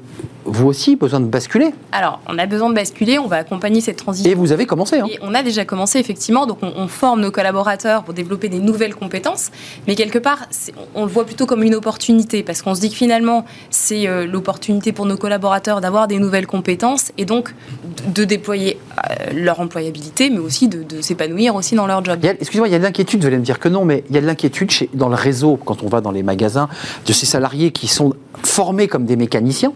vous 0.50 0.68
aussi 0.68 0.96
besoin 0.96 1.20
de 1.20 1.26
basculer 1.26 1.72
Alors, 1.92 2.20
on 2.28 2.38
a 2.38 2.46
besoin 2.46 2.70
de 2.70 2.76
basculer, 2.76 3.20
on 3.20 3.28
va 3.28 3.38
accompagner 3.38 3.82
cette 3.82 3.98
transition. 3.98 4.30
Et 4.30 4.36
vous 4.36 4.52
avez 4.52 4.66
commencé 4.66 5.00
hein. 5.00 5.08
On 5.22 5.34
a 5.34 5.44
déjà 5.44 5.66
commencé, 5.66 6.00
effectivement, 6.00 6.46
donc 6.46 6.60
on, 6.62 6.88
forme 6.88 7.22
nos 7.22 7.32
collaborateurs 7.32 8.04
pour 8.04 8.14
développer 8.14 8.50
des 8.50 8.60
nouvelles 8.60 8.96
compétences, 8.96 9.52
mais 9.88 9.96
quelque 9.96 10.18
part, 10.18 10.48
on 10.96 11.04
le 11.04 11.12
voit 11.12 11.26
plutôt 11.26 11.46
comme 11.46 11.64
une 11.64 11.76
opportunité, 11.76 12.44
parce 12.44 12.62
qu'on 12.62 12.74
se 12.74 12.82
dit 12.82 12.90
que 12.90 12.96
finalement, 12.96 13.46
c'est 13.70 14.08
euh, 14.08 14.26
l'opportunité 14.26 14.92
pour 14.92 15.06
nos 15.06 15.18
collaborateurs 15.18 15.82
d'avoir 15.82 16.08
des 16.08 16.18
nouvelles 16.18 16.48
compétences 16.48 17.12
et 17.18 17.26
donc 17.26 17.54
de, 18.08 18.24
déployer 18.24 18.80
euh, 18.98 19.32
leur 19.34 19.60
employabilité, 19.60 20.30
mais 20.30 20.40
aussi 20.40 20.68
de, 20.68 21.02
s'épanouir 21.02 21.56
aussi 21.56 21.76
dans 21.76 21.88
leur 21.88 22.04
job. 22.04 22.20
Excusez-moi, 22.24 22.68
il 22.68 22.72
y 22.72 22.76
a 22.76 22.80
de 22.80 22.84
l'inquiétude, 22.84 23.22
vous 23.22 23.28
allez 23.28 23.38
me 23.38 23.44
dire 23.44 23.60
que 23.60 23.70
non, 23.70 23.86
mais 23.86 24.04
il 24.10 24.16
y 24.16 24.18
a 24.18 24.22
de 24.22 24.26
l'inquiétude 24.26 24.70
dans 24.94 25.10
le 25.10 25.16
réseau, 25.16 25.58
quand 25.64 25.84
on 25.84 25.88
va 25.88 26.02
dans 26.02 26.12
les 26.12 26.24
magasins, 26.24 26.70
de 27.06 27.14
ces 27.14 27.26
salariés 27.26 27.72
qui 27.72 27.88
sont 27.88 28.14
formés 28.44 28.88
comme 28.88 29.06
des 29.06 29.16
mécaniciens 29.16 29.74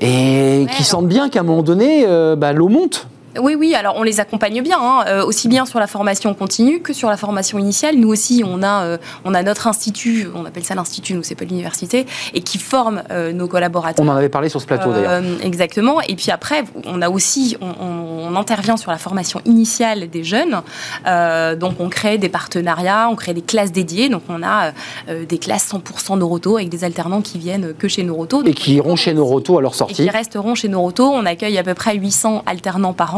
et 0.00 0.66
qui 0.76 0.84
sentent 0.84 1.08
bien 1.08 1.28
qu'à 1.28 1.40
un 1.40 1.44
moment 1.44 1.62
donné, 1.62 2.04
euh, 2.06 2.36
bah, 2.36 2.52
l'eau 2.52 2.68
monte. 2.68 3.08
Oui, 3.36 3.54
oui, 3.56 3.74
alors 3.74 3.94
on 3.96 4.02
les 4.02 4.20
accompagne 4.20 4.62
bien, 4.62 4.78
hein, 4.80 5.04
euh, 5.06 5.24
aussi 5.24 5.48
bien 5.48 5.66
sur 5.66 5.78
la 5.78 5.86
formation 5.86 6.32
continue 6.34 6.80
que 6.80 6.92
sur 6.92 7.08
la 7.08 7.16
formation 7.16 7.58
initiale. 7.58 7.96
Nous 7.96 8.08
aussi, 8.08 8.42
on 8.44 8.62
a, 8.62 8.84
euh, 8.84 8.98
on 9.24 9.34
a 9.34 9.42
notre 9.42 9.66
institut, 9.66 10.26
on 10.34 10.44
appelle 10.46 10.64
ça 10.64 10.74
l'institut, 10.74 11.14
nous 11.14 11.22
c'est 11.22 11.34
pas 11.34 11.44
l'université, 11.44 12.06
et 12.32 12.40
qui 12.40 12.58
forme 12.58 13.02
euh, 13.10 13.32
nos 13.32 13.46
collaborateurs. 13.46 14.04
On 14.04 14.08
en 14.08 14.16
avait 14.16 14.30
parlé 14.30 14.48
sur 14.48 14.60
ce 14.60 14.66
plateau 14.66 14.92
d'ailleurs. 14.92 15.22
exactement. 15.42 16.00
Et 16.02 16.16
puis 16.16 16.30
après, 16.30 16.64
on 16.86 17.02
a 17.02 17.10
aussi, 17.10 17.56
on, 17.60 18.34
intervient 18.38 18.76
sur 18.76 18.92
la 18.92 18.98
formation 18.98 19.40
initiale 19.46 20.08
des 20.10 20.22
jeunes. 20.22 20.62
donc 21.58 21.80
on 21.80 21.88
crée 21.88 22.16
des 22.18 22.28
partenariats, 22.28 23.08
on 23.10 23.16
crée 23.16 23.34
des 23.34 23.42
classes 23.42 23.72
dédiées. 23.72 24.08
Donc 24.08 24.22
on 24.28 24.44
a 24.44 24.70
des 25.08 25.38
classes 25.38 25.72
100% 25.72 26.18
Noroto 26.18 26.56
avec 26.56 26.68
des 26.68 26.84
alternants 26.84 27.20
qui 27.20 27.38
viennent 27.38 27.74
que 27.76 27.88
chez 27.88 28.04
Noroto. 28.04 28.44
Et 28.44 28.54
qui 28.54 28.74
iront 28.74 28.94
chez 28.94 29.12
Noroto 29.12 29.58
à 29.58 29.60
leur 29.60 29.74
sortie. 29.74 30.02
Et 30.02 30.04
qui 30.04 30.10
resteront 30.10 30.54
chez 30.54 30.68
Noroto. 30.68 31.04
On 31.04 31.26
accueille 31.26 31.58
à 31.58 31.64
peu 31.64 31.74
près 31.74 31.96
800 31.96 32.44
alternants 32.46 32.92
par 32.92 33.16
an 33.16 33.17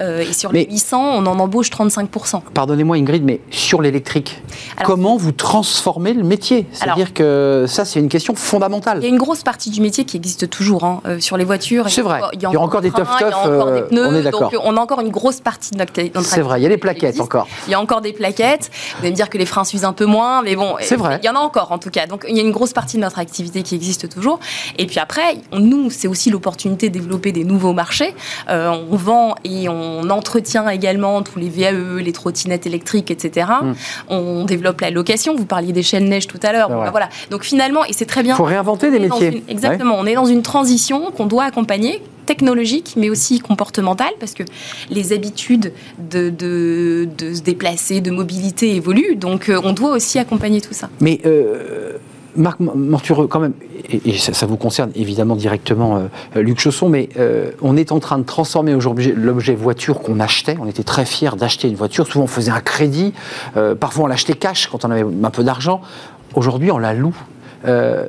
euh, 0.00 0.20
et 0.20 0.32
sur 0.32 0.52
les 0.52 0.66
800, 0.66 1.16
on 1.16 1.26
en 1.26 1.38
embauche 1.38 1.70
35%. 1.70 2.42
Pardonnez-moi 2.54 2.96
Ingrid, 2.96 3.24
mais 3.24 3.40
sur 3.50 3.82
l'électrique, 3.82 4.42
comment 4.84 5.16
vous 5.16 5.32
transformez 5.32 6.12
le 6.12 6.22
métier? 6.22 6.66
C'est-à-dire 6.72 7.14
que 7.14 7.64
ça, 7.68 7.84
c'est 7.84 8.00
une 8.00 8.08
question 8.08 8.34
fondamentale. 8.34 8.98
Il 8.98 9.04
y 9.04 9.06
a 9.06 9.08
une 9.08 9.18
grosse 9.18 9.42
partie 9.42 9.70
du 9.70 9.80
métier 9.80 10.04
qui 10.04 10.16
existe 10.16 10.48
toujours 10.50 10.84
hein. 10.84 11.00
euh, 11.06 11.20
sur 11.20 11.36
les 11.36 11.44
voitures. 11.44 11.88
C'est 11.88 12.02
vrai. 12.02 12.20
Il 12.32 12.42
y, 12.42 12.46
a 12.46 12.60
encore 12.60 12.80
des 12.80 12.90
tough 12.90 13.06
tough. 13.18 13.46
Euh, 13.46 13.86
on 13.92 14.14
est 14.14 14.22
d'accord. 14.22 14.52
on 14.64 14.76
a 14.76 14.80
encore 14.80 15.00
une 15.00 15.10
grosse 15.10 15.40
partie 15.40 15.70
de 15.72 15.78
notre. 15.78 15.92
C'est 16.22 16.40
vrai. 16.40 16.60
Il 16.60 16.62
y 16.62 16.66
a 16.66 16.68
les 16.68 16.78
plaquettes 16.78 17.20
encore. 17.20 17.46
Il 17.66 17.70
y 17.70 17.74
a 17.74 17.80
encore 17.80 18.00
des 18.00 18.12
plaquettes. 18.12 18.70
Vous 18.94 19.00
allez 19.02 19.10
me 19.10 19.16
dire 19.16 19.30
que 19.30 19.38
les 19.38 19.46
freins 19.46 19.64
s'usent 19.64 19.84
un 19.84 19.92
peu 19.92 20.06
moins, 20.06 20.42
mais 20.42 20.56
bon. 20.56 20.76
C'est 20.80 20.96
vrai. 20.96 21.18
Il 21.22 21.26
y 21.26 21.28
en 21.28 21.36
a 21.36 21.40
encore 21.40 21.72
en 21.72 21.78
tout 21.78 21.90
cas. 21.90 22.06
Donc 22.06 22.24
il 22.28 22.36
y 22.36 22.40
a 22.40 22.42
une 22.42 22.52
grosse 22.52 22.72
partie 22.72 22.96
de 22.96 23.02
notre 23.02 23.18
activité 23.18 23.62
qui 23.62 23.74
existe 23.74 24.08
toujours. 24.08 24.40
Et 24.78 24.86
puis 24.86 24.98
après, 24.98 25.38
nous, 25.52 25.90
c'est 25.90 26.08
aussi 26.08 26.30
l'opportunité 26.30 26.88
de 26.88 26.94
développer 26.94 27.32
des 27.32 27.44
nouveaux 27.44 27.72
marchés. 27.72 28.14
on 28.48 28.96
vend 28.96 29.29
et 29.44 29.68
on 29.68 30.08
entretient 30.10 30.68
également 30.68 31.22
tous 31.22 31.38
les 31.38 31.48
VAE, 31.48 32.00
les 32.00 32.12
trottinettes 32.12 32.66
électriques, 32.66 33.10
etc. 33.10 33.46
Mm. 33.62 33.72
On 34.08 34.44
développe 34.44 34.80
la 34.80 34.90
location. 34.90 35.34
Vous 35.36 35.46
parliez 35.46 35.72
des 35.72 35.82
chaînes 35.82 36.08
neige 36.08 36.26
tout 36.26 36.40
à 36.42 36.52
l'heure. 36.52 36.68
Bah, 36.68 36.88
voilà. 36.90 37.08
Donc 37.30 37.44
finalement, 37.44 37.84
et 37.84 37.92
c'est 37.92 38.06
très 38.06 38.22
bien. 38.22 38.34
Il 38.34 38.38
faut 38.38 38.44
réinventer 38.44 38.90
des 38.90 38.98
métiers. 38.98 39.42
exactement. 39.48 39.96
On 39.98 40.06
est 40.06 40.14
dans 40.14 40.26
une 40.26 40.42
transition 40.42 41.10
qu'on 41.10 41.26
doit 41.26 41.44
accompagner 41.44 42.02
technologique, 42.26 42.94
mais 42.96 43.10
aussi 43.10 43.40
comportementale, 43.40 44.12
parce 44.20 44.34
que 44.34 44.44
les 44.88 45.12
habitudes 45.12 45.72
de, 45.98 46.30
de, 46.30 47.34
se 47.34 47.40
déplacer, 47.40 48.00
de 48.00 48.12
mobilité 48.12 48.76
évoluent. 48.76 49.16
Donc, 49.16 49.48
euh, 49.48 49.60
on 49.64 49.72
doit 49.72 49.90
aussi 49.90 50.16
accompagner 50.18 50.60
tout 50.60 50.72
ça. 50.72 50.88
Mais 51.00 51.20
euh, 51.26 51.98
Marc 52.40 52.58
Mortureux, 52.60 53.26
quand 53.26 53.40
même, 53.40 53.52
et, 53.90 54.16
ça, 54.18 54.46
vous 54.46 54.56
concerne 54.56 54.90
évidemment 54.94 55.36
directement, 55.36 56.08
euh, 56.36 56.40
Luc 56.40 56.58
Chausson, 56.58 56.88
mais 56.88 57.10
euh, 57.18 57.50
on 57.60 57.76
est 57.76 57.92
en 57.92 58.00
train 58.00 58.18
de 58.18 58.24
transformer 58.24 58.74
aujourd'hui 58.74 59.12
l'objet 59.14 59.54
voiture 59.54 60.00
qu'on 60.00 60.20
achetait. 60.20 60.56
On 60.60 60.66
était 60.66 60.82
très 60.82 61.04
fiers 61.04 61.36
d'acheter 61.36 61.68
une 61.68 61.74
voiture. 61.74 62.06
Souvent, 62.06 62.24
on 62.24 62.28
faisait 62.28 62.50
un 62.50 62.60
crédit. 62.60 63.12
Euh, 63.56 63.74
parfois, 63.74 64.04
on 64.04 64.06
l'achetait 64.06 64.34
cash 64.34 64.68
quand 64.68 64.84
on 64.84 64.90
avait 64.90 65.04
un 65.22 65.30
peu 65.30 65.44
d'argent. 65.44 65.82
Aujourd'hui, 66.34 66.70
on 66.70 66.78
la 66.78 66.94
loue. 66.94 67.14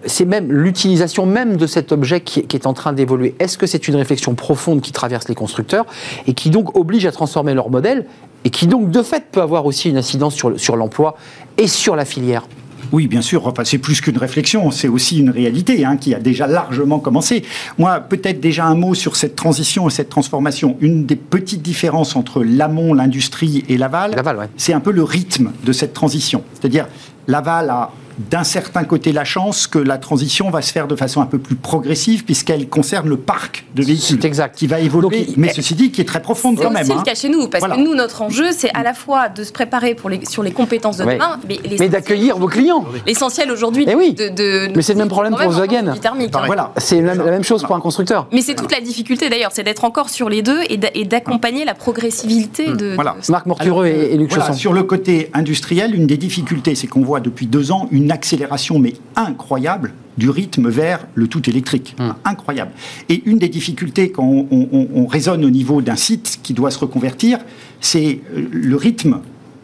c'est 0.06 0.26
même 0.26 0.50
l'utilisation 0.50 1.26
même 1.26 1.58
de 1.58 1.68
cet 1.68 1.92
objet 1.92 2.22
qui, 2.22 2.40
est 2.40 2.66
en 2.66 2.74
train 2.74 2.94
d'évoluer. 2.94 3.36
Est-ce 3.40 3.58
que 3.58 3.68
c'est 3.68 3.88
une 3.90 3.96
réflexion 3.96 4.34
profonde 4.34 4.80
qui 4.80 4.94
traverse 4.94 5.28
les 5.28 5.36
constructeurs 5.36 5.86
et 6.26 6.34
qui 6.34 6.50
donc 6.50 6.78
oblige 6.78 7.06
à 7.06 7.12
transformer 7.12 7.54
leur 7.54 7.70
modèle 7.70 8.06
et 8.46 8.50
qui 8.50 8.68
donc 8.68 8.92
de 8.92 9.04
fait 9.04 9.26
peut 9.30 9.42
avoir 9.42 9.66
aussi 9.66 9.90
une 9.90 9.98
incidence 9.98 10.36
sur, 10.36 10.58
sur 10.58 10.78
l'emploi 10.78 11.18
et 11.58 11.68
sur 11.68 11.98
la 11.98 12.06
filière? 12.06 12.44
Oui, 12.92 13.08
bien 13.08 13.22
sûr. 13.22 13.48
Enfin, 13.48 13.64
c'est 13.64 13.78
plus 13.78 14.02
qu'une 14.02 14.18
réflexion, 14.18 14.72
c'est 14.72 14.88
aussi 14.88 15.20
une 15.20 15.30
réalité 15.30 15.86
hein, 15.86 15.98
qui 15.98 16.14
a 16.14 16.20
déjà 16.20 16.48
largement 16.48 17.00
commencé. 17.00 17.44
Moi, 17.78 18.00
peut-être 18.00 18.40
déjà 18.40 18.66
un 18.66 18.76
mot 18.76 18.94
sur 18.94 19.16
cette 19.16 19.36
transition 19.36 19.88
et 19.88 19.92
cette 19.92 20.10
transformation. 20.10 20.78
Une 20.82 21.06
des 21.06 21.16
petites 21.16 21.62
différences 21.62 22.16
entre 22.16 22.44
l'amont, 22.44 22.94
l'industrie 22.94 23.64
et 23.70 23.78
l'aval, 23.78 24.16
c'est 24.58 24.74
un 24.74 24.80
peu 24.80 24.92
le 24.92 25.04
rythme 25.04 25.52
de 25.64 25.72
cette 25.72 25.94
transition. 25.94 26.44
C'est-à-dire, 26.54 26.88
l'aval 27.28 27.70
a 27.70 27.92
d'un 28.30 28.44
certain 28.44 28.84
côté 28.84 29.12
la 29.12 29.24
chance 29.24 29.68
que 29.68 29.80
la 29.80 29.98
transition 29.98 30.50
va 30.50 30.62
se 30.62 30.72
faire 30.72 30.88
de 30.88 30.96
façon 30.96 31.22
un 31.22 31.26
peu 31.26 31.40
plus 31.40 31.56
progressive 31.56 32.26
puisqu'elle 32.26 32.68
concerne 32.70 33.08
le 33.08 33.18
parc 33.18 33.66
de 33.76 33.84
véhicules 33.84 34.26
exact. 34.26 34.56
qui 34.56 34.68
va 34.68 34.80
évoluer, 34.80 35.28
mais 35.38 35.54
ceci 35.54 35.76
dit 35.76 35.92
qui 35.92 36.02
est 36.02 36.06
très 36.06 36.22
profonde 36.22 36.58
quand 36.62 36.72
même. 36.72 36.86
C'est 36.86 36.94
le 36.94 37.00
hein. 37.00 37.04
cas 37.04 37.16
chez 37.16 37.30
nous 37.30 37.48
parce 37.48 37.64
que 37.64 37.80
nous 37.80 37.96
notre 37.96 38.22
enjeu 38.22 38.52
c'est 38.52 38.72
à 38.74 38.84
la 38.84 38.94
fois 38.94 39.30
de 39.30 39.44
se 39.44 39.52
préparer 39.52 39.96
pour 39.96 40.10
les, 40.10 40.26
sur 40.26 40.44
les 40.44 40.52
compétences 40.52 40.98
de 40.98 41.06
demain, 41.06 41.40
mais, 41.48 41.90
d'accueillir 41.90 42.38
vos 42.38 42.48
clients. 42.48 42.86
L'essentiel 43.06 43.52
aujourd'hui. 43.52 43.86
Eh 43.88 43.96
oui. 43.96 44.16
mais 44.18 44.82
c'est 44.82 44.94
le 44.94 45.00
même 45.00 45.10
problème 45.10 45.36
pour 45.36 45.50
Volkswagen. 45.50 45.88
Hein. 45.88 46.28
Voilà, 46.46 46.72
c'est 46.78 47.02
la, 47.02 47.16
même 47.16 47.44
chose 47.44 47.64
pour 47.64 47.76
un 47.76 47.80
constructeur. 47.80 48.28
Mais 48.32 48.42
c'est 48.42 48.56
toute 48.56 48.72
la 48.72 48.82
difficulté 48.82 49.30
d'ailleurs, 49.30 49.52
c'est 49.54 49.64
d'être 49.64 49.84
encore 49.84 50.10
sur 50.10 50.30
les 50.30 50.42
deux 50.42 50.60
et 50.70 51.06
d'accompagner 51.06 51.66
la 51.66 51.74
progressivité 51.74 52.70
mmh. 52.70 52.78
de. 52.78 52.94
Voilà. 52.96 53.16
Marc 53.30 53.46
Mortureux 53.46 53.86
et, 53.86 54.18
Luc 54.18 54.32
Sur 54.54 54.74
le 54.74 54.84
côté 54.84 55.30
industriel, 55.34 55.96
une 55.96 56.08
des 56.08 56.18
difficultés, 56.18 56.76
c'est 56.76 56.88
qu'on 56.88 57.02
voit 57.02 57.20
depuis 57.20 57.48
deux 57.48 57.72
ans 57.72 57.88
une 57.92 58.11
une 58.12 58.16
accélération 58.16 58.78
mais 58.78 58.94
incroyable 59.16 59.94
du 60.18 60.30
rythme 60.30 60.70
vers 60.70 61.08
le 61.16 61.28
tout 61.28 61.50
électrique. 61.50 61.96
Hum. 62.00 62.14
Incroyable. 62.26 62.72
Et 63.10 63.24
une 63.26 63.40
des 63.40 63.48
difficultés 63.48 64.12
quand 64.12 64.24
on, 64.24 65.08
raisonne 65.08 65.44
au 65.46 65.50
niveau 65.50 65.82
d'un 65.82 65.96
site 65.96 66.40
qui 66.44 66.54
doit 66.54 66.72
se 66.72 66.80
reconvertir, 66.80 67.40
c'est 67.80 68.20
euh, 68.36 68.46
le 68.52 68.76
rythme 68.76 69.20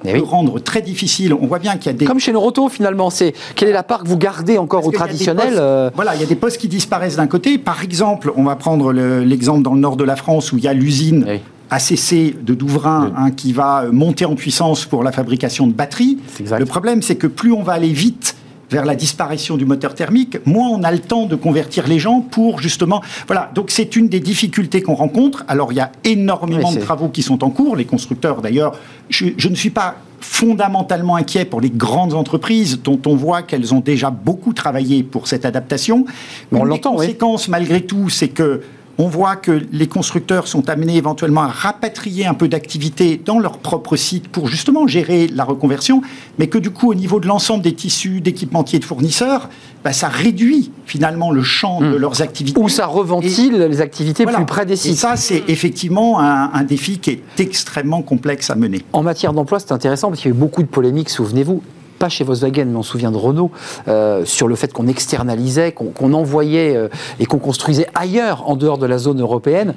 eh 0.05 0.13
peut 0.13 0.23
rendre 0.23 0.59
très 0.59 0.81
difficile. 0.81 1.33
On 1.33 1.47
voit 1.47 1.59
bien 1.59 1.77
qu'il 1.77 1.87
y 1.87 1.95
a 1.95 1.97
des... 1.97 2.05
Comme 2.05 2.19
chez 2.19 2.31
Noroto, 2.31 2.69
finalement, 2.69 3.09
c'est 3.09 3.33
quelle 3.55 3.69
est 3.69 3.73
la 3.73 3.83
part 3.83 4.03
que 4.03 4.07
vous 4.07 4.17
gardez 4.17 4.57
encore 4.57 4.85
au 4.85 4.91
traditionnel 4.91 5.55
euh 5.57 5.89
Voilà, 5.95 6.15
il 6.15 6.21
y 6.21 6.23
a 6.23 6.27
des 6.27 6.35
postes 6.35 6.57
qui 6.57 6.67
disparaissent 6.67 7.17
d'un 7.17 7.27
côté. 7.27 7.57
Par 7.57 7.83
exemple, 7.83 8.31
on 8.35 8.43
va 8.43 8.55
prendre 8.55 8.93
l'exemple 8.93 9.63
dans 9.63 9.73
le 9.73 9.79
nord 9.79 9.97
de 9.97 10.03
la 10.03 10.15
France 10.15 10.51
où 10.51 10.57
il 10.57 10.63
y 10.63 10.67
a 10.67 10.73
l'usine 10.73 11.25
ACC 11.69 12.43
de 12.43 12.53
Douvrin 12.53 13.11
hein, 13.17 13.31
qui 13.31 13.53
va 13.53 13.85
monter 13.91 14.25
en 14.25 14.35
puissance 14.35 14.85
pour 14.85 15.03
la 15.03 15.11
fabrication 15.11 15.67
de 15.67 15.73
batteries. 15.73 16.17
Le 16.39 16.65
problème, 16.65 17.01
c'est 17.01 17.15
que 17.15 17.27
plus 17.27 17.51
on 17.51 17.63
va 17.63 17.73
aller 17.73 17.91
vite 17.91 18.36
vers 18.69 18.85
la 18.85 18.95
disparition 18.95 19.57
du 19.57 19.65
moteur 19.65 19.95
thermique, 19.95 20.37
moins 20.45 20.69
on 20.69 20.83
a 20.83 20.91
le 20.91 20.99
temps 20.99 21.25
de 21.25 21.35
convertir 21.35 21.87
les 21.87 21.99
gens 21.99 22.21
pour 22.21 22.59
justement... 22.59 23.01
Voilà, 23.27 23.49
donc 23.55 23.71
c'est 23.71 23.95
une 23.95 24.09
des 24.09 24.19
difficultés 24.19 24.81
qu'on 24.81 24.95
rencontre. 24.95 25.45
Alors 25.47 25.71
il 25.71 25.75
y 25.75 25.81
a 25.81 25.91
énormément 26.03 26.71
de 26.71 26.79
travaux 26.79 27.09
qui 27.09 27.21
sont 27.21 27.43
en 27.43 27.49
cours, 27.49 27.75
les 27.75 27.85
constructeurs 27.85 28.41
d'ailleurs. 28.41 28.77
Je, 29.09 29.27
je, 29.37 29.47
ne 29.47 29.55
suis 29.55 29.69
pas 29.69 29.95
fondamentalement 30.19 31.15
inquiet 31.15 31.45
pour 31.45 31.61
les 31.61 31.69
grandes 31.69 32.13
entreprises 32.13 32.81
dont 32.83 32.99
on 33.05 33.15
voit 33.15 33.41
qu'elles 33.41 33.73
ont 33.73 33.79
déjà 33.79 34.09
beaucoup 34.09 34.53
travaillé 34.53 35.03
pour 35.03 35.27
cette 35.27 35.45
adaptation. 35.45 36.05
Mais 36.51 36.63
la 36.65 36.77
conséquence 36.79 37.47
malgré 37.47 37.81
tout, 37.81 38.09
c'est 38.09 38.29
que 38.29 38.61
on 38.97 39.07
voit 39.07 39.35
que 39.35 39.61
les 39.71 39.87
constructeurs 39.87 40.47
sont 40.47 40.69
amenés 40.69 40.97
éventuellement 40.97 41.43
à 41.43 41.47
rapatrier 41.47 42.25
un 42.25 42.33
peu 42.33 42.47
d'activité 42.47 43.21
dans 43.23 43.39
leur 43.39 43.59
propre 43.59 43.95
site 43.95 44.27
pour 44.27 44.47
justement 44.47 44.87
gérer 44.87 45.27
la 45.27 45.43
reconversion, 45.43 46.01
mais 46.39 46.47
que 46.47 46.57
du 46.57 46.71
coup, 46.71 46.89
au 46.89 46.95
niveau 46.95 47.19
de 47.19 47.27
l'ensemble 47.27 47.63
des 47.63 47.73
tissus, 47.73 48.21
d'équipementiers 48.21 48.79
de 48.79 48.85
fournisseurs, 48.85 49.49
bah, 49.83 49.93
ça 49.93 50.07
réduit 50.07 50.71
finalement 50.85 51.31
le 51.31 51.43
champ 51.43 51.81
de 51.81 51.89
hmm. 51.89 51.97
leurs 51.97 52.21
activités. 52.21 52.59
Ou 52.59 52.69
ça 52.69 52.87
reventile 52.87 53.57
les 53.57 53.81
activités 53.81 54.25
plus 54.25 54.45
près 54.45 54.65
des 54.65 54.75
sites. 54.75 54.93
Et 54.93 54.95
ça, 54.95 55.15
c'est 55.15 55.43
effectivement 55.47 56.19
un, 56.19 56.51
un, 56.53 56.63
défi 56.63 56.97
qui 56.99 57.11
est 57.11 57.39
extrêmement 57.39 58.01
complexe 58.01 58.49
à 58.49 58.55
mener. 58.55 58.83
En 58.93 59.03
matière 59.03 59.33
d'emploi, 59.33 59.59
c'est 59.59 59.71
intéressant 59.71 60.09
parce 60.09 60.21
qu'il 60.21 60.31
y 60.31 60.33
a 60.33 60.35
eu 60.35 60.39
beaucoup 60.39 60.63
de 60.63 60.67
polémiques, 60.67 61.09
souvenez-vous 61.09 61.61
pas 61.97 62.09
chez 62.09 62.23
Volkswagen, 62.23 62.65
mais 62.65 62.75
on 62.75 62.83
se 62.83 62.91
souvient 62.91 63.11
de 63.11 63.17
Renault, 63.17 63.51
euh, 63.87 64.25
sur 64.25 64.47
le 64.47 64.55
fait 64.55 64.71
qu'on 64.73 64.87
externalisait, 64.87 65.71
qu'on 65.71 66.13
envoyait 66.13 66.75
euh, 66.75 66.87
et 67.19 67.25
qu'on 67.25 67.39
construisait 67.39 67.87
ailleurs, 67.95 68.49
en 68.49 68.55
dehors 68.55 68.77
de 68.77 68.85
la 68.85 68.97
zone 68.97 69.21
européenne. 69.21 69.73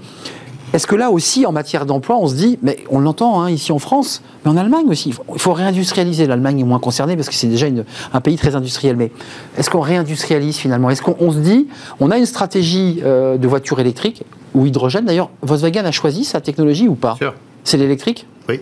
Est-ce 0.72 0.86
que 0.86 0.94
là 0.94 1.10
aussi, 1.10 1.46
en 1.46 1.52
matière 1.52 1.84
d'emploi, 1.84 2.16
on 2.16 2.28
se 2.28 2.34
dit, 2.34 2.58
mais 2.62 2.78
on 2.90 3.00
l'entend 3.00 3.40
hein, 3.40 3.50
ici 3.50 3.72
en 3.72 3.80
France, 3.80 4.22
mais 4.44 4.52
en 4.52 4.56
Allemagne 4.56 4.86
aussi, 4.88 5.08
il 5.08 5.38
faut, 5.38 5.52
réindustrialiser. 5.52 6.26
L'Allemagne 6.26 6.60
est 6.60 6.64
moins 6.64 6.78
concernée 6.78 7.16
parce 7.16 7.28
que 7.28 7.34
c'est 7.34 7.48
déjà 7.48 7.66
un 8.12 8.20
pays 8.20 8.36
très 8.36 8.54
industriel. 8.54 8.96
Mais 8.96 9.10
est-ce 9.58 9.68
qu'on 9.68 9.80
réindustrialise 9.80 10.56
finalement? 10.56 10.88
Est-ce 10.88 11.02
qu'on 11.02 11.32
se 11.32 11.38
dit, 11.38 11.66
on 11.98 12.12
a 12.12 12.18
une 12.18 12.26
stratégie 12.26 13.00
euh, 13.04 13.36
de 13.36 13.48
voiture 13.48 13.80
électrique 13.80 14.22
ou 14.54 14.64
hydrogène? 14.64 15.06
D'ailleurs, 15.06 15.30
Volkswagen 15.42 15.84
a 15.84 15.90
choisi 15.90 16.24
sa 16.24 16.40
technologie 16.40 16.86
ou 16.86 16.94
pas? 16.94 17.16
C'est 17.64 17.76
l'électrique? 17.76 18.26
Oui. 18.48 18.60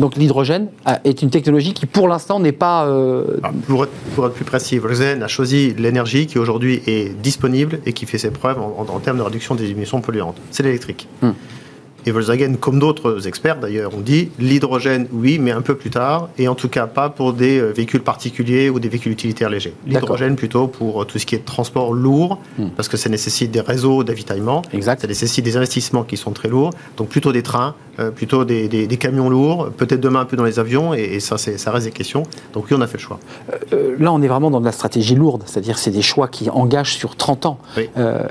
Donc 0.00 0.16
l'hydrogène 0.16 0.68
est 1.04 1.20
une 1.20 1.28
technologie 1.28 1.74
qui 1.74 1.84
pour 1.84 2.08
l'instant 2.08 2.40
n'est 2.40 2.52
pas... 2.52 2.86
Euh, 2.86 3.38
ah, 3.42 3.50
pour, 3.66 3.84
être, 3.84 4.32
plus 4.32 4.46
précis, 4.46 4.78
Volkswagen 4.78 5.20
a 5.20 5.28
choisi 5.28 5.74
l'énergie 5.74 6.26
qui 6.26 6.38
aujourd'hui 6.38 6.82
est 6.86 7.14
disponible 7.20 7.80
et 7.84 7.92
qui 7.92 8.06
fait 8.06 8.18
ses 8.18 8.30
preuves 8.30 8.58
en, 8.58 8.98
termes 9.00 9.18
de 9.18 9.22
réduction 9.22 9.54
des 9.54 9.70
émissions 9.70 10.00
polluantes. 10.00 10.38
C'est 10.50 10.62
l'électrique. 10.62 11.06
Hmm. 11.20 11.32
Et 12.06 12.12
Volkswagen, 12.12 12.54
comme 12.58 12.78
d'autres 12.78 13.26
experts 13.28 13.60
d'ailleurs, 13.60 13.94
ont 13.94 14.00
dit 14.00 14.30
l'hydrogène, 14.38 15.06
oui, 15.12 15.38
mais 15.38 15.50
un 15.50 15.60
peu 15.60 15.74
plus 15.74 15.90
tard, 15.90 16.30
et 16.38 16.48
en 16.48 16.54
tout 16.54 16.68
cas 16.68 16.86
pas 16.86 17.10
pour 17.10 17.34
des 17.34 17.60
euh, 17.60 17.72
véhicules 17.72 18.00
particuliers 18.00 18.70
ou 18.70 18.80
des 18.80 18.88
véhicules 18.88 19.12
utilitaires 19.12 19.50
légers. 19.50 19.74
L'hydrogène 19.86 20.36
plutôt 20.36 20.66
pour 20.66 21.02
euh, 21.02 21.04
tout 21.04 21.18
ce 21.18 21.26
qui 21.26 21.34
est 21.34 21.44
transport 21.44 21.92
lourd, 21.92 22.38
hmm. 22.58 22.68
parce 22.74 22.88
que 22.88 22.96
ça 22.96 23.10
nécessite 23.10 23.50
des 23.50 23.60
réseaux 23.60 24.02
d'avitaillement, 24.02 24.62
ça 24.80 25.06
nécessite 25.06 25.44
des 25.44 25.58
investissements 25.58 26.04
qui 26.04 26.16
sont 26.16 26.30
très 26.30 26.48
lourds, 26.48 26.70
donc 26.96 27.08
plutôt 27.08 27.32
des 27.32 27.42
trains, 27.42 27.74
euh, 27.89 27.89
plutôt 28.14 28.44
des, 28.44 28.86
camions 28.98 29.30
lourds, 29.30 29.70
peut-être 29.76 30.00
demain 30.00 30.20
un 30.20 30.24
peu 30.24 30.36
dans 30.36 30.44
les 30.44 30.58
avions, 30.58 30.94
et, 30.94 31.20
ça, 31.20 31.38
ça 31.38 31.70
reste 31.70 31.86
des 31.86 31.92
questions. 31.92 32.22
Donc 32.52 32.66
oui, 32.70 32.76
on 32.78 32.80
a 32.80 32.86
fait 32.86 32.98
le 32.98 33.02
choix. 33.02 33.18
là, 33.98 34.12
on 34.12 34.22
est 34.22 34.28
vraiment 34.28 34.50
dans 34.50 34.60
de 34.60 34.64
la 34.64 34.72
stratégie 34.72 35.14
lourde, 35.14 35.42
c'est-à-dire 35.46 35.78
c'est 35.78 35.90
des 35.90 36.02
choix 36.02 36.28
qui 36.28 36.50
engagent 36.50 36.94
sur 36.94 37.16
30 37.16 37.46
ans. 37.46 37.58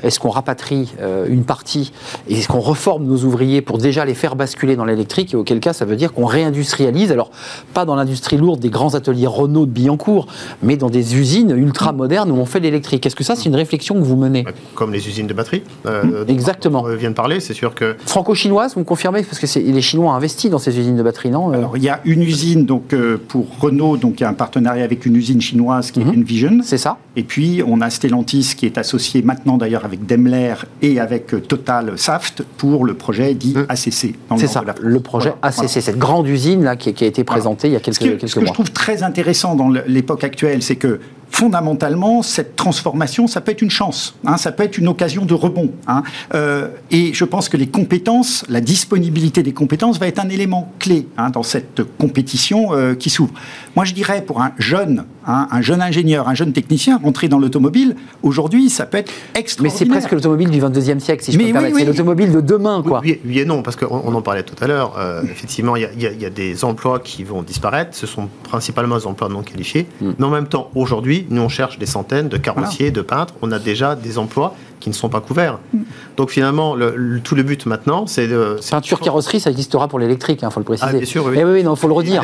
est-ce 0.03 0.19
qu'on 0.19 0.29
rapatrie 0.29 0.93
une 1.27 1.43
partie, 1.43 1.91
et 2.27 2.39
est-ce 2.39 2.47
qu'on 2.47 2.59
reforme 2.59 3.05
nos 3.05 3.23
ouvriers 3.23 3.61
pour 3.61 3.77
déjà 3.77 4.05
les 4.05 4.15
faire 4.15 4.35
basculer 4.35 4.75
dans 4.75 4.85
l'électrique, 4.85 5.33
et 5.33 5.37
auquel 5.37 5.59
cas 5.59 5.73
ça 5.73 5.85
veut 5.85 5.95
dire 5.95 6.13
qu'on 6.13 6.25
réindustrialise, 6.25 7.11
alors 7.11 7.31
pas 7.73 7.85
dans 7.85 7.95
l'industrie 7.95 8.37
lourde 8.37 8.59
des 8.59 8.69
grands 8.69 8.95
ateliers 8.95 9.27
Renault 9.27 9.65
de 9.65 9.71
Billancourt, 9.71 10.27
mais 10.63 10.77
dans 10.77 10.89
des 10.89 11.15
usines 11.15 11.51
ultra 11.51 11.91
modernes 11.91 12.31
où 12.31 12.35
on 12.35 12.45
fait 12.45 12.59
l'électrique. 12.59 13.05
Est-ce 13.05 13.15
que 13.15 13.23
ça, 13.23 13.35
c'est 13.35 13.45
une 13.45 13.55
réflexion 13.55 13.95
que 13.95 14.03
vous 14.03 14.15
menez? 14.15 14.45
Comme 14.75 14.93
les 14.93 15.07
usines 15.07 15.27
de 15.27 15.33
batterie. 15.33 15.63
Euh, 15.85 16.03
mmh. 16.03 16.29
Exactement. 16.29 16.83
On 16.85 16.95
vient 16.95 17.09
de 17.09 17.15
parler, 17.15 17.39
c'est 17.39 17.53
sûr 17.53 17.75
que. 17.75 17.95
Franco-chinoise, 18.05 18.73
vous 18.73 18.81
me 18.81 18.85
confirmez? 18.85 19.23
Parce 19.23 19.39
que 19.39 19.47
les 19.61 19.81
Chinois 19.81 20.11
ont 20.11 20.15
investi 20.15 20.49
dans 20.49 20.59
ces 20.59 20.77
usines 20.79 20.95
de 20.95 21.03
batterie, 21.03 21.29
non 21.29 21.51
euh 21.51 21.57
Alors, 21.57 21.77
il 21.77 21.83
y 21.83 21.89
a 21.89 21.99
une 22.05 22.23
usine 22.23 22.65
donc, 22.65 22.93
euh, 22.93 23.17
pour 23.27 23.45
Renault, 23.59 23.97
donc 23.97 24.19
il 24.19 24.23
y 24.23 24.25
a 24.25 24.29
un 24.29 24.33
partenariat 24.33 24.83
avec 24.83 25.05
une 25.05 25.15
usine 25.15 25.41
chinoise 25.41 25.91
qui 25.91 26.01
est 26.01 26.05
mmh. 26.05 26.19
Envision. 26.19 26.59
C'est 26.63 26.77
ça. 26.77 26.97
Et 27.15 27.23
puis, 27.23 27.61
on 27.65 27.81
a 27.81 27.89
Stellantis 27.89 28.53
qui 28.55 28.65
est 28.65 28.77
associé 28.77 29.21
maintenant 29.21 29.57
d'ailleurs 29.57 29.85
avec 29.85 30.05
Daimler 30.05 30.55
et 30.81 30.99
avec 30.99 31.47
Total 31.47 31.97
Saft 31.97 32.43
pour 32.57 32.85
le 32.85 32.93
projet 32.93 33.33
dit 33.33 33.49
Mmh. 33.55 33.65
ACC. 33.69 34.15
C'est 34.37 34.47
ça, 34.47 34.63
le 34.81 34.99
projet 34.99 35.33
ACC, 35.41 35.81
cette 35.81 35.97
grande 35.97 36.27
usine 36.27 36.63
là, 36.63 36.75
qui, 36.75 36.89
a 36.89 37.07
été 37.07 37.23
présentée 37.23 37.67
il 37.67 37.73
y 37.73 37.75
a 37.75 37.79
quelques, 37.79 37.99
quelques 37.99 38.21
mois. 38.21 38.27
Ce 38.29 38.39
que 38.39 38.45
je 38.45 38.53
trouve 38.53 38.71
très 38.71 39.03
intéressant 39.03 39.55
dans 39.55 39.69
l'époque 39.69 40.23
actuelle, 40.23 40.61
c'est 40.61 40.75
que 40.75 40.99
fondamentalement, 41.31 42.21
cette 42.21 42.55
transformation, 42.55 43.27
ça 43.27 43.41
peut 43.41 43.51
être 43.51 43.61
une 43.61 43.69
chance, 43.69 44.15
hein, 44.25 44.37
ça 44.37 44.51
peut 44.51 44.63
être 44.63 44.77
une 44.77 44.87
occasion 44.87 45.25
de 45.25 45.33
rebond. 45.33 45.71
Hein. 45.87 46.03
Euh, 46.33 46.69
et 46.91 47.13
je 47.13 47.25
pense 47.25 47.49
que 47.49 47.57
les 47.57 47.67
compétences, 47.67 48.45
la 48.49 48.61
disponibilité 48.61 49.43
des 49.43 49.53
compétences 49.53 49.99
va 49.99 50.07
être 50.07 50.19
un 50.19 50.29
élément 50.29 50.71
clé 50.79 51.07
hein, 51.17 51.29
dans 51.29 51.43
cette 51.43 51.81
compétition 51.97 52.73
euh, 52.73 52.95
qui 52.95 53.09
s'ouvre. 53.09 53.33
Moi, 53.75 53.85
je 53.85 53.93
dirais 53.93 54.23
pour 54.25 54.41
un 54.41 54.51
jeune, 54.57 55.05
un 55.25 55.61
jeune 55.61 55.81
ingénieur, 55.81 56.27
un 56.27 56.33
jeune 56.33 56.53
technicien, 56.53 56.99
rentrer 57.03 57.27
dans 57.27 57.39
l'automobile, 57.39 57.95
aujourd'hui, 58.23 58.69
ça 58.69 58.85
peut 58.85 58.97
être 58.97 59.11
extraordinaire. 59.35 59.73
Mais 59.73 59.85
c'est 59.85 59.85
presque 59.85 60.11
l'automobile 60.11 60.49
du 60.49 60.59
22e 60.59 60.99
siècle, 60.99 61.23
si 61.23 61.31
je 61.31 61.37
peux 61.37 61.43
me 61.45 61.77
C'est 61.77 61.85
l'automobile 61.85 62.31
de 62.31 62.41
demain, 62.41 62.83
quoi. 62.85 63.01
Oui, 63.03 63.19
et 63.25 63.45
non, 63.45 63.61
parce 63.61 63.75
qu'on 63.75 64.13
en 64.13 64.21
parlait 64.21 64.43
tout 64.43 64.55
à 64.61 64.67
l'heure. 64.67 64.95
Euh, 64.97 65.21
effectivement, 65.23 65.75
il 65.75 65.87
y, 65.97 66.25
a 66.25 66.29
des 66.29 66.65
emplois 66.65 66.99
qui 66.99 67.23
vont 67.23 67.41
disparaître. 67.41 67.95
Ce 67.95 68.07
sont 68.07 68.29
principalement 68.43 68.97
des 68.97 69.07
emplois 69.07 69.29
non 69.29 69.43
qualifiés. 69.43 69.87
Hmm. 70.01 70.11
Mais 70.17 70.25
en 70.25 70.29
même 70.29 70.47
temps, 70.47 70.71
aujourd'hui, 70.75 71.25
nous, 71.29 71.41
on 71.41 71.49
cherche 71.49 71.79
des 71.79 71.85
centaines 71.85 72.29
de 72.29 72.37
carrossiers, 72.37 72.91
de 72.91 73.01
peintres. 73.01 73.33
On 73.41 73.51
a 73.51 73.59
déjà 73.59 73.95
des 73.95 74.17
emplois 74.17 74.55
qui 74.79 74.89
ne 74.89 74.95
sont 74.95 75.09
pas 75.09 75.21
couverts. 75.21 75.59
Mm. 75.73 75.79
Donc 76.17 76.31
finalement, 76.31 76.75
le, 76.75 77.19
tout 77.23 77.35
le 77.35 77.43
but 77.43 77.65
maintenant, 77.65 78.07
c'est 78.07 78.27
de... 78.27 78.57
Peinture 78.69 78.99
carrosserie, 78.99 79.39
ça 79.39 79.49
existera 79.49 79.87
pour 79.87 79.99
l'électrique, 79.99 80.39
il 80.41 80.45
hein, 80.45 80.49
faut 80.49 80.59
le 80.59 80.65
préciser. 80.65 80.89
Ah, 80.89 80.93
bien 80.93 81.05
sûr, 81.05 81.25
oui. 81.25 81.35
Eh 81.37 81.43
oui, 81.43 81.63
il 81.67 81.75
faut 81.75 81.87
le 81.87 81.93
redire. 81.93 82.21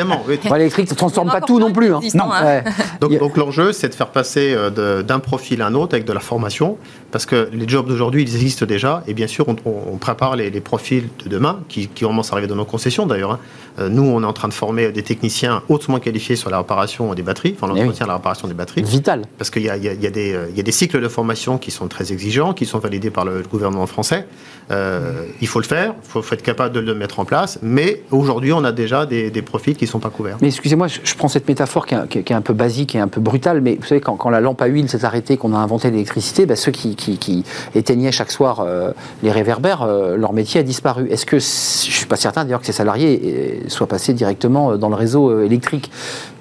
L'électrique, 0.53 0.88
ça 0.88 0.93
ne 0.93 0.97
transforme 0.97 1.30
pas 1.30 1.41
tout 1.41 1.60
non 1.60 1.72
plus. 1.72 1.93
Hein. 1.93 1.99
Non. 2.14 2.26
Hein. 2.32 2.62
Donc, 3.01 3.18
donc 3.18 3.38
l'enjeu, 3.38 3.72
c'est 3.72 3.89
de 3.89 3.95
faire 3.95 4.10
passer 4.10 4.53
euh, 4.56 5.03
d'un 5.03 5.20
profil 5.20 5.62
à 5.62 5.68
un 5.68 5.74
autre 5.74 5.95
avec 5.95 6.06
de 6.06 6.14
la 6.14 6.20
formation, 6.20 6.78
parce 7.12 7.26
que 7.26 7.49
les 7.51 7.68
jobs 7.68 7.88
d'aujourd'hui, 7.88 8.24
ils 8.24 8.36
existent 8.36 8.66
déjà, 8.66 9.03
et 9.08 9.14
bien 9.14 9.28
sûr, 9.28 9.45
on, 9.47 9.97
prépare 9.97 10.36
les, 10.36 10.51
profils 10.62 11.08
de 11.24 11.30
demain, 11.30 11.60
qui, 11.70 11.88
qui 11.88 12.03
commencent 12.03 12.32
à 12.32 12.34
arriver 12.34 12.47
dans 12.47 12.56
nos 12.56 12.66
concessions 12.66 13.06
d'ailleurs. 13.06 13.39
Euh, 13.80 13.89
nous, 13.89 14.03
on 14.03 14.22
est 14.24 14.26
en 14.26 14.34
train 14.34 14.47
de 14.47 14.53
former 14.53 14.91
des 14.91 15.03
techniciens 15.03 15.62
hautement 15.68 15.99
qualifiés 15.99 16.36
sur 16.36 16.49
la 16.49 16.60
réparation 16.60 17.14
des 17.14 17.24
batteries, 17.24 17.56
enfin 17.58 17.68
l'entretien, 17.68 18.08
la 18.08 18.16
réparation 18.16 18.47
des 18.47 18.53
batteries. 18.53 18.84
Vital. 18.84 19.24
Parce 19.38 19.49
qu'il 19.49 19.64
y, 19.64 19.66
y, 19.66 19.70
y, 19.70 20.08
a 20.08 20.64
des 20.64 20.72
cycles 20.72 21.01
de 21.01 21.08
formation 21.08 21.58
qui 21.58 21.72
sont 21.72 21.88
très 21.88 22.12
exigeants, 22.14 22.45
qui 22.54 22.66
sont 22.66 22.80
validés 22.80 23.10
par 23.10 23.26
le, 23.26 23.43
gouvernement 23.50 23.86
français. 23.86 24.28
Euh, 24.72 25.26
il 25.41 25.48
faut 25.48 25.60
le 25.60 25.66
faire, 25.66 25.93
il 26.04 26.22
faut, 26.22 26.34
être 26.34 26.41
capable 26.41 26.74
de 26.74 26.80
le 26.80 26.96
mettre 26.96 27.20
en 27.20 27.26
place, 27.26 27.60
mais 27.62 28.02
aujourd'hui, 28.12 28.52
on 28.52 28.64
a 28.64 28.72
déjà 28.72 29.06
des, 29.06 29.32
profils 29.41 29.76
qui 29.76 29.86
ne 29.86 29.89
sont 29.89 30.00
pas 30.00 30.10
couverts. 30.10 30.38
Mais 30.41 30.48
excusez-moi, 30.48 30.88
je, 30.88 31.16
prends 31.16 31.28
cette 31.28 31.48
métaphore 31.48 31.86
qui 31.86 31.93
est, 31.93 32.32
un 32.32 32.41
peu 32.41 32.54
basique 32.54 32.96
et 32.96 33.00
un 33.00 33.08
peu 33.08 33.22
brutale, 33.22 33.62
mais 33.62 33.76
vous 33.76 33.86
savez, 33.86 34.02
quand, 34.02 34.30
la 34.30 34.41
lampe 34.41 34.62
à 34.62 34.66
huile 34.66 34.89
s'est 34.89 35.06
arrêtée, 35.06 35.38
qu'on 35.38 35.54
a 35.54 35.58
inventé 35.58 35.91
l'électricité, 35.91 36.46
bah, 36.46 36.56
ceux 36.56 36.72
qui, 36.72 36.96
éteignaient 37.76 38.12
chaque 38.12 38.32
soir 38.32 38.62
euh, 38.62 38.91
les 39.22 39.32
réverbères, 39.32 39.86
leur 39.86 40.34
métier 40.34 40.62
a 40.62 40.64
disparu. 40.64 41.08
Est-ce 41.10 41.26
que, 41.26 41.38
je 41.38 41.46
ne 41.46 41.93
suis 41.93 42.06
pas 42.08 42.16
certain 42.16 42.43
d'ailleurs 42.43 42.62
que 42.62 42.66
ces 42.66 42.72
salariés 42.72 43.64
soit 43.68 43.88
passé 43.88 44.14
directement 44.14 44.72
euh, 44.72 44.78
dans 44.78 44.89
le 44.89 44.96
réseau 44.96 45.30
euh, 45.30 45.46
électrique? 45.46 45.91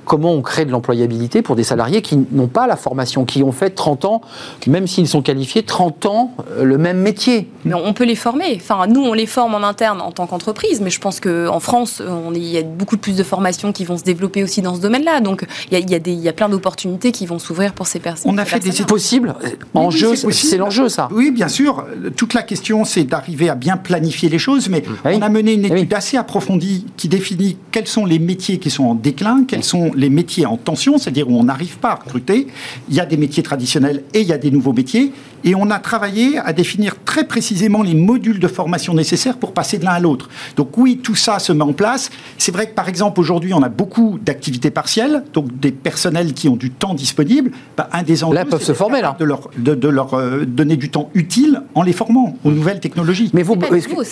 Comment 0.05 0.33
on 0.33 0.43
crée 0.43 0.65
de 0.65 0.71
l'employabilité 0.71 1.43
pour 1.43 1.57
des 1.57 1.65
salariés 1.65 2.03
qui 2.03 2.19
n'ont 2.33 2.47
pas 2.47 2.67
la 2.67 2.77
formation, 2.77 3.25
qui 3.25 3.43
ont 3.43 3.53
fait 3.53 3.71
30 3.71 4.05
ans, 4.05 4.21
même 4.67 4.87
s'ils 4.87 5.09
sont 5.09 5.23
qualifiés, 5.23 5.63
30 5.63 6.07
ans, 6.07 6.33
euh, 6.53 6.65
le 6.65 6.79
même 6.79 6.99
métier. 6.99 7.49
Mais 7.65 7.75
on 7.75 7.93
peut 7.93 8.05
les 8.05 8.17
former. 8.17 8.55
Enfin, 8.57 8.87
nous, 8.87 9.03
on 9.03 9.13
les 9.13 9.27
forme 9.27 9.55
en 9.55 9.63
interne 9.63 10.01
en 10.01 10.13
tant 10.13 10.27
qu'entreprise, 10.27 10.81
mais 10.81 10.91
je 10.91 11.01
pense 11.01 11.21
qu'en 11.21 11.61
France, 11.61 12.03
on, 12.07 12.33
il 12.35 12.45
y 12.45 12.59
a 12.59 12.63
beaucoup 12.63 12.97
plus 12.97 13.17
de 13.17 13.23
formations 13.23 13.73
qui 13.73 13.85
vont 13.85 13.97
se 13.97 14.05
développer 14.05 14.43
aussi 14.43 14.63
dans 14.63 14.75
ce 14.75 14.81
domaine-là. 14.81 15.21
Donc, 15.21 15.47
il 15.71 15.79
y 15.79 15.95
a, 15.95 15.99
il 15.99 16.21
y 16.21 16.29
a, 16.29 16.33
plein 16.33 16.49
d'opportunités 16.49 17.13
qui 17.13 17.27
vont 17.27 17.39
s'ouvrir 17.39 17.73
pour 17.73 17.87
ces 17.87 18.01
personnes. 18.01 18.31
On 18.33 18.39
a 18.39 18.45
fait 18.45 18.59
des 18.61 18.73
possibles. 18.85 19.35
En 19.73 19.91
jeu, 19.91 20.15
c'est 20.17 20.57
l'enjeu, 20.57 20.89
ça. 20.89 21.09
Oui, 21.13 21.31
bien 21.31 21.49
sûr. 21.49 21.85
Toute 22.17 22.35
la 22.35 22.43
question, 22.43 22.85
c'est 22.85 23.05
d'arriver 23.05 23.49
à 23.49 23.55
bien 23.55 23.77
planifier 23.77 24.29
les 24.29 24.39
choses, 24.39 24.69
mais 24.69 24.83
on 25.05 25.23
a 25.23 25.29
mené 25.29 25.55
une 25.55 25.65
étude 25.65 25.93
assez 25.95 26.17
approfondie 26.17 26.87
qui 26.97 27.09
définit 27.09 27.57
quels 27.71 27.87
sont 27.87 28.05
les 28.05 28.19
métiers 28.19 28.59
qui 28.59 28.71
sont 28.71 28.85
en 28.85 28.95
déclin, 28.95 29.45
quels 29.47 29.65
sont 29.65 29.93
les 29.95 30.11
métiers 30.11 30.47
en 30.47 30.57
tension, 30.57 30.99
c'est-à-dire 30.99 31.29
où 31.29 31.39
on 31.39 31.45
n'arrive 31.45 31.79
pas 31.79 31.91
à 31.91 31.95
recruter. 31.97 32.47
Il 32.89 32.95
y 32.95 33.01
a 33.01 33.07
des 33.07 33.17
métiers 33.17 33.43
traditionnels 33.43 34.03
et 34.13 34.21
il 34.21 34.27
y 34.27 34.33
a 34.33 34.39
des 34.39 34.51
nouveaux 34.51 34.73
métiers. 34.73 35.13
Et 35.45 35.55
on 35.55 35.71
a 35.71 35.79
travaillé 35.79 36.39
à 36.39 36.55
définir 36.55 36.95
très 37.05 37.25
précisément 37.25 37.83
les 37.83 37.95
modules 37.95 38.41
de 38.41 38.49
formation 38.49 38.95
nécessaires 38.95 39.37
pour 39.37 39.53
passer 39.53 39.77
de 39.79 39.85
l'un 39.85 39.93
à 39.93 40.01
l'autre. 40.01 40.31
Donc 40.57 40.79
oui, 40.79 41.01
tout 41.03 41.15
ça 41.15 41.39
se 41.39 41.53
met 41.53 41.63
en 41.63 41.75
place. 41.75 42.11
C'est 42.39 42.51
vrai 42.51 42.67
que 42.67 42.75
par 42.75 42.89
exemple 42.89 43.21
aujourd'hui, 43.21 43.53
on 43.53 43.63
a 43.63 43.69
beaucoup 43.69 44.19
d'activités 44.25 44.71
partielles, 44.71 45.23
donc 45.35 45.61
des 45.61 45.71
personnels 45.71 46.33
qui 46.33 46.49
ont 46.49 46.57
du 46.57 46.71
temps 46.71 46.95
disponible. 46.95 47.51
Bah, 47.77 47.91
un 47.93 48.03
des 48.03 48.25
enjeux, 48.25 48.35
là 48.35 48.47
peuvent 48.47 48.63
se 48.63 48.73
former 48.73 49.03
là, 49.03 49.17
de 49.19 49.25
leur, 49.27 49.51
de, 49.59 49.89
leur 49.89 50.15
euh, 50.15 50.47
donner 50.47 50.77
du 50.77 50.91
temps 50.91 51.11
utile 51.13 51.63
en 51.75 51.83
les 51.83 51.93
formant 51.93 52.39
aux 52.43 52.51
nouvelles 52.51 52.81
technologies. 52.81 53.31
Mais 53.35 53.43
vous, 53.43 53.55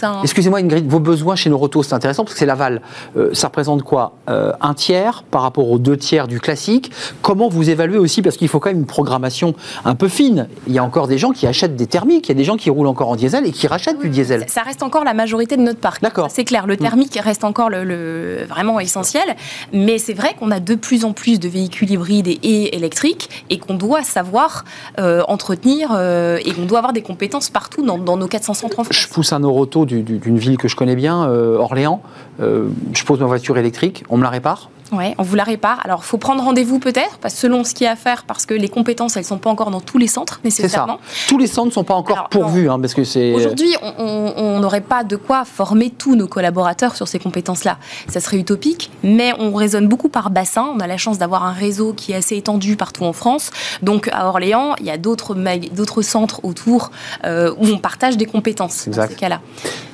hein. 0.03 0.21
excusez-moi 0.23 0.59
Ingrid, 0.59 0.87
vos 0.87 1.01
besoins 1.01 1.35
chez 1.35 1.49
Noroto, 1.49 1.83
c'est 1.83 1.95
intéressant 1.95 2.25
parce 2.25 2.35
que 2.35 2.39
c'est 2.39 2.47
l'aval. 2.47 2.83
Euh, 3.17 3.31
ça 3.33 3.47
représente 3.47 3.83
quoi? 3.83 4.19
Euh, 4.29 4.53
Un 4.61 4.75
tiers 4.75 5.23
par 5.31 5.43
rapport 5.43 5.71
aux 5.73 5.79
deux 5.79 5.97
tiers 5.97 6.29
du 6.29 6.39
classique. 6.39 6.91
Comment 7.23 7.49
vous 7.49 7.71
évaluez 7.71 7.99
aussi 7.99 8.23
parce 8.23 8.37
qu'il 8.37 8.49
faut 8.49 8.61
quand 8.61 8.71
même 8.71 8.81
une 8.81 8.87
programmation 8.87 9.55
un 9.85 9.95
peu 9.95 10.09
fine. 10.09 10.49
Il 10.67 10.75
y 10.75 10.79
a 10.79 10.85
encore 10.85 11.09
des 11.09 11.19
gens 11.19 11.31
qui 11.31 11.47
achètent 11.47 11.77
des 11.77 11.87
thermiques, 11.87 12.29
il 12.29 12.33
y 12.33 12.33
a 12.33 12.39
des 12.39 12.45
gens 12.45 12.57
qui 12.57 12.69
roulent 12.71 12.87
encore 12.87 13.09
en 13.09 13.17
diesel 13.17 13.47
et 13.47 13.53
qui 13.53 13.67
rachètent 13.67 13.99
du 13.99 14.11
diesel. 14.11 14.45
Ça 14.49 14.63
reste 14.63 14.83
encore 14.83 15.05
la 15.05 15.15
majorité 15.15 15.57
de 15.57 15.63
notre 15.63 15.81
parc. 15.81 16.03
D'accord. 16.03 16.29
C'est 16.31 16.45
clair, 16.45 16.67
le 16.67 16.75
mm. 16.75 16.79
thermique 16.79 17.19
reste 17.19 17.45
encore 17.45 17.71
le, 17.71 18.45
vraiment 18.49 18.81
essentiel, 18.81 19.25
mais 19.73 19.99
c'est 19.99 20.13
vrai 20.13 20.35
qu'on 20.39 20.51
a 20.51 20.61
de 20.61 20.75
plus 20.75 21.05
en 21.05 21.13
plus 21.13 21.41
de 21.41 21.49
véhicules 21.49 21.91
hybrides 21.91 22.29
et, 22.29 22.77
électriques 22.77 23.47
et 23.49 23.59
qu'on 23.59 23.75
doit 23.75 24.03
savoir 24.03 24.65
euh, 24.99 25.23
entretenir 25.29 25.91
euh, 25.95 26.39
et 26.45 26.53
qu'on 26.53 26.67
doit 26.67 26.79
avoir 26.79 26.93
des 26.93 27.03
compétences 27.03 27.49
partout 27.49 27.83
dans, 27.83 27.99
nos 27.99 28.29
400 28.29 28.55
centres 28.55 28.79
en 28.79 28.85
France. 28.85 28.97
Je 28.97 29.09
pousse 29.09 29.33
un 29.33 29.41
Noroto 29.41 29.87
d'une 29.87 30.39
ville 30.39 30.59
que 30.59 30.69
je 30.69 30.77
connais 30.77 30.97
bien, 30.97 31.25
euh, 31.25 31.57
Orléans. 31.57 32.03
je 32.39 33.05
pose 33.05 33.21
ma 33.21 33.27
voiture 33.27 33.57
électrique, 33.57 34.05
on 34.11 34.19
me 34.19 34.23
la 34.23 34.31
répare 34.31 34.69
oui, 34.93 35.15
on 35.17 35.23
vous 35.23 35.37
la 35.37 35.45
répare. 35.45 35.62
Alors, 35.63 36.01
il 36.03 36.07
faut 36.07 36.19
prendre 36.19 36.43
rendez-vous 36.43 36.79
peut-être, 36.79 37.19
selon 37.29 37.65
ce 37.65 37.75
qu'il 37.75 37.85
y 37.85 37.89
a 37.89 37.93
à 37.93 37.97
faire, 37.97 38.25
parce 38.25 38.47
que 38.47 38.55
les 38.55 38.69
compétences, 38.69 39.17
elles 39.17 39.23
ne 39.23 39.27
sont 39.27 39.39
pas 39.39 39.51
encore 39.51 39.71
dans 39.71 39.81
tous 39.81 39.99
les 39.99 40.07
centres 40.07 40.41
nécessairement. 40.45 40.99
Ça. 41.05 41.29
Tous 41.29 41.39
les 41.39 41.47
centres 41.47 41.69
ne 41.69 41.73
sont 41.73 41.85
pas 41.85 41.95
encore 41.95 42.29
pourvus, 42.29 42.69
hein, 42.69 42.81
parce 42.81 42.95
que 42.95 43.05
c'est. 43.05 43.33
Aujourd'hui, 43.35 43.75
on 43.99 44.61
n'aurait 44.61 44.81
pas 44.81 45.05
de 45.05 45.17
quoi 45.17 45.45
former 45.45 45.91
tous 45.91 46.17
nos 46.17 46.27
collaborateurs 46.27 46.97
sur 46.97 47.09
ces 47.09 47.19
compétences-là. 47.19 47.79
Ça 48.09 48.21
serait 48.21 48.39
utopique, 48.39 48.91
mais 49.03 49.33
on 49.39 49.55
raisonne 49.55 49.89
beaucoup 49.89 50.09
par 50.09 50.31
bassin. 50.31 50.73
On 50.75 50.81
a 50.81 50.87
la 50.87 50.97
chance 50.97 51.19
d'avoir 51.19 51.45
un 51.45 51.53
réseau 51.53 51.93
qui 51.93 52.13
est 52.13 52.17
assez 52.17 52.37
étendu 52.37 52.77
partout 52.77 53.05
en 53.05 53.13
France. 53.13 53.51
Donc, 53.83 54.09
à 54.13 54.29
Orléans, 54.29 54.75
il 54.81 54.87
y 54.87 54.91
a 54.91 54.99
d'autres 54.99 55.35
d'autres 55.75 56.03
centres 56.03 56.45
autour 56.45 56.91
euh, 57.25 57.55
où 57.59 57.67
on 57.67 57.79
partage 57.79 58.17
des 58.17 58.27
compétences 58.27 58.89
dans 58.89 59.07
ces 59.07 59.15
cas-là. 59.15 59.41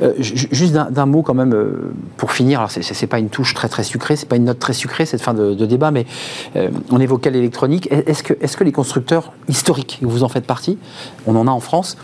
Euh, 0.02 0.14
juste 0.18 0.72
d'un 0.72 1.06
mot 1.06 1.22
quand 1.22 1.34
même 1.34 1.54
euh, 1.54 1.92
pour 2.16 2.32
finir. 2.32 2.60
Alors, 2.60 2.70
c'est 2.70 3.06
pas 3.06 3.18
une 3.18 3.30
touche 3.30 3.54
très 3.54 3.68
très 3.68 3.82
sucrée, 3.82 4.16
c'est 4.16 4.28
pas 4.28 4.36
une 4.36 4.44
note 4.44 4.58
très 4.58 4.72
sucrée 4.72 5.06
cette 5.06 5.22
fin 5.22 5.34
de, 5.34 5.57
débat, 5.66 5.90
mais 5.90 6.06
euh, 6.56 6.70
on 6.90 7.00
évoquait 7.00 7.30
l'électronique. 7.30 7.88
Est-ce 7.90 8.22
que, 8.22 8.34
est 8.34 8.56
que 8.56 8.64
les 8.64 8.72
constructeurs 8.72 9.32
historiques, 9.48 9.98
vous 10.02 10.22
en 10.22 10.28
faites 10.28 10.46
partie, 10.46 10.78
on 11.26 11.36
en 11.36 11.46
a 11.46 11.50
en 11.50 11.60
France, 11.60 11.96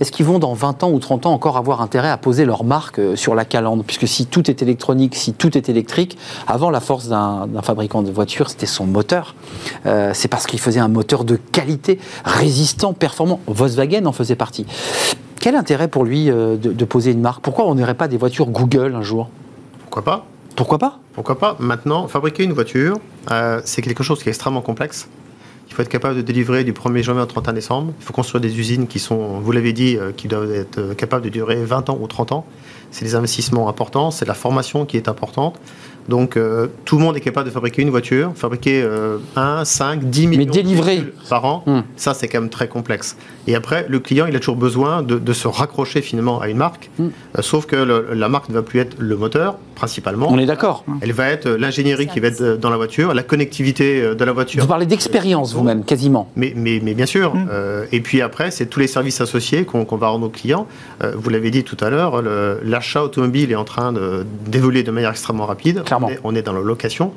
est-ce 0.00 0.12
qu'ils 0.12 0.24
vont 0.24 0.38
dans 0.38 0.54
20 0.54 0.82
ans 0.82 0.90
ou 0.90 0.98
30 0.98 1.26
ans 1.26 1.32
encore 1.32 1.58
avoir 1.58 1.82
intérêt 1.82 2.08
à 2.08 2.16
poser 2.16 2.46
leur 2.46 2.64
marque 2.64 2.98
euh, 2.98 3.16
sur 3.16 3.34
la 3.34 3.44
calandre 3.44 3.84
Puisque 3.84 4.08
si 4.08 4.24
tout 4.24 4.50
est 4.50 4.62
électronique, 4.62 5.14
si 5.14 5.34
tout 5.34 5.56
est 5.58 5.68
électrique, 5.68 6.16
avant 6.46 6.70
la 6.70 6.80
force 6.80 7.08
d'un 7.08 7.46
fabricant 7.62 8.02
de 8.02 8.10
voitures, 8.10 8.48
c'était 8.48 8.66
son 8.66 8.86
moteur. 8.86 9.34
Euh, 9.84 10.12
c'est 10.14 10.28
parce 10.28 10.46
qu'il 10.46 10.58
faisait 10.58 10.80
un 10.80 10.88
moteur 10.88 11.24
de 11.24 11.36
qualité, 11.36 11.98
résistant, 12.24 12.94
performant. 12.94 13.40
Volkswagen 13.46 14.06
en 14.06 14.12
faisait 14.12 14.36
partie. 14.36 14.64
Quel 15.38 15.54
intérêt 15.54 15.88
pour 15.88 16.04
lui 16.04 16.26
de, 16.26 16.56
de 16.56 16.84
poser 16.84 17.12
une 17.12 17.20
marque? 17.20 17.42
Pourquoi 17.42 17.66
on 17.66 17.74
n'aurait 17.74 17.94
pas 17.94 18.08
des 18.08 18.18
voitures 18.18 18.46
Google 18.46 18.94
un 18.94 19.02
jour? 19.02 19.28
Pourquoi 19.84 20.04
pas? 20.04 20.26
Pourquoi 20.56 20.78
pas? 20.78 20.98
Pourquoi 21.12 21.38
pas? 21.38 21.56
Maintenant, 21.58 22.08
fabriquer 22.08 22.44
une 22.44 22.52
voiture, 22.52 22.98
euh, 23.30 23.60
c'est 23.64 23.82
quelque 23.82 24.02
chose 24.02 24.22
qui 24.22 24.28
est 24.28 24.32
extrêmement 24.32 24.62
complexe. 24.62 25.08
Il 25.70 25.74
faut 25.74 25.82
être 25.82 25.88
capable 25.88 26.16
de 26.16 26.22
délivrer 26.22 26.64
du 26.64 26.72
1er 26.72 27.02
janvier 27.02 27.22
au 27.22 27.26
31 27.26 27.52
décembre. 27.52 27.92
Il 28.00 28.04
faut 28.04 28.12
construire 28.12 28.40
des 28.40 28.58
usines 28.58 28.88
qui 28.88 28.98
sont, 28.98 29.38
vous 29.38 29.52
l'avez 29.52 29.72
dit, 29.72 29.96
euh, 29.96 30.10
qui 30.10 30.26
doivent 30.26 30.52
être 30.52 30.78
euh, 30.78 30.94
capables 30.94 31.24
de 31.24 31.28
durer 31.28 31.64
20 31.64 31.90
ans 31.90 31.98
ou 32.00 32.08
30 32.08 32.32
ans. 32.32 32.44
C'est 32.90 33.04
des 33.04 33.14
investissements 33.14 33.68
importants, 33.68 34.10
c'est 34.10 34.26
la 34.26 34.34
formation 34.34 34.84
qui 34.84 34.96
est 34.96 35.08
importante. 35.08 35.60
Donc 36.08 36.36
tout 36.84 36.96
le 36.96 37.02
monde 37.02 37.16
est 37.16 37.20
capable 37.20 37.46
de 37.46 37.52
fabriquer 37.52 37.82
une 37.82 37.90
voiture, 37.90 38.32
fabriquer 38.34 38.84
1, 39.36 39.64
5, 39.64 40.02
10 40.02 40.26
millions 40.26 40.44
Mais 40.44 40.50
délivrer. 40.50 41.04
par 41.28 41.44
an, 41.44 41.62
hmm. 41.66 41.82
ça 41.94 42.14
c'est 42.14 42.26
quand 42.26 42.40
même 42.40 42.50
très 42.50 42.66
complexe. 42.66 43.16
Et 43.46 43.54
après, 43.54 43.86
le 43.88 44.00
client, 44.00 44.26
il 44.26 44.34
a 44.34 44.40
toujours 44.40 44.56
besoin 44.56 45.02
de, 45.02 45.32
se 45.32 45.46
raccrocher 45.46 46.02
finalement 46.02 46.40
à 46.40 46.48
une 46.48 46.56
marque, 46.56 46.90
hmm. 46.98 47.10
sauf 47.40 47.66
que 47.66 47.76
la 47.76 48.28
marque 48.28 48.48
ne 48.48 48.54
va 48.54 48.62
plus 48.62 48.80
être 48.80 48.96
le 48.98 49.16
moteur, 49.16 49.56
principalement. 49.80 50.26
On 50.30 50.38
est 50.38 50.46
d'accord. 50.46 50.84
Elle 51.00 51.12
va 51.12 51.28
être 51.28 51.48
l'ingénierie 51.48 52.06
qui 52.06 52.20
va 52.20 52.28
être 52.28 52.58
dans 52.58 52.70
la 52.70 52.76
voiture, 52.76 53.14
la 53.14 53.22
connectivité 53.22 54.02
euh, 54.02 54.14
de 54.14 54.24
la 54.24 54.32
voiture. 54.32 54.60
Vous 54.60 54.68
parlez 54.68 54.86
d'expérience 54.86 55.54
vous-même, 55.60 55.84
quasiment. 55.84 56.30
Mais, 56.36 56.52
mais, 56.56 56.80
mais 56.82 56.94
bien 56.94 57.06
sûr. 57.06 57.34
Mm. 57.34 57.48
Euh, 57.50 57.86
et 57.92 58.00
puis 58.00 58.22
après, 58.22 58.50
c'est 58.50 58.66
tous 58.66 58.80
les 58.80 58.86
services 58.86 59.20
associés 59.20 59.64
qu'on 59.64 59.96
va 59.96 60.08
rendre 60.08 60.26
aux 60.26 60.30
clients. 60.30 60.66
Euh, 61.02 61.12
vous 61.16 61.30
l'avez 61.30 61.50
dit 61.50 61.64
tout 61.64 61.76
à 61.80 61.90
l'heure, 61.90 62.22
l'achat 62.62 63.02
automobile 63.04 63.50
est 63.52 63.56
en 63.56 63.64
train 63.64 63.92
d'évoluer 64.46 64.82
de, 64.82 64.90
manière 64.90 65.10
extrêmement 65.10 65.46
rapide. 65.46 65.82
Clairement. 65.84 66.10
On 66.24 66.34
est, 66.34 66.42
dans 66.42 66.52
la 66.52 66.60
location. 66.60 67.12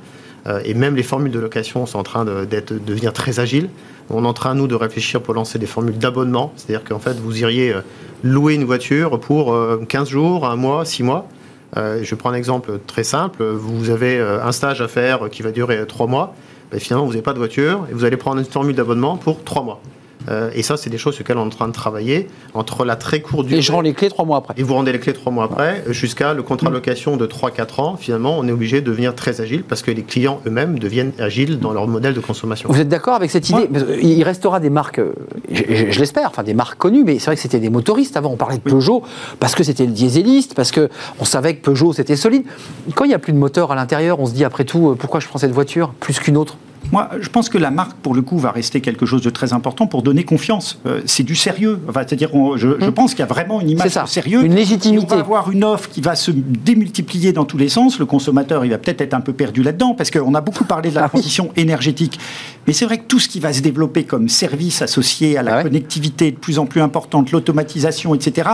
et 0.66 0.74
même 0.74 0.96
les 0.96 1.04
formules 1.04 1.32
de 1.32 1.40
location 1.40 1.86
sont 1.86 2.00
en 2.00 2.04
train 2.04 2.26
de, 2.26 2.46
de 2.46 2.80
devenir 2.80 3.14
très 3.14 3.40
agiles. 3.40 3.70
On 4.10 4.24
est 4.24 4.28
en 4.28 4.34
train, 4.34 4.54
nous, 4.54 4.68
de 4.68 4.76
réfléchir 4.76 5.22
pour 5.22 5.34
lancer 5.34 5.60
des 5.60 5.66
formules 5.66 5.98
d'abonnement. 5.98 6.54
C'est-à-dire 6.56 6.84
qu'en 6.84 7.00
fait, 7.00 7.18
vous 7.20 7.40
iriez 7.40 7.74
louer 8.24 8.56
une 8.56 8.66
voiture 8.66 9.20
pour 9.20 9.56
15 9.88 10.10
jours, 10.10 10.46
un 10.46 10.56
mois, 10.56 10.86
6 10.86 11.04
mois. 11.04 11.28
Euh, 11.78 12.00
je 12.04 12.16
prends 12.16 12.30
un 12.30 12.36
exemple 12.36 12.80
très 12.86 13.04
simple. 13.04 13.44
Vous 13.44 13.90
avez 13.90 14.18
euh, 14.18 14.44
un 14.44 14.52
stage 14.52 14.82
à 14.82 14.88
faire 14.88 15.30
qui 15.32 15.42
va 15.42 15.52
durer 15.52 15.86
trois 15.88 16.08
mois. 16.08 16.36
Ben, 16.74 16.80
finalement, 16.80 17.06
vous 17.06 17.12
n'avez 17.12 17.22
pas 17.22 17.34
de 17.34 17.38
voiture 17.38 17.86
et 17.92 17.94
vous 17.94 18.04
allez 18.04 18.18
prendre 18.18 18.40
une 18.40 18.48
formule 18.48 18.76
d'abonnement 18.76 19.16
pour 19.16 19.44
trois 19.44 19.62
mois. 19.62 19.80
Euh, 20.30 20.50
et 20.54 20.64
ça, 20.64 20.78
c'est 20.78 20.90
des 20.90 20.98
choses 20.98 21.16
sur 21.16 21.24
lesquelles 21.24 21.38
on 21.38 21.44
est 21.44 21.48
en 21.48 21.50
train 21.50 21.68
de 21.68 21.74
travailler 21.74 22.28
entre 22.54 22.86
la 22.86 22.96
très 22.96 23.22
courte 23.22 23.48
durée. 23.48 23.60
Et 23.60 23.62
je 23.62 23.72
rends 23.72 23.82
les 23.82 23.94
clés 23.94 24.10
trois 24.10 24.26
mois 24.26 24.38
après. 24.38 24.54
Et 24.58 24.64
vous 24.64 24.74
rendez 24.74 24.92
les 24.92 25.00
clés 25.00 25.14
trois 25.14 25.32
mois 25.32 25.46
après, 25.46 25.84
jusqu'à 25.90 26.34
le 26.34 26.44
contrat 26.44 26.70
de 26.70 26.74
location 26.74 27.18
de 27.18 27.26
3-4 27.26 27.82
ans. 27.82 27.98
Finalement, 27.98 28.38
on 28.38 28.48
est 28.48 28.52
obligé 28.52 28.82
de 28.82 28.86
devenir 28.86 29.16
très 29.16 29.42
agile 29.42 29.64
parce 29.64 29.82
que 29.82 29.92
les 29.92 30.04
clients 30.04 30.42
eux-mêmes 30.46 30.80
deviennent 30.80 31.14
agiles 31.20 31.60
dans 31.60 31.74
leur 31.74 31.88
modèle 31.88 32.14
de 32.14 32.20
consommation. 32.20 32.70
Vous 32.72 32.80
êtes 32.80 32.90
d'accord 32.90 33.16
avec 33.16 33.32
cette 33.32 33.50
idée 33.50 33.68
Il 34.02 34.24
restera 34.24 34.60
des 34.60 34.70
marques, 34.70 35.00
euh, 35.00 35.14
je, 35.52 36.00
l'espère, 36.00 36.30
enfin 36.30 36.44
des 36.44 36.54
marques 36.54 36.78
connues, 36.78 37.04
mais 37.04 37.20
c'est 37.20 37.26
vrai 37.26 37.36
que 37.36 37.42
c'était 37.42 37.60
des 37.60 37.70
motoristes 37.70 38.18
avant. 38.18 38.32
On 38.32 38.38
parlait 38.38 38.58
de 38.58 38.62
Peugeot 38.62 39.04
parce 39.40 39.56
que 39.56 39.64
c'était 39.64 39.86
le 39.86 39.92
dieseliste, 39.92 40.56
parce 40.56 40.72
qu'on 40.72 41.26
savait 41.26 41.56
que 41.56 41.62
Peugeot 41.62 41.94
c'était 41.94 42.16
solide. 42.16 42.44
Quand 42.96 43.06
il 43.06 43.10
n'y 43.10 43.14
a 43.14 43.20
plus 43.20 43.34
de 43.34 43.38
moteur 43.38 43.72
à 43.72 43.76
l'intérieur, 43.76 44.20
on 44.20 44.26
se 44.26 44.34
dit 44.34 44.44
après 44.44 44.66
tout, 44.66 44.90
euh, 44.90 44.96
pourquoi 44.96 45.20
je 45.20 45.28
prends 45.28 45.40
cette 45.40 45.52
voiture 45.52 45.94
plus 46.00 46.20
qu'une 46.20 46.38
autre? 46.38 46.58
Moi, 46.92 47.10
je 47.20 47.30
pense 47.30 47.50
que 47.50 47.58
la 47.58 47.72
marque, 47.72 47.94
pour 47.98 48.14
le 48.14 48.22
coup, 48.22 48.38
va 48.38 48.52
rester 48.52 48.82
quelque 48.82 49.06
chose 49.06 49.22
de 49.22 49.30
très 49.30 49.54
important 49.54 49.88
pour 49.88 50.04
donner 50.04 50.24
confiance. 50.24 50.80
Euh, 50.86 51.02
c'est 51.06 51.24
du 51.24 51.36
sérieux. 51.36 51.80
C'est-à-dire, 51.94 52.30
je, 52.56 52.80
je, 52.80 52.86
mmh. 52.86 52.92
pense 52.92 53.12
qu'il 53.12 53.20
y 53.20 53.24
a 53.24 53.28
vraiment 53.28 53.62
une 53.62 53.70
image 53.70 53.94
de 53.94 54.08
sérieux. 54.08 54.44
Une 54.44 54.56
légitimité. 54.56 55.08
on 55.10 55.16
va 55.16 55.22
avoir 55.22 55.52
une 55.52 55.64
offre 55.64 55.90
qui 55.90 56.02
va 56.02 56.16
se 56.16 56.32
démultiplier 56.32 57.32
dans 57.34 57.46
tous 57.46 57.58
les 57.58 57.70
sens. 57.70 58.00
Le 58.00 58.06
consommateur, 58.06 58.66
il 58.66 58.72
va 58.72 58.78
peut-être 58.78 59.02
être 59.02 59.14
un 59.14 59.22
peu 59.22 59.34
perdu 59.34 59.64
là-dedans, 59.64 59.94
parce 59.96 60.12
qu'on 60.12 60.36
a 60.36 60.42
beaucoup 60.42 60.66
parlé 60.66 60.90
de 60.90 60.96
la 60.96 61.06
ah 61.06 61.10
transition 61.10 61.52
énergétique. 61.56 62.20
Mais 62.68 62.74
c'est 62.74 62.86
vrai 62.86 62.98
que 62.98 63.06
tout 63.08 63.20
ce 63.20 63.28
qui 63.28 63.40
va 63.40 63.54
se 63.54 63.62
développer 63.62 64.04
comme 64.04 64.30
service 64.30 64.82
associé 64.82 65.38
à 65.38 65.44
la 65.44 65.58
ah 65.58 65.64
connectivité 65.64 66.32
de 66.32 66.38
plus 66.38 66.60
en 66.60 66.66
plus 66.66 66.82
importante, 66.82 67.32
l'automatisation, 67.32 68.14
etc., 68.16 68.50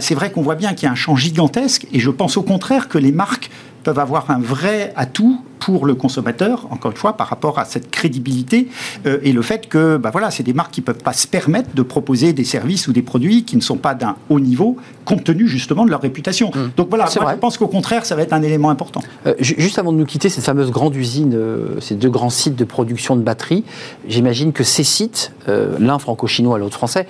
c'est 0.00 0.14
vrai 0.14 0.30
qu'on 0.30 0.42
voit 0.42 0.54
bien 0.54 0.74
qu'il 0.74 0.86
y 0.86 0.88
a 0.88 0.92
un 0.92 0.96
champ 0.96 1.16
gigantesque. 1.16 1.86
Et 1.92 2.00
je 2.00 2.10
pense 2.10 2.36
au 2.36 2.42
contraire 2.42 2.88
que 2.88 2.98
les 2.98 3.12
marques 3.12 3.50
peuvent 3.88 3.98
avoir 4.00 4.30
un 4.30 4.38
vrai 4.38 4.92
atout 4.96 5.40
pour 5.58 5.86
le 5.86 5.94
consommateur, 5.94 6.66
encore 6.70 6.90
une 6.90 6.96
fois, 6.96 7.14
par 7.14 7.28
rapport 7.28 7.58
à 7.58 7.64
cette 7.64 7.90
crédibilité 7.90 8.68
euh, 9.06 9.18
et 9.22 9.32
le 9.32 9.42
fait 9.42 9.68
que, 9.68 9.96
bah 9.96 10.10
voilà, 10.10 10.30
c'est 10.30 10.42
des 10.42 10.52
marques 10.52 10.72
qui 10.72 10.80
ne 10.80 10.86
peuvent 10.86 11.02
pas 11.02 11.12
se 11.12 11.26
permettre 11.26 11.74
de 11.74 11.82
proposer 11.82 12.32
des 12.32 12.44
services 12.44 12.86
ou 12.86 12.92
des 12.92 13.02
produits 13.02 13.44
qui 13.44 13.56
ne 13.56 13.62
sont 13.62 13.76
pas 13.76 13.94
d'un 13.94 14.16
haut 14.28 14.40
niveau, 14.40 14.76
compte 15.04 15.24
tenu 15.24 15.48
justement 15.48 15.84
de 15.84 15.90
leur 15.90 16.02
réputation. 16.02 16.50
Mmh. 16.54 16.70
Donc 16.76 16.88
voilà, 16.90 17.06
moi, 17.20 17.32
je 17.32 17.38
pense 17.38 17.56
qu'au 17.56 17.66
contraire, 17.66 18.04
ça 18.04 18.14
va 18.14 18.22
être 18.22 18.34
un 18.34 18.42
élément 18.42 18.68
important. 18.68 19.00
Euh, 19.26 19.34
juste 19.40 19.78
avant 19.78 19.92
de 19.92 19.96
nous 19.96 20.04
quitter, 20.04 20.28
cette 20.28 20.44
fameuse 20.44 20.70
grande 20.70 20.94
usine, 20.94 21.32
euh, 21.34 21.80
ces 21.80 21.94
deux 21.94 22.10
grands 22.10 22.30
sites 22.30 22.56
de 22.56 22.64
production 22.64 23.16
de 23.16 23.22
batteries, 23.22 23.64
j'imagine 24.06 24.52
que 24.52 24.64
ces 24.64 24.84
sites, 24.84 25.32
l'un 25.78 25.98
franco-chinois, 25.98 26.58
l'autre 26.58 26.76
français, 26.76 27.06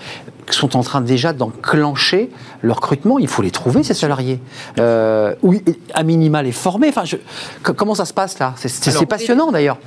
sont 0.51 0.77
en 0.77 0.83
train 0.83 1.01
déjà 1.01 1.33
d'enclencher 1.33 2.31
le 2.63 2.73
recrutement. 2.73 3.19
Il 3.19 3.27
faut 3.27 3.43
les 3.43 3.51
trouver, 3.51 3.83
ces 3.83 3.95
salariés. 3.95 4.39
oui, 5.43 5.63
à 5.95 6.03
minimal 6.05 6.45
les 6.45 6.53
former. 6.53 6.68
Enfin, 6.89 7.05
comment 7.63 7.95
ça 7.95 8.05
se 8.05 8.13
passe 8.13 8.39
là? 8.39 8.55
C'est 8.57 9.07
passionnant 9.07 9.51
d'ailleurs. 9.53 9.79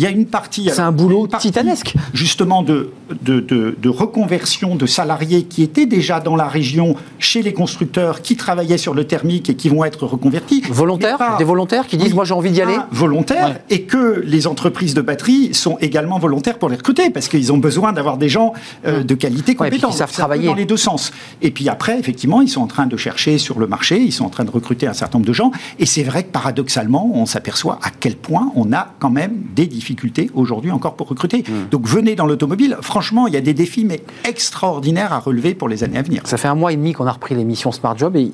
Il 0.00 0.04
y 0.04 0.06
a 0.06 0.10
une 0.10 0.24
partie. 0.24 0.70
C'est 0.72 0.80
un 0.80 0.92
boulot 0.92 1.26
titanesque. 1.26 1.94
Justement, 2.14 2.62
de, 2.62 2.90
de, 3.20 3.40
de, 3.40 3.88
reconversion 3.90 4.74
de 4.74 4.86
salariés 4.86 5.42
qui 5.42 5.62
étaient 5.62 5.84
déjà 5.84 6.20
dans 6.20 6.36
la 6.36 6.48
région 6.48 6.96
chez 7.18 7.42
les 7.42 7.52
constructeurs, 7.52 8.22
qui 8.22 8.34
travaillaient 8.34 8.78
sur 8.78 8.94
le 8.94 9.04
thermique 9.04 9.50
et 9.50 9.56
qui 9.56 9.68
vont 9.68 9.84
être 9.84 10.06
reconvertis. 10.06 10.62
Volontaires 10.70 11.36
Des 11.36 11.44
volontaires 11.44 11.86
qui 11.86 11.98
disent 11.98 12.14
Moi, 12.14 12.24
j'ai 12.24 12.32
envie 12.32 12.50
d'y 12.50 12.62
aller 12.62 12.78
Volontaires, 12.90 13.60
et 13.68 13.82
que 13.82 14.22
les 14.24 14.46
entreprises 14.46 14.94
de 14.94 15.02
batterie 15.02 15.52
sont 15.52 15.76
également 15.82 16.18
volontaires 16.18 16.58
pour 16.58 16.70
les 16.70 16.76
recruter, 16.76 17.10
parce 17.10 17.28
qu'ils 17.28 17.52
ont 17.52 17.58
besoin 17.58 17.92
d'avoir 17.92 18.16
des 18.16 18.30
gens 18.30 18.54
euh, 18.86 19.02
de 19.02 19.14
qualité 19.14 19.54
compétents. 19.54 19.90
qui 19.90 19.98
savent 19.98 20.12
travailler. 20.12 20.46
Dans 20.46 20.54
les 20.54 20.64
deux 20.64 20.78
sens. 20.78 21.12
Et 21.42 21.50
puis 21.50 21.68
après, 21.68 21.98
effectivement, 21.98 22.40
ils 22.40 22.48
sont 22.48 22.62
en 22.62 22.68
train 22.68 22.86
de 22.86 22.96
chercher 22.96 23.36
sur 23.36 23.58
le 23.58 23.66
marché, 23.66 24.00
ils 24.00 24.12
sont 24.12 24.24
en 24.24 24.30
train 24.30 24.44
de 24.44 24.50
recruter 24.50 24.86
un 24.86 24.94
certain 24.94 25.18
nombre 25.18 25.28
de 25.28 25.34
gens. 25.34 25.50
Et 25.78 25.84
c'est 25.84 26.04
vrai 26.04 26.22
que 26.22 26.30
paradoxalement, 26.30 27.10
on 27.12 27.26
s'aperçoit 27.26 27.78
à 27.82 27.90
quel 27.90 28.16
point 28.16 28.50
on 28.54 28.72
a 28.72 28.94
quand 28.98 29.10
même 29.10 29.42
des 29.54 29.66
difficultés 29.66 29.89
aujourd'hui 30.34 30.70
encore 30.70 30.94
pour 30.94 31.08
recruter. 31.08 31.44
Hmm. 31.46 31.68
Donc 31.70 31.86
venez 31.86 32.14
dans 32.14 32.26
l'automobile. 32.26 32.76
Franchement, 32.80 33.26
il 33.26 33.34
y 33.34 33.36
a 33.36 33.40
des 33.40 33.54
défis, 33.54 33.84
mais 33.84 34.02
extraordinaires 34.24 35.12
à 35.12 35.18
relever 35.18 35.54
pour 35.54 35.68
les 35.68 35.84
années 35.84 35.98
à 35.98 36.02
venir. 36.02 36.22
Ça 36.24 36.36
fait 36.36 36.48
un 36.48 36.54
mois 36.54 36.72
et 36.72 36.76
demi 36.76 36.92
qu'on 36.92 37.06
a 37.06 37.12
repris 37.12 37.34
l'émission 37.34 37.72
Smart 37.72 37.96
Job 37.96 38.16
et 38.16 38.32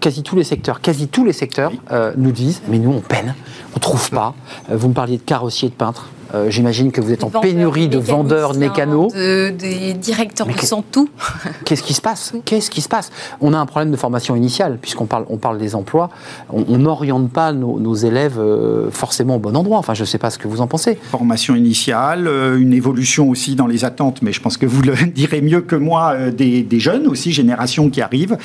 quasi 0.00 0.22
tous 0.22 0.36
les 0.36 0.44
secteurs, 0.44 0.80
quasi 0.80 1.08
tous 1.08 1.24
les 1.24 1.32
secteurs 1.32 1.72
euh, 1.90 2.12
nous 2.16 2.30
disent, 2.30 2.60
mais 2.68 2.78
nous 2.78 2.90
on 2.90 3.00
peine, 3.00 3.34
on 3.74 3.78
trouve 3.78 4.10
pas. 4.10 4.34
Euh, 4.70 4.76
vous 4.76 4.88
me 4.88 4.94
parliez 4.94 5.16
de 5.16 5.22
carrossier, 5.22 5.70
de 5.70 5.74
peintre. 5.74 6.10
Euh, 6.34 6.50
j'imagine 6.50 6.90
que 6.90 7.00
vous 7.00 7.12
êtes 7.12 7.22
en 7.22 7.30
pénurie 7.30 7.88
de 7.88 7.98
vendeurs, 7.98 8.54
de 8.54 8.58
mécanos. 8.58 9.12
De, 9.12 9.50
des 9.50 9.94
directeurs 9.94 10.46
de 10.46 10.54
tout. 10.90 11.08
Qu'est-ce 11.64 11.82
qui 11.82 11.94
se 11.94 12.00
passe 12.00 12.32
Qu'est-ce 12.44 12.70
qui 12.70 12.80
se 12.80 12.88
passe 12.88 13.10
On 13.40 13.52
a 13.52 13.58
un 13.58 13.66
problème 13.66 13.90
de 13.92 13.96
formation 13.96 14.34
initiale, 14.34 14.78
puisqu'on 14.80 15.06
parle, 15.06 15.26
on 15.28 15.36
parle 15.36 15.58
des 15.58 15.74
emplois. 15.74 16.10
On 16.50 16.78
n'oriente 16.78 17.30
pas 17.30 17.52
nos, 17.52 17.94
élèves 17.94 18.38
euh, 18.38 18.90
forcément 18.90 19.36
au 19.36 19.38
bon 19.38 19.56
endroit. 19.56 19.78
Enfin, 19.78 19.94
je 19.94 20.02
ne 20.02 20.06
sais 20.06 20.18
pas 20.18 20.30
ce 20.30 20.38
que 20.38 20.48
vous 20.48 20.60
en 20.60 20.66
pensez. 20.66 20.98
Formation 21.10 21.54
initiale, 21.54 22.26
euh, 22.26 22.58
une 22.58 22.72
évolution 22.72 23.30
aussi 23.30 23.54
dans 23.54 23.68
les 23.68 23.84
attentes, 23.84 24.20
mais 24.22 24.32
je 24.32 24.40
pense 24.40 24.56
que 24.56 24.66
vous 24.66 24.82
le 24.82 24.94
direz 25.14 25.40
mieux 25.40 25.60
que 25.60 25.76
moi, 25.76 26.30
des, 26.30 26.66
jeunes 26.80 27.06
aussi, 27.06 27.32
générations 27.32 27.88
qui 27.90 28.00
arrivent. 28.00 28.36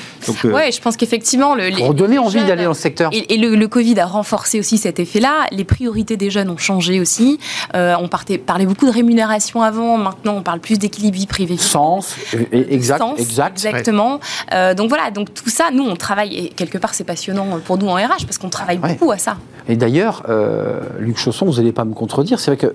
Oui, 0.44 0.72
je 0.72 0.80
pense 0.80 0.96
qu'effectivement... 0.96 1.54
Le, 1.54 1.76
Pour 1.76 1.94
donner 1.94 2.18
envie 2.18 2.44
d'aller 2.44 2.64
dans 2.64 2.70
le 2.70 2.74
secteur. 2.74 3.10
Et, 3.12 3.36
le, 3.36 3.56
le, 3.56 3.68
Covid 3.68 3.98
a 3.98 4.06
renforcé 4.06 4.60
aussi 4.60 4.78
cet 4.78 5.00
effet-là. 5.00 5.46
Les 5.50 5.64
priorités 5.64 6.16
des 6.16 6.30
jeunes 6.30 6.50
ont 6.50 6.56
changé 6.56 7.00
aussi. 7.00 7.38
Euh, 7.74 7.79
on 8.00 8.08
parlait 8.08 8.66
beaucoup 8.66 8.86
de 8.86 8.92
rémunération 8.92 9.62
avant, 9.62 9.98
maintenant 9.98 10.34
on 10.36 10.42
parle 10.42 10.60
plus 10.60 10.78
d'équilibre 10.78 11.16
vie 11.16 11.26
privée. 11.26 11.56
Sens, 11.56 12.16
exact, 12.52 13.02
exact. 13.18 13.52
Exactement. 13.52 14.20
Euh, 14.52 14.74
donc 14.74 14.88
voilà, 14.88 15.10
donc 15.10 15.32
tout 15.34 15.50
ça, 15.50 15.70
nous 15.72 15.84
on 15.84 15.96
travaille, 15.96 16.36
et 16.36 16.48
quelque 16.48 16.78
part 16.78 16.94
c'est 16.94 17.04
passionnant 17.04 17.46
pour 17.64 17.78
nous 17.78 17.88
en 17.88 17.94
RH 17.94 18.24
parce 18.24 18.38
qu'on 18.38 18.48
travaille 18.48 18.78
beaucoup 18.78 19.10
à 19.10 19.18
ça. 19.18 19.36
Et 19.68 19.76
d'ailleurs, 19.76 20.24
euh, 20.28 20.80
Luc 20.98 21.18
Chausson, 21.18 21.46
vous 21.46 21.56
n'allez 21.56 21.72
pas 21.72 21.84
me 21.84 21.94
contredire, 21.94 22.40
c'est 22.40 22.50
vrai 22.52 22.56
que 22.56 22.74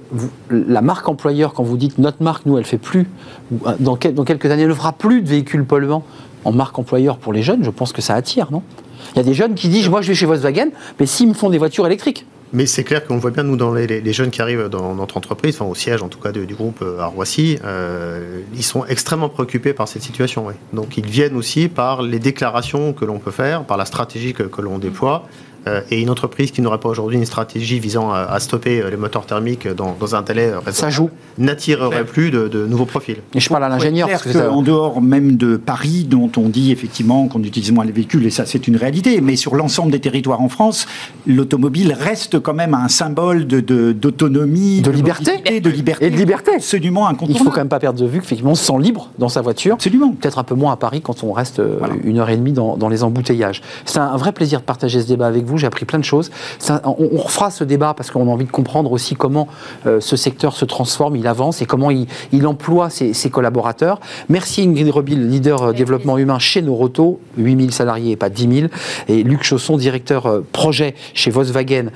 la 0.49 0.81
marque 0.81 1.07
employeur, 1.09 1.53
quand 1.53 1.63
vous 1.63 1.77
dites 1.77 1.97
notre 1.97 2.23
marque, 2.23 2.45
nous, 2.45 2.57
elle 2.57 2.65
fait 2.65 2.77
plus, 2.77 3.07
dans, 3.51 3.97
dans 3.97 4.23
quelques 4.23 4.45
années, 4.45 4.63
elle 4.63 4.69
ne 4.69 4.73
fera 4.73 4.93
plus 4.93 5.21
de 5.21 5.27
véhicules 5.27 5.65
polluants 5.65 6.03
en 6.45 6.51
marque 6.51 6.77
employeur 6.77 7.17
pour 7.17 7.33
les 7.33 7.41
jeunes, 7.41 7.63
je 7.63 7.71
pense 7.71 7.91
que 7.91 8.01
ça 8.01 8.13
attire, 8.15 8.47
non? 8.51 8.61
Il 9.13 9.17
y 9.17 9.19
a 9.19 9.23
des 9.23 9.33
jeunes 9.33 9.55
qui 9.55 9.67
disent, 9.67 9.89
moi 9.89 10.01
je 10.01 10.09
vais 10.09 10.15
chez 10.15 10.25
Volkswagen, 10.25 10.69
mais 10.99 11.05
s'ils 11.05 11.27
me 11.27 11.33
font 11.33 11.49
des 11.49 11.57
voitures 11.57 11.85
électriques. 11.85 12.25
Mais 12.55 12.67
c'est 12.67 12.85
clair 12.85 13.05
qu'on 13.05 13.17
voit 13.17 13.31
bien, 13.31 13.43
nous, 13.43 13.57
dans 13.57 13.73
les, 13.73 14.13
jeunes 14.13 14.31
qui 14.31 14.41
arrivent 14.41 14.69
dans 14.69 14.95
notre 14.95 15.17
entreprise, 15.17 15.55
enfin 15.55 15.69
au 15.69 15.75
siège 15.75 16.01
en 16.01 16.07
tout 16.07 16.21
cas 16.21 16.31
du 16.31 16.55
groupe 16.55 16.81
euh, 16.81 17.01
à 17.01 17.05
Roissy, 17.07 17.59
euh, 17.65 18.39
ils 18.55 18.63
sont 18.63 18.85
extrêmement 18.85 19.27
préoccupés 19.27 19.73
par 19.73 19.89
cette 19.89 20.03
situation. 20.03 20.47
Donc 20.71 20.97
ils 20.97 21.05
viennent 21.05 21.35
aussi 21.35 21.67
par 21.67 22.01
les 22.01 22.17
déclarations 22.17 22.93
que 22.93 23.03
l'on 23.03 23.19
peut 23.19 23.31
faire, 23.31 23.65
par 23.65 23.75
la 23.75 23.83
stratégie 23.83 24.33
que, 24.33 24.43
que 24.43 24.61
l'on 24.61 24.77
déploie. 24.77 25.27
Euh, 25.67 25.81
et 25.89 26.01
une 26.01 26.09
entreprise 26.09 26.51
qui 26.51 26.61
n'aurait 26.61 26.79
pas 26.79 26.89
aujourd'hui 26.89 27.17
une 27.17 27.25
stratégie 27.25 27.79
visant 27.79 28.11
à, 28.11 28.39
stopper 28.39 28.81
euh, 28.81 28.89
les 28.89 28.97
moteurs 28.97 29.25
thermiques 29.25 29.67
dans, 29.67 30.15
un 30.15 30.21
délai 30.21 30.51
ça 30.69 30.91
joue 30.91 31.09
n'attirerait 31.39 32.05
plus 32.05 32.29
de, 32.29 32.65
nouveaux 32.67 32.85
profils. 32.85 33.17
Et 33.33 33.39
je 33.39 33.49
parle 33.49 33.63
à 33.63 33.69
l'ingénieur. 33.69 34.09
En 34.51 34.61
dehors 34.61 35.01
même 35.01 35.37
de 35.37 35.57
Paris, 35.57 36.05
dont 36.07 36.31
on 36.37 36.49
dit 36.49 36.71
effectivement 36.71 37.27
qu'on 37.27 37.43
utilise 37.43 37.71
moins 37.71 37.85
les 37.85 37.91
véhicules, 37.91 38.25
et 38.25 38.29
ça 38.29 38.45
c'est 38.45 38.67
une 38.67 38.75
réalité, 38.75 39.19
mais 39.21 39.35
sur 39.35 39.55
l'ensemble 39.55 39.91
des 39.91 39.99
territoires 39.99 40.41
en 40.41 40.49
France, 40.49 40.87
l'automobile 41.25 41.95
reste 41.97 42.39
quand 42.39 42.53
même 42.53 42.73
un 42.73 42.87
symbole 42.87 43.45
d'autonomie, 43.45 44.81
de, 44.81 44.91
de, 44.91 44.95
liberté, 44.95 45.59
de 45.59 45.69
liberté 45.69 46.05
et 46.05 46.09
de 46.09 46.15
liberté. 46.15 46.51
Absolument 46.55 47.07
incontournable. 47.07 47.39
Il 47.39 47.43
faut 47.43 47.51
quand 47.51 47.61
même 47.61 47.69
pas 47.69 47.79
perdre 47.79 47.99
de 47.99 48.05
vue 48.05 48.19
qu'effectivement 48.19 48.51
on 48.51 48.55
se 48.55 48.65
sent 48.65 48.79
libre 48.79 49.09
dans 49.17 49.29
sa 49.29 49.41
voiture. 49.41 49.75
Absolument. 49.75 50.11
Peut-être 50.11 50.37
un 50.37 50.43
peu 50.43 50.55
moins 50.55 50.73
à 50.73 50.77
Paris 50.77 51.01
quand 51.01 51.23
on 51.23 51.31
reste 51.31 51.59
euh, 51.59 51.79
une 52.03 52.19
heure 52.19 52.29
et 52.29 52.37
demie 52.37 52.53
dans, 52.53 52.77
dans 52.77 52.89
les 52.89 53.03
embouteillages. 53.03 53.61
C'est 53.85 53.99
un 53.99 54.17
vrai 54.17 54.31
plaisir 54.31 54.59
de 54.59 54.65
partager 54.65 55.01
ce 55.01 55.07
débat 55.07 55.27
avec 55.27 55.43
vous 55.45 55.54
j'ai 55.57 55.67
appris 55.67 55.85
plein 55.85 55.99
de 55.99 56.03
choses. 56.03 56.31
on, 56.69 57.17
refera 57.17 57.51
ce 57.51 57.63
débat 57.63 57.93
parce 57.95 58.11
qu'on 58.11 58.27
a 58.27 58.31
envie 58.31 58.45
de 58.45 58.51
comprendre 58.51 58.91
aussi 58.91 59.15
comment 59.15 59.47
euh, 59.85 59.99
ce 59.99 60.15
secteur 60.15 60.55
se 60.55 60.65
transforme, 60.65 61.15
il 61.15 61.27
avance 61.27 61.61
et 61.61 61.65
comment 61.65 61.91
il, 61.91 62.47
emploie 62.47 62.89
ses, 62.89 63.29
collaborateurs. 63.29 63.99
Merci 64.29 64.61
Ingrid 64.61 64.89
Rebil, 64.89 65.29
leader 65.29 65.63
euh, 65.63 65.73
développement 65.73 66.17
humain 66.17 66.39
chez 66.39 66.61
Noroto, 66.61 67.19
8000 67.37 67.71
salariés 67.73 68.11
et 68.11 68.15
pas 68.15 68.29
10 68.29 68.59
000. 68.59 68.67
Et 69.07 69.23
Luc 69.23 69.43
Chausson, 69.43 69.77
directeur 69.77 70.25
euh, 70.27 70.41
projet 70.51 70.95
chez 71.13 71.31
Volkswagen 71.31 71.87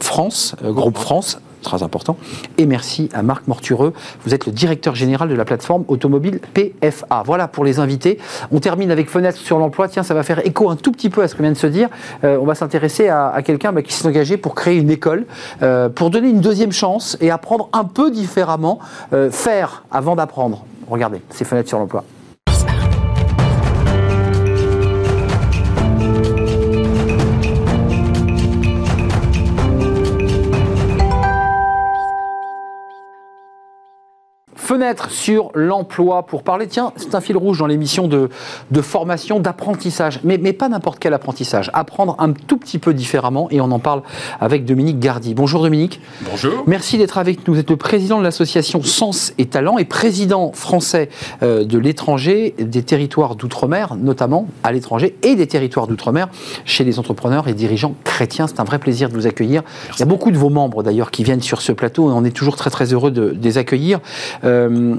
France, 0.00 0.54
Groupe 0.62 0.98
France 0.98 1.38
très 1.62 1.82
important. 1.82 2.16
Et 2.56 2.66
merci 2.66 3.08
à 3.12 3.22
Marc 3.22 3.46
Mortureux. 3.46 3.92
Vous 4.24 4.34
êtes 4.34 4.46
le 4.46 4.52
directeur 4.52 4.94
général 4.94 5.28
de 5.28 5.34
la 5.34 5.44
plateforme 5.44 5.84
automobile 5.88 6.40
PFA. 6.54 7.22
Voilà 7.24 7.48
pour 7.48 7.64
les 7.64 7.78
invités. 7.78 8.18
On 8.52 8.60
termine 8.60 8.90
avec 8.90 9.08
fenêtre 9.08 9.38
sur 9.38 9.58
l'emploi. 9.58 9.88
Tiens, 9.88 10.02
ça 10.02 10.14
va 10.14 10.22
faire 10.22 10.46
écho 10.46 10.70
un 10.70 10.76
tout 10.76 10.92
petit 10.92 11.10
peu 11.10 11.22
à 11.22 11.28
ce 11.28 11.34
que 11.34 11.42
vient 11.42 11.52
de 11.52 11.56
se 11.56 11.66
dire. 11.66 11.88
Euh, 12.24 12.38
on 12.40 12.44
va 12.44 12.54
s'intéresser 12.54 13.08
à, 13.08 13.40
quelqu'un 13.44 13.72
bah, 13.72 13.82
qui 13.82 13.92
s'est 13.92 14.06
engagé 14.06 14.36
pour 14.36 14.54
créer 14.54 14.76
une 14.76 14.90
école, 14.90 15.26
euh, 15.62 15.88
pour 15.88 16.10
donner 16.10 16.28
une 16.28 16.40
deuxième 16.40 16.72
chance 16.72 17.16
et 17.20 17.30
apprendre 17.30 17.68
un 17.72 17.84
peu 17.84 18.10
différemment, 18.10 18.78
euh, 19.12 19.30
faire 19.30 19.84
avant 19.90 20.16
d'apprendre. 20.16 20.64
Regardez, 20.88 21.20
c'est 21.30 21.44
fenêtre 21.44 21.68
sur 21.68 21.78
l'emploi. 21.78 22.04
Fenêtre 34.68 35.10
sur 35.10 35.50
l'emploi 35.54 36.24
pour 36.24 36.42
parler, 36.42 36.66
tiens, 36.66 36.92
c'est 36.96 37.14
un 37.14 37.22
fil 37.22 37.38
rouge 37.38 37.60
dans 37.60 37.66
l'émission 37.66 38.06
de, 38.06 38.28
de 38.70 38.82
formation, 38.82 39.40
d'apprentissage, 39.40 40.20
mais, 40.24 40.36
mais 40.36 40.52
pas 40.52 40.68
n'importe 40.68 40.98
quel 40.98 41.14
apprentissage, 41.14 41.70
apprendre 41.72 42.16
un 42.18 42.32
tout 42.34 42.58
petit 42.58 42.78
peu 42.78 42.92
différemment 42.92 43.48
et 43.50 43.62
on 43.62 43.70
en 43.70 43.78
parle 43.78 44.02
avec 44.40 44.66
Dominique 44.66 44.98
Gardy. 44.98 45.32
Bonjour 45.32 45.62
Dominique. 45.62 46.02
Bonjour. 46.30 46.64
Merci 46.66 46.98
d'être 46.98 47.16
avec 47.16 47.48
nous. 47.48 47.54
Vous 47.54 47.60
êtes 47.60 47.70
le 47.70 47.78
président 47.78 48.18
de 48.18 48.22
l'association 48.22 48.82
Sens 48.82 49.32
et 49.38 49.46
Talent 49.46 49.78
et 49.78 49.86
président 49.86 50.52
français 50.52 51.08
euh, 51.42 51.64
de 51.64 51.78
l'étranger, 51.78 52.54
des 52.58 52.82
territoires 52.82 53.36
d'outre-mer, 53.36 53.96
notamment 53.96 54.48
à 54.64 54.72
l'étranger, 54.72 55.16
et 55.22 55.34
des 55.34 55.46
territoires 55.46 55.86
d'outre-mer 55.86 56.28
chez 56.66 56.84
les 56.84 56.98
entrepreneurs 56.98 57.48
et 57.48 57.54
dirigeants 57.54 57.94
chrétiens. 58.04 58.46
C'est 58.46 58.60
un 58.60 58.64
vrai 58.64 58.78
plaisir 58.78 59.08
de 59.08 59.14
vous 59.14 59.26
accueillir. 59.26 59.62
Il 59.94 60.00
y 60.00 60.02
a 60.02 60.06
beaucoup 60.06 60.30
de 60.30 60.36
vos 60.36 60.50
membres 60.50 60.82
d'ailleurs 60.82 61.10
qui 61.10 61.24
viennent 61.24 61.40
sur 61.40 61.62
ce 61.62 61.72
plateau 61.72 62.10
et 62.10 62.12
on 62.12 62.22
est 62.22 62.36
toujours 62.36 62.56
très 62.56 62.68
très 62.68 62.92
heureux 62.92 63.10
de, 63.10 63.30
de 63.30 63.42
les 63.42 63.56
accueillir. 63.56 64.00
Euh, 64.44 64.57
euh, 64.58 64.96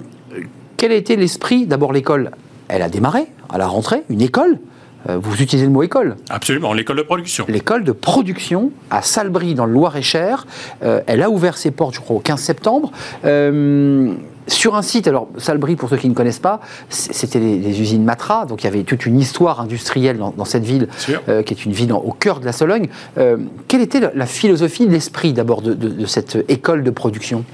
quel 0.78 0.92
a 0.92 0.96
été 0.96 1.16
l'esprit? 1.16 1.66
D'abord, 1.66 1.94
l'école, 1.94 2.32
elle 2.68 2.82
a 2.82 2.90
démarré 2.90 3.28
à 3.50 3.58
la 3.58 3.68
rentrée, 3.68 4.04
une 4.10 4.22
école. 4.22 4.60
Euh, 5.08 5.18
vous 5.18 5.42
utilisez 5.42 5.66
le 5.66 5.72
mot 5.72 5.82
école 5.82 6.18
Absolument, 6.30 6.74
l'école 6.74 6.98
de 6.98 7.04
production. 7.04 7.46
L'école 7.48 7.86
de 7.86 7.94
production 7.94 8.72
à 8.90 9.02
Salbris, 9.02 9.56
dans 9.56 9.66
le 9.66 9.72
Loir-et-Cher. 9.72 10.46
Euh, 10.84 11.00
elle 11.08 11.24
a 11.24 11.30
ouvert 11.30 11.58
ses 11.58 11.72
portes, 11.72 11.96
je 11.96 12.02
crois, 12.02 12.18
au 12.18 12.20
15 12.20 12.40
septembre. 12.40 12.92
sur 14.48 14.76
un 14.76 14.82
site, 14.82 15.08
alors 15.08 15.30
Salbris, 15.38 15.76
pour 15.78 15.90
ceux 15.90 15.98
qui 15.98 16.10
ne 16.10 16.14
connaissent 16.14 16.40
pas, 16.40 16.60
c'était 16.90 17.40
les, 17.40 17.80
usines 17.80 18.04
Matra, 18.04 18.46
donc 18.46 18.64
il 18.64 18.66
y 18.66 18.68
avait 18.68 18.84
toute 18.84 19.06
une 19.06 19.20
histoire 19.20 19.62
industrielle 19.62 20.18
dans, 20.18 20.46
cette 20.46 20.66
ville, 20.66 20.88
qui 21.46 21.54
est 21.54 21.66
une 21.66 21.72
ville 21.72 21.94
au 21.94 22.12
cœur 22.12 22.40
de 22.40 22.46
la 22.46 22.52
Sologne. 22.52 22.90
quelle 23.68 23.82
était 23.82 24.02
la, 24.14 24.26
philosophie, 24.26 24.88
l'esprit 24.88 25.34
d'abord 25.34 25.62
de 25.62 26.06
cette 26.08 26.44
école 26.50 26.84
de 26.84 26.90
production? 26.90 27.46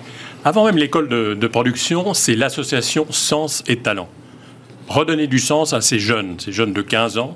Avant 0.46 0.64
même 0.64 0.78
l'école 0.78 1.10
de, 1.10 1.48
production, 1.48 2.14
c'est 2.14 2.36
l'association 2.36 3.08
Sens 3.10 3.64
et 3.68 3.78
Talent. 3.78 4.08
Redonner 4.88 5.26
du 5.26 5.40
sens 5.40 5.74
à 5.74 5.82
ces 5.82 5.98
jeunes, 5.98 6.40
ces 6.40 6.52
jeunes 6.52 6.72
de 6.72 6.84
15 6.84 7.18
ans, 7.18 7.36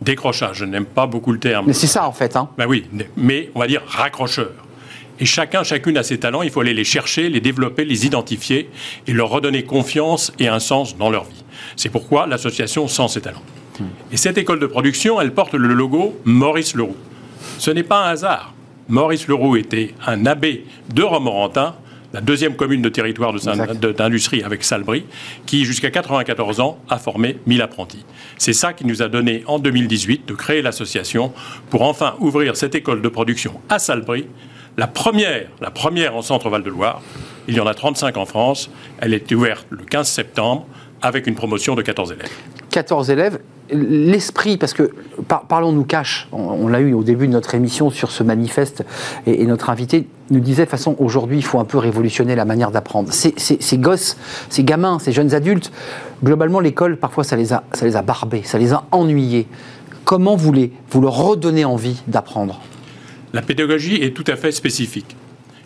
décrochage, 0.00 0.56
je 0.56 0.64
n'aime 0.64 0.86
pas 0.86 1.06
beaucoup 1.06 1.32
le 1.32 1.38
terme. 1.38 1.66
Mais 1.66 1.74
c'est 1.74 1.86
ça 1.86 2.08
en 2.08 2.12
fait. 2.12 2.36
Hein. 2.36 2.48
Ben 2.56 2.66
oui, 2.66 2.86
mais 3.18 3.50
on 3.54 3.60
va 3.60 3.66
dire 3.66 3.82
raccrocheur. 3.86 4.52
Et 5.20 5.26
chacun, 5.26 5.62
chacune 5.62 5.98
a 5.98 6.02
ses 6.02 6.18
talents, 6.18 6.40
il 6.40 6.50
faut 6.50 6.60
aller 6.60 6.72
les 6.72 6.84
chercher, 6.84 7.28
les 7.28 7.40
développer, 7.40 7.84
les 7.84 8.06
identifier 8.06 8.70
et 9.06 9.12
leur 9.12 9.28
redonner 9.28 9.64
confiance 9.64 10.32
et 10.38 10.48
un 10.48 10.60
sens 10.60 10.96
dans 10.96 11.10
leur 11.10 11.24
vie. 11.24 11.44
C'est 11.76 11.90
pourquoi 11.90 12.26
l'association 12.26 12.88
Sens 12.88 13.18
et 13.18 13.20
Talent. 13.20 13.42
Hmm. 13.78 13.84
Et 14.10 14.16
cette 14.16 14.38
école 14.38 14.60
de 14.60 14.66
production, 14.66 15.20
elle 15.20 15.34
porte 15.34 15.52
le 15.52 15.68
logo 15.68 16.18
Maurice 16.24 16.74
Leroux. 16.74 16.96
Ce 17.58 17.70
n'est 17.70 17.82
pas 17.82 18.06
un 18.06 18.10
hasard. 18.10 18.54
Maurice 18.88 19.28
Leroux 19.28 19.56
était 19.56 19.94
un 20.06 20.24
abbé 20.24 20.64
de 20.94 21.02
Romorantin 21.02 21.74
la 22.12 22.20
deuxième 22.20 22.56
commune 22.56 22.82
de 22.82 22.88
territoire 22.88 23.34
d'industrie 23.96 24.42
avec 24.42 24.64
Salbris, 24.64 25.04
qui 25.46 25.64
jusqu'à 25.64 25.90
94 25.90 26.60
ans 26.60 26.78
a 26.88 26.98
formé 26.98 27.38
1000 27.46 27.62
apprentis. 27.62 28.04
C'est 28.38 28.52
ça 28.52 28.72
qui 28.72 28.86
nous 28.86 29.02
a 29.02 29.08
donné 29.08 29.42
en 29.46 29.58
2018 29.58 30.26
de 30.26 30.34
créer 30.34 30.62
l'association 30.62 31.32
pour 31.70 31.82
enfin 31.82 32.16
ouvrir 32.20 32.56
cette 32.56 32.74
école 32.74 33.02
de 33.02 33.08
production 33.08 33.60
à 33.68 33.78
Salbris 33.78 34.26
La 34.76 34.86
première, 34.86 35.48
la 35.60 35.70
première 35.70 36.16
en 36.16 36.22
Centre-Val 36.22 36.62
de 36.62 36.70
Loire, 36.70 37.02
il 37.46 37.54
y 37.54 37.60
en 37.60 37.66
a 37.66 37.74
35 37.74 38.16
en 38.16 38.26
France. 38.26 38.70
Elle 39.00 39.12
est 39.12 39.30
ouverte 39.32 39.66
le 39.70 39.84
15 39.84 40.08
septembre 40.08 40.66
avec 41.02 41.26
une 41.26 41.34
promotion 41.34 41.74
de 41.74 41.82
14 41.82 42.12
élèves. 42.12 42.30
14 42.70 43.10
élèves. 43.10 43.38
L'esprit, 43.70 44.56
parce 44.56 44.72
que 44.72 44.90
parlons-nous 45.48 45.84
cash, 45.84 46.28
on, 46.32 46.68
l'a 46.68 46.80
eu 46.80 46.94
au 46.94 47.02
début 47.02 47.26
de 47.26 47.32
notre 47.32 47.54
émission 47.54 47.90
sur 47.90 48.10
ce 48.10 48.22
manifeste, 48.22 48.84
et, 49.26 49.44
notre 49.46 49.70
invité 49.70 50.06
nous 50.30 50.40
disait 50.40 50.64
de 50.64 50.70
façon 50.70 50.96
aujourd'hui 50.98 51.38
il 51.38 51.44
faut 51.44 51.58
un 51.58 51.64
peu 51.64 51.78
révolutionner 51.78 52.34
la 52.34 52.44
manière 52.44 52.70
d'apprendre. 52.70 53.12
Ces, 53.12 53.78
gosses, 53.78 54.16
ces 54.48 54.64
gamins, 54.64 54.98
ces 54.98 55.12
jeunes 55.12 55.34
adultes, 55.34 55.70
globalement 56.24 56.60
l'école 56.60 56.96
parfois 56.96 57.24
ça 57.24 57.36
les, 57.36 57.52
a, 57.52 57.64
ça 57.72 57.84
les 57.84 57.96
a 57.96 58.02
barbés, 58.02 58.42
ça 58.42 58.58
les 58.58 58.72
a 58.72 58.84
ennuyés. 58.90 59.46
Comment 60.04 60.36
vous, 60.36 60.52
les, 60.52 60.72
vous 60.90 61.02
leur 61.02 61.16
redonnez 61.16 61.66
envie 61.66 62.02
d'apprendre? 62.06 62.60
La 63.34 63.42
pédagogie 63.42 63.96
est 63.96 64.16
tout 64.16 64.24
à 64.26 64.36
fait 64.36 64.52
spécifique. 64.52 65.16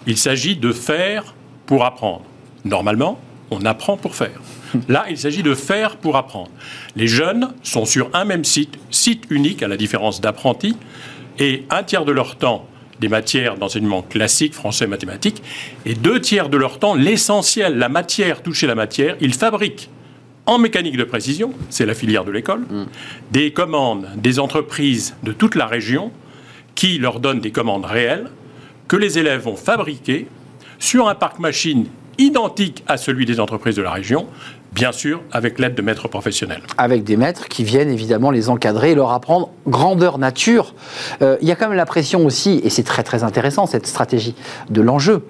Il 0.06 0.16
s'agit 0.16 0.56
de 0.56 0.72
faire 0.72 1.34
pour 1.66 1.84
apprendre. 1.84 2.22
Normalement, 2.64 3.18
on 3.52 3.64
apprend 3.64 3.96
pour 3.96 4.16
faire. 4.16 4.40
Là, 4.88 5.06
il 5.10 5.18
s'agit 5.18 5.42
de 5.42 5.54
faire 5.54 5.96
pour 5.96 6.16
apprendre. 6.16 6.50
Les 6.96 7.08
jeunes 7.08 7.52
sont 7.62 7.84
sur 7.84 8.10
un 8.14 8.24
même 8.24 8.44
site, 8.44 8.78
site 8.90 9.24
unique 9.30 9.62
à 9.62 9.68
la 9.68 9.76
différence 9.76 10.20
d'apprentis, 10.20 10.76
et 11.38 11.64
un 11.70 11.82
tiers 11.82 12.04
de 12.04 12.12
leur 12.12 12.36
temps 12.36 12.66
des 13.00 13.08
matières 13.08 13.56
d'enseignement 13.56 14.02
classique, 14.02 14.54
français, 14.54 14.86
mathématiques, 14.86 15.42
et 15.86 15.94
deux 15.94 16.20
tiers 16.20 16.48
de 16.48 16.56
leur 16.56 16.78
temps, 16.78 16.94
l'essentiel, 16.94 17.76
la 17.76 17.88
matière, 17.88 18.42
toucher 18.42 18.66
la 18.66 18.74
matière, 18.74 19.16
ils 19.20 19.34
fabriquent 19.34 19.90
en 20.46 20.58
mécanique 20.58 20.96
de 20.96 21.04
précision, 21.04 21.52
c'est 21.70 21.86
la 21.86 21.94
filière 21.94 22.24
de 22.24 22.32
l'école, 22.32 22.60
mm. 22.60 22.86
des 23.30 23.52
commandes 23.52 24.08
des 24.16 24.38
entreprises 24.38 25.14
de 25.22 25.32
toute 25.32 25.54
la 25.54 25.66
région 25.66 26.10
qui 26.74 26.98
leur 26.98 27.20
donnent 27.20 27.40
des 27.40 27.52
commandes 27.52 27.84
réelles 27.84 28.28
que 28.88 28.96
les 28.96 29.18
élèves 29.18 29.42
vont 29.42 29.56
fabriquer 29.56 30.26
sur 30.78 31.08
un 31.08 31.14
parc 31.14 31.38
machine 31.38 31.86
identique 32.18 32.82
à 32.86 32.96
celui 32.96 33.24
des 33.24 33.40
entreprises 33.40 33.76
de 33.76 33.82
la 33.82 33.92
région, 33.92 34.26
bien 34.72 34.92
sûr 34.92 35.22
avec 35.32 35.58
l'aide 35.58 35.74
de 35.74 35.82
maîtres 35.82 36.08
professionnels. 36.08 36.62
Avec 36.78 37.04
des 37.04 37.16
maîtres 37.16 37.48
qui 37.48 37.64
viennent 37.64 37.90
évidemment 37.90 38.30
les 38.30 38.48
encadrer 38.48 38.92
et 38.92 38.94
leur 38.94 39.12
apprendre 39.12 39.50
grandeur 39.66 40.18
nature. 40.18 40.74
Euh, 41.20 41.36
il 41.40 41.48
y 41.48 41.52
a 41.52 41.56
quand 41.56 41.68
même 41.68 41.76
la 41.76 41.86
pression 41.86 42.24
aussi, 42.24 42.60
et 42.64 42.70
c'est 42.70 42.82
très 42.82 43.02
très 43.02 43.24
intéressant 43.24 43.66
cette 43.66 43.86
stratégie 43.86 44.34
de 44.70 44.80
l'enjeu, 44.80 45.24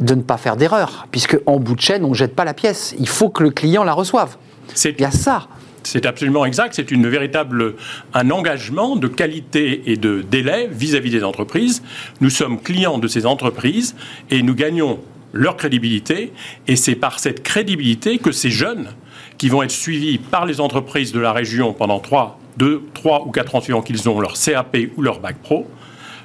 de 0.00 0.14
ne 0.14 0.22
pas 0.22 0.36
faire 0.36 0.56
d'erreur, 0.56 1.06
puisque 1.10 1.38
en 1.46 1.58
bout 1.58 1.74
de 1.74 1.80
chaîne, 1.80 2.04
on 2.04 2.10
ne 2.10 2.14
jette 2.14 2.34
pas 2.34 2.44
la 2.44 2.54
pièce. 2.54 2.94
Il 2.98 3.08
faut 3.08 3.28
que 3.28 3.42
le 3.42 3.50
client 3.50 3.84
la 3.84 3.92
reçoive. 3.92 4.36
Il 4.84 5.00
y 5.00 5.04
a 5.04 5.10
ça. 5.10 5.48
C'est 5.82 6.06
absolument 6.06 6.44
exact. 6.44 6.74
C'est 6.74 6.90
une 6.90 7.08
véritable 7.08 7.74
un 8.12 8.30
engagement 8.30 8.96
de 8.96 9.08
qualité 9.08 9.90
et 9.90 9.96
de 9.96 10.22
délai 10.22 10.68
vis-à-vis 10.70 11.10
des 11.10 11.24
entreprises. 11.24 11.82
Nous 12.20 12.30
sommes 12.30 12.60
clients 12.60 12.98
de 12.98 13.08
ces 13.08 13.26
entreprises 13.26 13.94
et 14.30 14.42
nous 14.42 14.54
gagnons 14.54 14.98
leur 15.32 15.56
crédibilité. 15.56 16.32
Et 16.66 16.76
c'est 16.76 16.94
par 16.94 17.18
cette 17.18 17.42
crédibilité 17.42 18.18
que 18.18 18.32
ces 18.32 18.50
jeunes, 18.50 18.88
qui 19.36 19.48
vont 19.48 19.62
être 19.62 19.70
suivis 19.70 20.18
par 20.18 20.46
les 20.46 20.60
entreprises 20.60 21.12
de 21.12 21.20
la 21.20 21.32
région 21.32 21.72
pendant 21.72 22.00
3, 22.00 22.38
2, 22.56 22.82
3 22.94 23.26
ou 23.26 23.30
4 23.30 23.54
ans 23.54 23.60
suivants 23.60 23.82
qu'ils 23.82 24.08
ont 24.08 24.20
leur 24.20 24.34
CAP 24.34 24.76
ou 24.96 25.02
leur 25.02 25.20
bac 25.20 25.36
pro, 25.42 25.66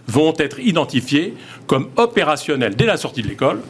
vont 0.08 0.34
être 0.38 0.60
identifiés 0.60 1.34
comme 1.68 1.90
opérationnels 1.96 2.76
dès 2.76 2.86
la 2.86 2.98
sortie 2.98 3.22
de 3.22 3.28
l'école 3.28 3.62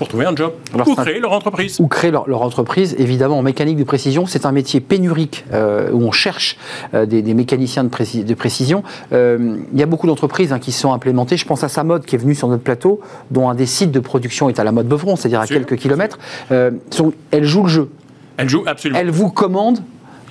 pour 0.00 0.08
trouver 0.08 0.24
un 0.24 0.34
job 0.34 0.54
ou 0.74 0.94
créer 0.94 1.20
leur 1.20 1.32
entreprise. 1.32 1.78
Ou 1.78 1.86
créer 1.86 2.10
leur, 2.10 2.40
entreprise. 2.40 2.96
Évidemment, 2.98 3.38
en 3.38 3.42
mécanique 3.42 3.76
de 3.76 3.84
précision, 3.84 4.24
c'est 4.24 4.46
un 4.46 4.50
métier 4.50 4.80
pénurique 4.80 5.44
euh, 5.52 5.90
où 5.92 6.00
on 6.00 6.10
cherche 6.10 6.56
euh, 6.94 7.04
des, 7.04 7.22
mécaniciens 7.34 7.84
de, 7.84 8.22
de 8.22 8.34
précision. 8.34 8.82
Euh, 9.12 9.58
il 9.70 9.78
y 9.78 9.82
a 9.82 9.86
beaucoup 9.86 10.06
d'entreprises 10.06 10.54
hein, 10.54 10.58
qui 10.58 10.72
se 10.72 10.80
sont 10.80 10.94
implémentées. 10.94 11.36
Je 11.36 11.44
pense 11.44 11.64
à 11.64 11.68
Samod 11.68 12.06
qui 12.06 12.14
est 12.16 12.18
venu 12.18 12.34
sur 12.34 12.48
notre 12.48 12.62
plateau, 12.62 13.02
dont 13.30 13.50
un 13.50 13.54
des 13.54 13.66
sites 13.66 13.90
de 13.90 14.00
production 14.00 14.48
est 14.48 14.58
à 14.58 14.64
la 14.64 14.72
mode 14.72 14.88
Beuvron, 14.88 15.16
c'est-à-dire 15.16 15.40
à 15.40 15.46
quelques 15.46 15.76
kilomètres. 15.76 16.18
elle 16.48 17.44
joue 17.44 17.62
le 17.64 17.68
jeu. 17.68 17.90
Elle 18.38 18.48
joue 18.48 18.64
absolument. 18.66 18.98
Elle 18.98 19.10
vous 19.10 19.28
commande 19.28 19.80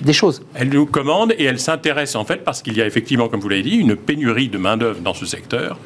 des 0.00 0.12
choses. 0.12 0.42
Elle 0.54 0.68
nous 0.70 0.86
commande 0.86 1.34
et 1.38 1.44
elle 1.44 1.60
s'intéresse 1.60 2.14
en 2.14 2.24
fait 2.24 2.44
parce 2.44 2.62
qu'il 2.62 2.76
y 2.76 2.82
a 2.82 2.86
effectivement, 2.86 3.28
comme 3.28 3.40
vous 3.40 3.48
l'avez 3.48 3.62
dit, 3.62 3.76
une 3.76 3.96
pénurie 3.96 4.48
de 4.48 4.58
main-d'œuvre 4.58 5.00
dans 5.00 5.14
ce 5.14 5.26
secteur. 5.26 5.78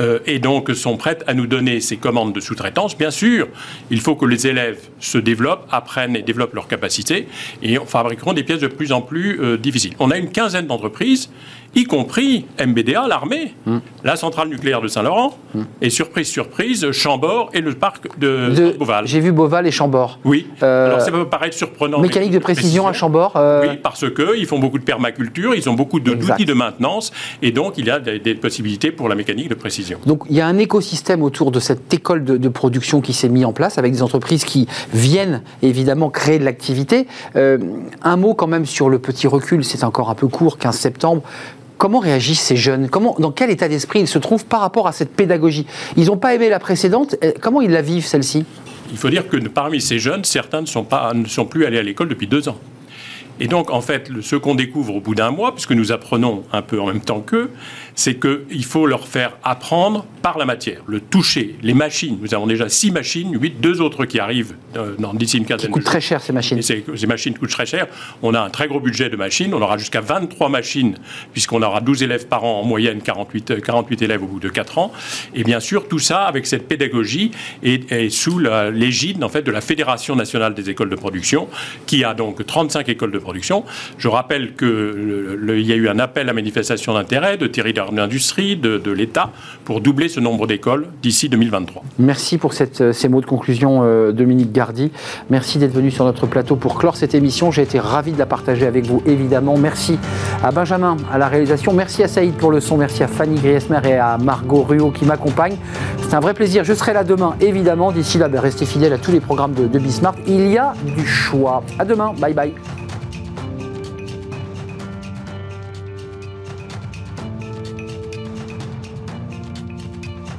Euh, 0.00 0.18
et 0.26 0.38
donc 0.38 0.70
sont 0.70 0.96
prêtes 0.96 1.22
à 1.26 1.34
nous 1.34 1.46
donner 1.46 1.80
ces 1.80 1.96
commandes 1.96 2.32
de 2.32 2.40
sous-traitance. 2.40 2.96
Bien 2.96 3.10
sûr, 3.10 3.48
il 3.90 4.00
faut 4.00 4.16
que 4.16 4.24
les 4.24 4.46
élèves 4.46 4.80
se 4.98 5.18
développent, 5.18 5.66
apprennent 5.70 6.16
et 6.16 6.22
développent 6.22 6.54
leurs 6.54 6.68
capacités 6.68 7.28
et 7.62 7.78
fabriqueront 7.86 8.32
des 8.32 8.42
pièces 8.42 8.60
de 8.60 8.68
plus 8.68 8.92
en 8.92 9.00
plus 9.00 9.40
euh, 9.40 9.58
difficiles. 9.58 9.94
On 9.98 10.10
a 10.10 10.16
une 10.16 10.30
quinzaine 10.30 10.66
d'entreprises 10.66 11.30
y 11.74 11.84
compris 11.84 12.46
MBDA, 12.64 13.06
l'armée, 13.08 13.54
hmm. 13.66 13.78
la 14.04 14.16
centrale 14.16 14.48
nucléaire 14.48 14.80
de 14.80 14.88
Saint-Laurent, 14.88 15.36
hmm. 15.54 15.62
et 15.80 15.90
surprise, 15.90 16.28
surprise, 16.28 16.90
Chambord 16.92 17.50
et 17.54 17.60
le 17.60 17.72
parc 17.72 18.18
de, 18.18 18.74
Beauval. 18.78 19.06
J'ai 19.06 19.20
vu 19.20 19.32
Beauval 19.32 19.66
et 19.66 19.70
Chambord. 19.70 20.18
Oui. 20.24 20.46
Euh, 20.62 20.86
Alors 20.86 21.00
ça 21.00 21.10
peut 21.10 21.26
paraître 21.26 21.56
surprenant. 21.56 22.00
Mécanique 22.00 22.32
de 22.32 22.38
précision, 22.38 22.86
à 22.86 22.92
Chambord. 22.92 23.36
Euh, 23.36 23.62
oui, 23.62 23.78
parce 23.82 24.04
qu'ils 24.12 24.46
font 24.46 24.58
beaucoup 24.58 24.78
de 24.78 24.84
permaculture, 24.84 25.54
ils 25.54 25.68
ont 25.68 25.74
beaucoup 25.74 26.00
d'outils 26.00 26.44
de, 26.44 26.52
maintenance, 26.52 27.12
et 27.40 27.50
donc 27.50 27.74
il 27.78 27.86
y 27.86 27.90
a 27.90 27.98
des, 27.98 28.34
possibilités 28.34 28.92
pour 28.92 29.08
la 29.08 29.14
mécanique 29.14 29.48
de 29.48 29.54
précision. 29.54 29.98
Donc 30.06 30.24
il 30.28 30.36
y 30.36 30.40
a 30.40 30.46
un 30.46 30.58
écosystème 30.58 31.22
autour 31.22 31.50
de 31.50 31.60
cette 31.60 31.92
école 31.94 32.24
de, 32.24 32.48
production 32.48 33.00
qui 33.00 33.14
s'est 33.14 33.30
mis 33.30 33.44
en 33.46 33.52
place, 33.52 33.78
avec 33.78 33.92
des 33.92 34.02
entreprises 34.02 34.44
qui 34.44 34.68
viennent 34.92 35.42
évidemment 35.62 36.10
créer 36.10 36.38
de 36.38 36.44
l'activité. 36.44 37.06
Euh, 37.36 37.58
un 38.02 38.16
mot 38.16 38.34
quand 38.34 38.46
même 38.46 38.66
sur 38.66 38.90
le 38.90 38.98
petit 38.98 39.26
recul, 39.26 39.64
c'est 39.64 39.84
encore 39.84 40.10
un 40.10 40.14
peu 40.14 40.28
court, 40.28 40.58
15 40.58 40.76
septembre. 40.76 41.22
Comment 41.82 41.98
réagissent 41.98 42.42
ces 42.42 42.54
jeunes? 42.54 42.88
Comment, 42.88 43.16
Dans 43.18 43.32
quel 43.32 43.50
état 43.50 43.66
d'esprit 43.66 43.98
ils 43.98 44.06
se 44.06 44.20
trouvent 44.20 44.44
par 44.44 44.60
rapport 44.60 44.86
à 44.86 44.92
cette 44.92 45.16
pédagogie? 45.16 45.66
Ils 45.96 46.06
n'ont 46.06 46.16
pas 46.16 46.32
aimé 46.32 46.48
la 46.48 46.60
précédente. 46.60 47.16
Euh, 47.24 47.32
comment 47.40 47.60
ils 47.60 47.72
la 47.72 47.82
vivent, 47.82 48.06
celle-ci? 48.06 48.44
Il 48.92 48.96
faut 48.96 49.10
dire 49.10 49.28
que 49.28 49.36
parmi 49.48 49.80
ces 49.80 49.98
jeunes, 49.98 50.22
certains 50.22 50.60
ne 50.60 50.66
sont, 50.66 50.84
pas, 50.84 51.12
ne 51.12 51.26
sont 51.26 51.44
plus 51.44 51.66
allés 51.66 51.78
à 51.78 51.82
l'école 51.82 52.06
depuis 52.06 52.28
deux 52.28 52.48
ans. 52.48 52.56
Et 53.40 53.48
donc, 53.48 53.72
en 53.72 53.80
fait, 53.80 54.12
ce 54.20 54.36
qu'on 54.36 54.54
découvre 54.54 54.94
au 54.94 55.00
bout 55.00 55.16
d'un 55.16 55.32
mois, 55.32 55.52
puisque 55.56 55.72
nous 55.72 55.90
apprenons 55.90 56.44
un 56.52 56.62
peu 56.62 56.80
en 56.80 56.86
même 56.86 57.00
temps 57.00 57.18
qu'eux, 57.18 57.50
c'est 57.94 58.18
qu'il 58.18 58.64
faut 58.64 58.86
leur 58.86 59.06
faire 59.06 59.36
apprendre 59.42 60.06
par 60.22 60.38
la 60.38 60.44
matière, 60.44 60.82
le 60.86 61.00
toucher, 61.00 61.56
les 61.62 61.74
machines. 61.74 62.18
Nous 62.20 62.34
avons 62.34 62.46
déjà 62.46 62.68
six 62.68 62.90
machines, 62.90 63.36
huit, 63.38 63.60
deux 63.60 63.80
autres 63.80 64.04
qui 64.04 64.20
arrivent 64.20 64.54
euh, 64.76 64.94
dans 64.98 65.12
d'ici 65.12 65.36
une 65.38 65.44
quinzaine 65.44 65.66
qui 65.66 65.72
coûtent 65.72 65.84
très 65.84 66.00
cher 66.00 66.22
ces 66.22 66.32
machines. 66.32 66.58
Et 66.58 66.62
ces, 66.62 67.06
machines 67.06 67.36
coûtent 67.36 67.50
très 67.50 67.66
cher. 67.66 67.88
On 68.22 68.34
a 68.34 68.40
un 68.40 68.50
très 68.50 68.68
gros 68.68 68.80
budget 68.80 69.10
de 69.10 69.16
machines. 69.16 69.52
On 69.52 69.60
aura 69.60 69.78
jusqu'à 69.78 70.00
23 70.00 70.48
machines, 70.48 70.96
puisqu'on 71.32 71.62
aura 71.62 71.80
12 71.80 72.04
élèves 72.04 72.26
par 72.28 72.44
an 72.44 72.60
en 72.60 72.64
moyenne, 72.64 73.02
48, 73.02 73.62
48 73.62 74.00
euh, 74.00 74.04
élèves 74.04 74.22
au 74.22 74.26
bout 74.26 74.40
de 74.40 74.48
4 74.48 74.78
ans. 74.78 74.92
Et 75.34 75.42
bien 75.42 75.60
sûr, 75.60 75.88
tout 75.88 75.98
ça 75.98 76.24
avec 76.24 76.46
cette 76.46 76.68
pédagogie 76.68 77.32
et, 77.62 78.08
sous 78.10 78.38
l'égide 78.38 79.22
en 79.24 79.28
fait 79.28 79.42
de 79.42 79.50
la 79.50 79.60
Fédération 79.60 80.14
nationale 80.16 80.54
des 80.54 80.70
écoles 80.70 80.90
de 80.90 80.96
production, 80.96 81.48
qui 81.86 82.04
a 82.04 82.14
donc 82.14 82.46
35 82.46 82.88
écoles 82.88 83.12
de 83.12 83.18
production. 83.18 83.64
Je 83.98 84.08
rappelle 84.08 84.54
qu'il 84.54 85.66
y 85.66 85.72
a 85.72 85.76
eu 85.76 85.88
un 85.88 85.98
appel 85.98 86.28
à 86.28 86.32
manifestation 86.32 86.94
d'intérêt 86.94 87.36
de 87.36 87.46
Thierry 87.46 87.72
l'industrie, 87.90 88.56
de, 88.56 88.78
de 88.78 88.90
l'État, 88.92 89.30
pour 89.64 89.80
doubler 89.80 90.08
ce 90.08 90.20
nombre 90.20 90.46
d'écoles 90.46 90.86
d'ici 91.02 91.28
2023. 91.28 91.82
Merci 91.98 92.38
pour 92.38 92.52
euh, 92.80 92.92
ces 92.92 93.08
mots 93.08 93.20
de 93.20 93.26
conclusion, 93.26 93.80
euh, 93.82 94.12
Dominique 94.12 94.52
Gardy. 94.52 94.90
Merci 95.30 95.58
d'être 95.58 95.72
venu 95.72 95.90
sur 95.90 96.04
notre 96.04 96.26
plateau 96.26 96.56
pour 96.56 96.78
clore 96.78 96.96
cette 96.96 97.14
émission. 97.14 97.50
J'ai 97.50 97.62
été 97.62 97.78
ravi 97.78 98.12
de 98.12 98.18
la 98.18 98.26
partager 98.26 98.66
avec 98.66 98.86
vous, 98.86 99.02
évidemment. 99.06 99.56
Merci 99.56 99.98
à 100.42 100.50
Benjamin 100.50 100.96
à 101.12 101.18
la 101.18 101.28
réalisation. 101.28 101.72
Merci 101.72 102.02
à 102.02 102.08
Saïd 102.08 102.34
pour 102.34 102.50
le 102.50 102.60
son. 102.60 102.76
Merci 102.76 103.02
à 103.02 103.08
Fanny 103.08 103.40
Griesmer 103.40 103.80
et 103.84 103.94
à 103.94 104.18
Margot 104.18 104.62
Ruot 104.62 104.90
qui 104.90 105.04
m'accompagnent. 105.04 105.56
C'est 106.02 106.14
un 106.14 106.20
vrai 106.20 106.34
plaisir. 106.34 106.64
Je 106.64 106.74
serai 106.74 106.92
là 106.92 107.04
demain, 107.04 107.36
évidemment. 107.40 107.92
D'ici 107.92 108.18
là, 108.18 108.28
ben, 108.28 108.40
restez 108.40 108.66
fidèles 108.66 108.92
à 108.92 108.98
tous 108.98 109.12
les 109.12 109.20
programmes 109.20 109.54
de, 109.54 109.66
de 109.66 109.78
Bismarck. 109.78 110.18
Il 110.26 110.48
y 110.48 110.58
a 110.58 110.74
du 110.96 111.06
choix. 111.06 111.62
À 111.78 111.84
demain. 111.84 112.12
Bye 112.18 112.34
bye. 112.34 112.81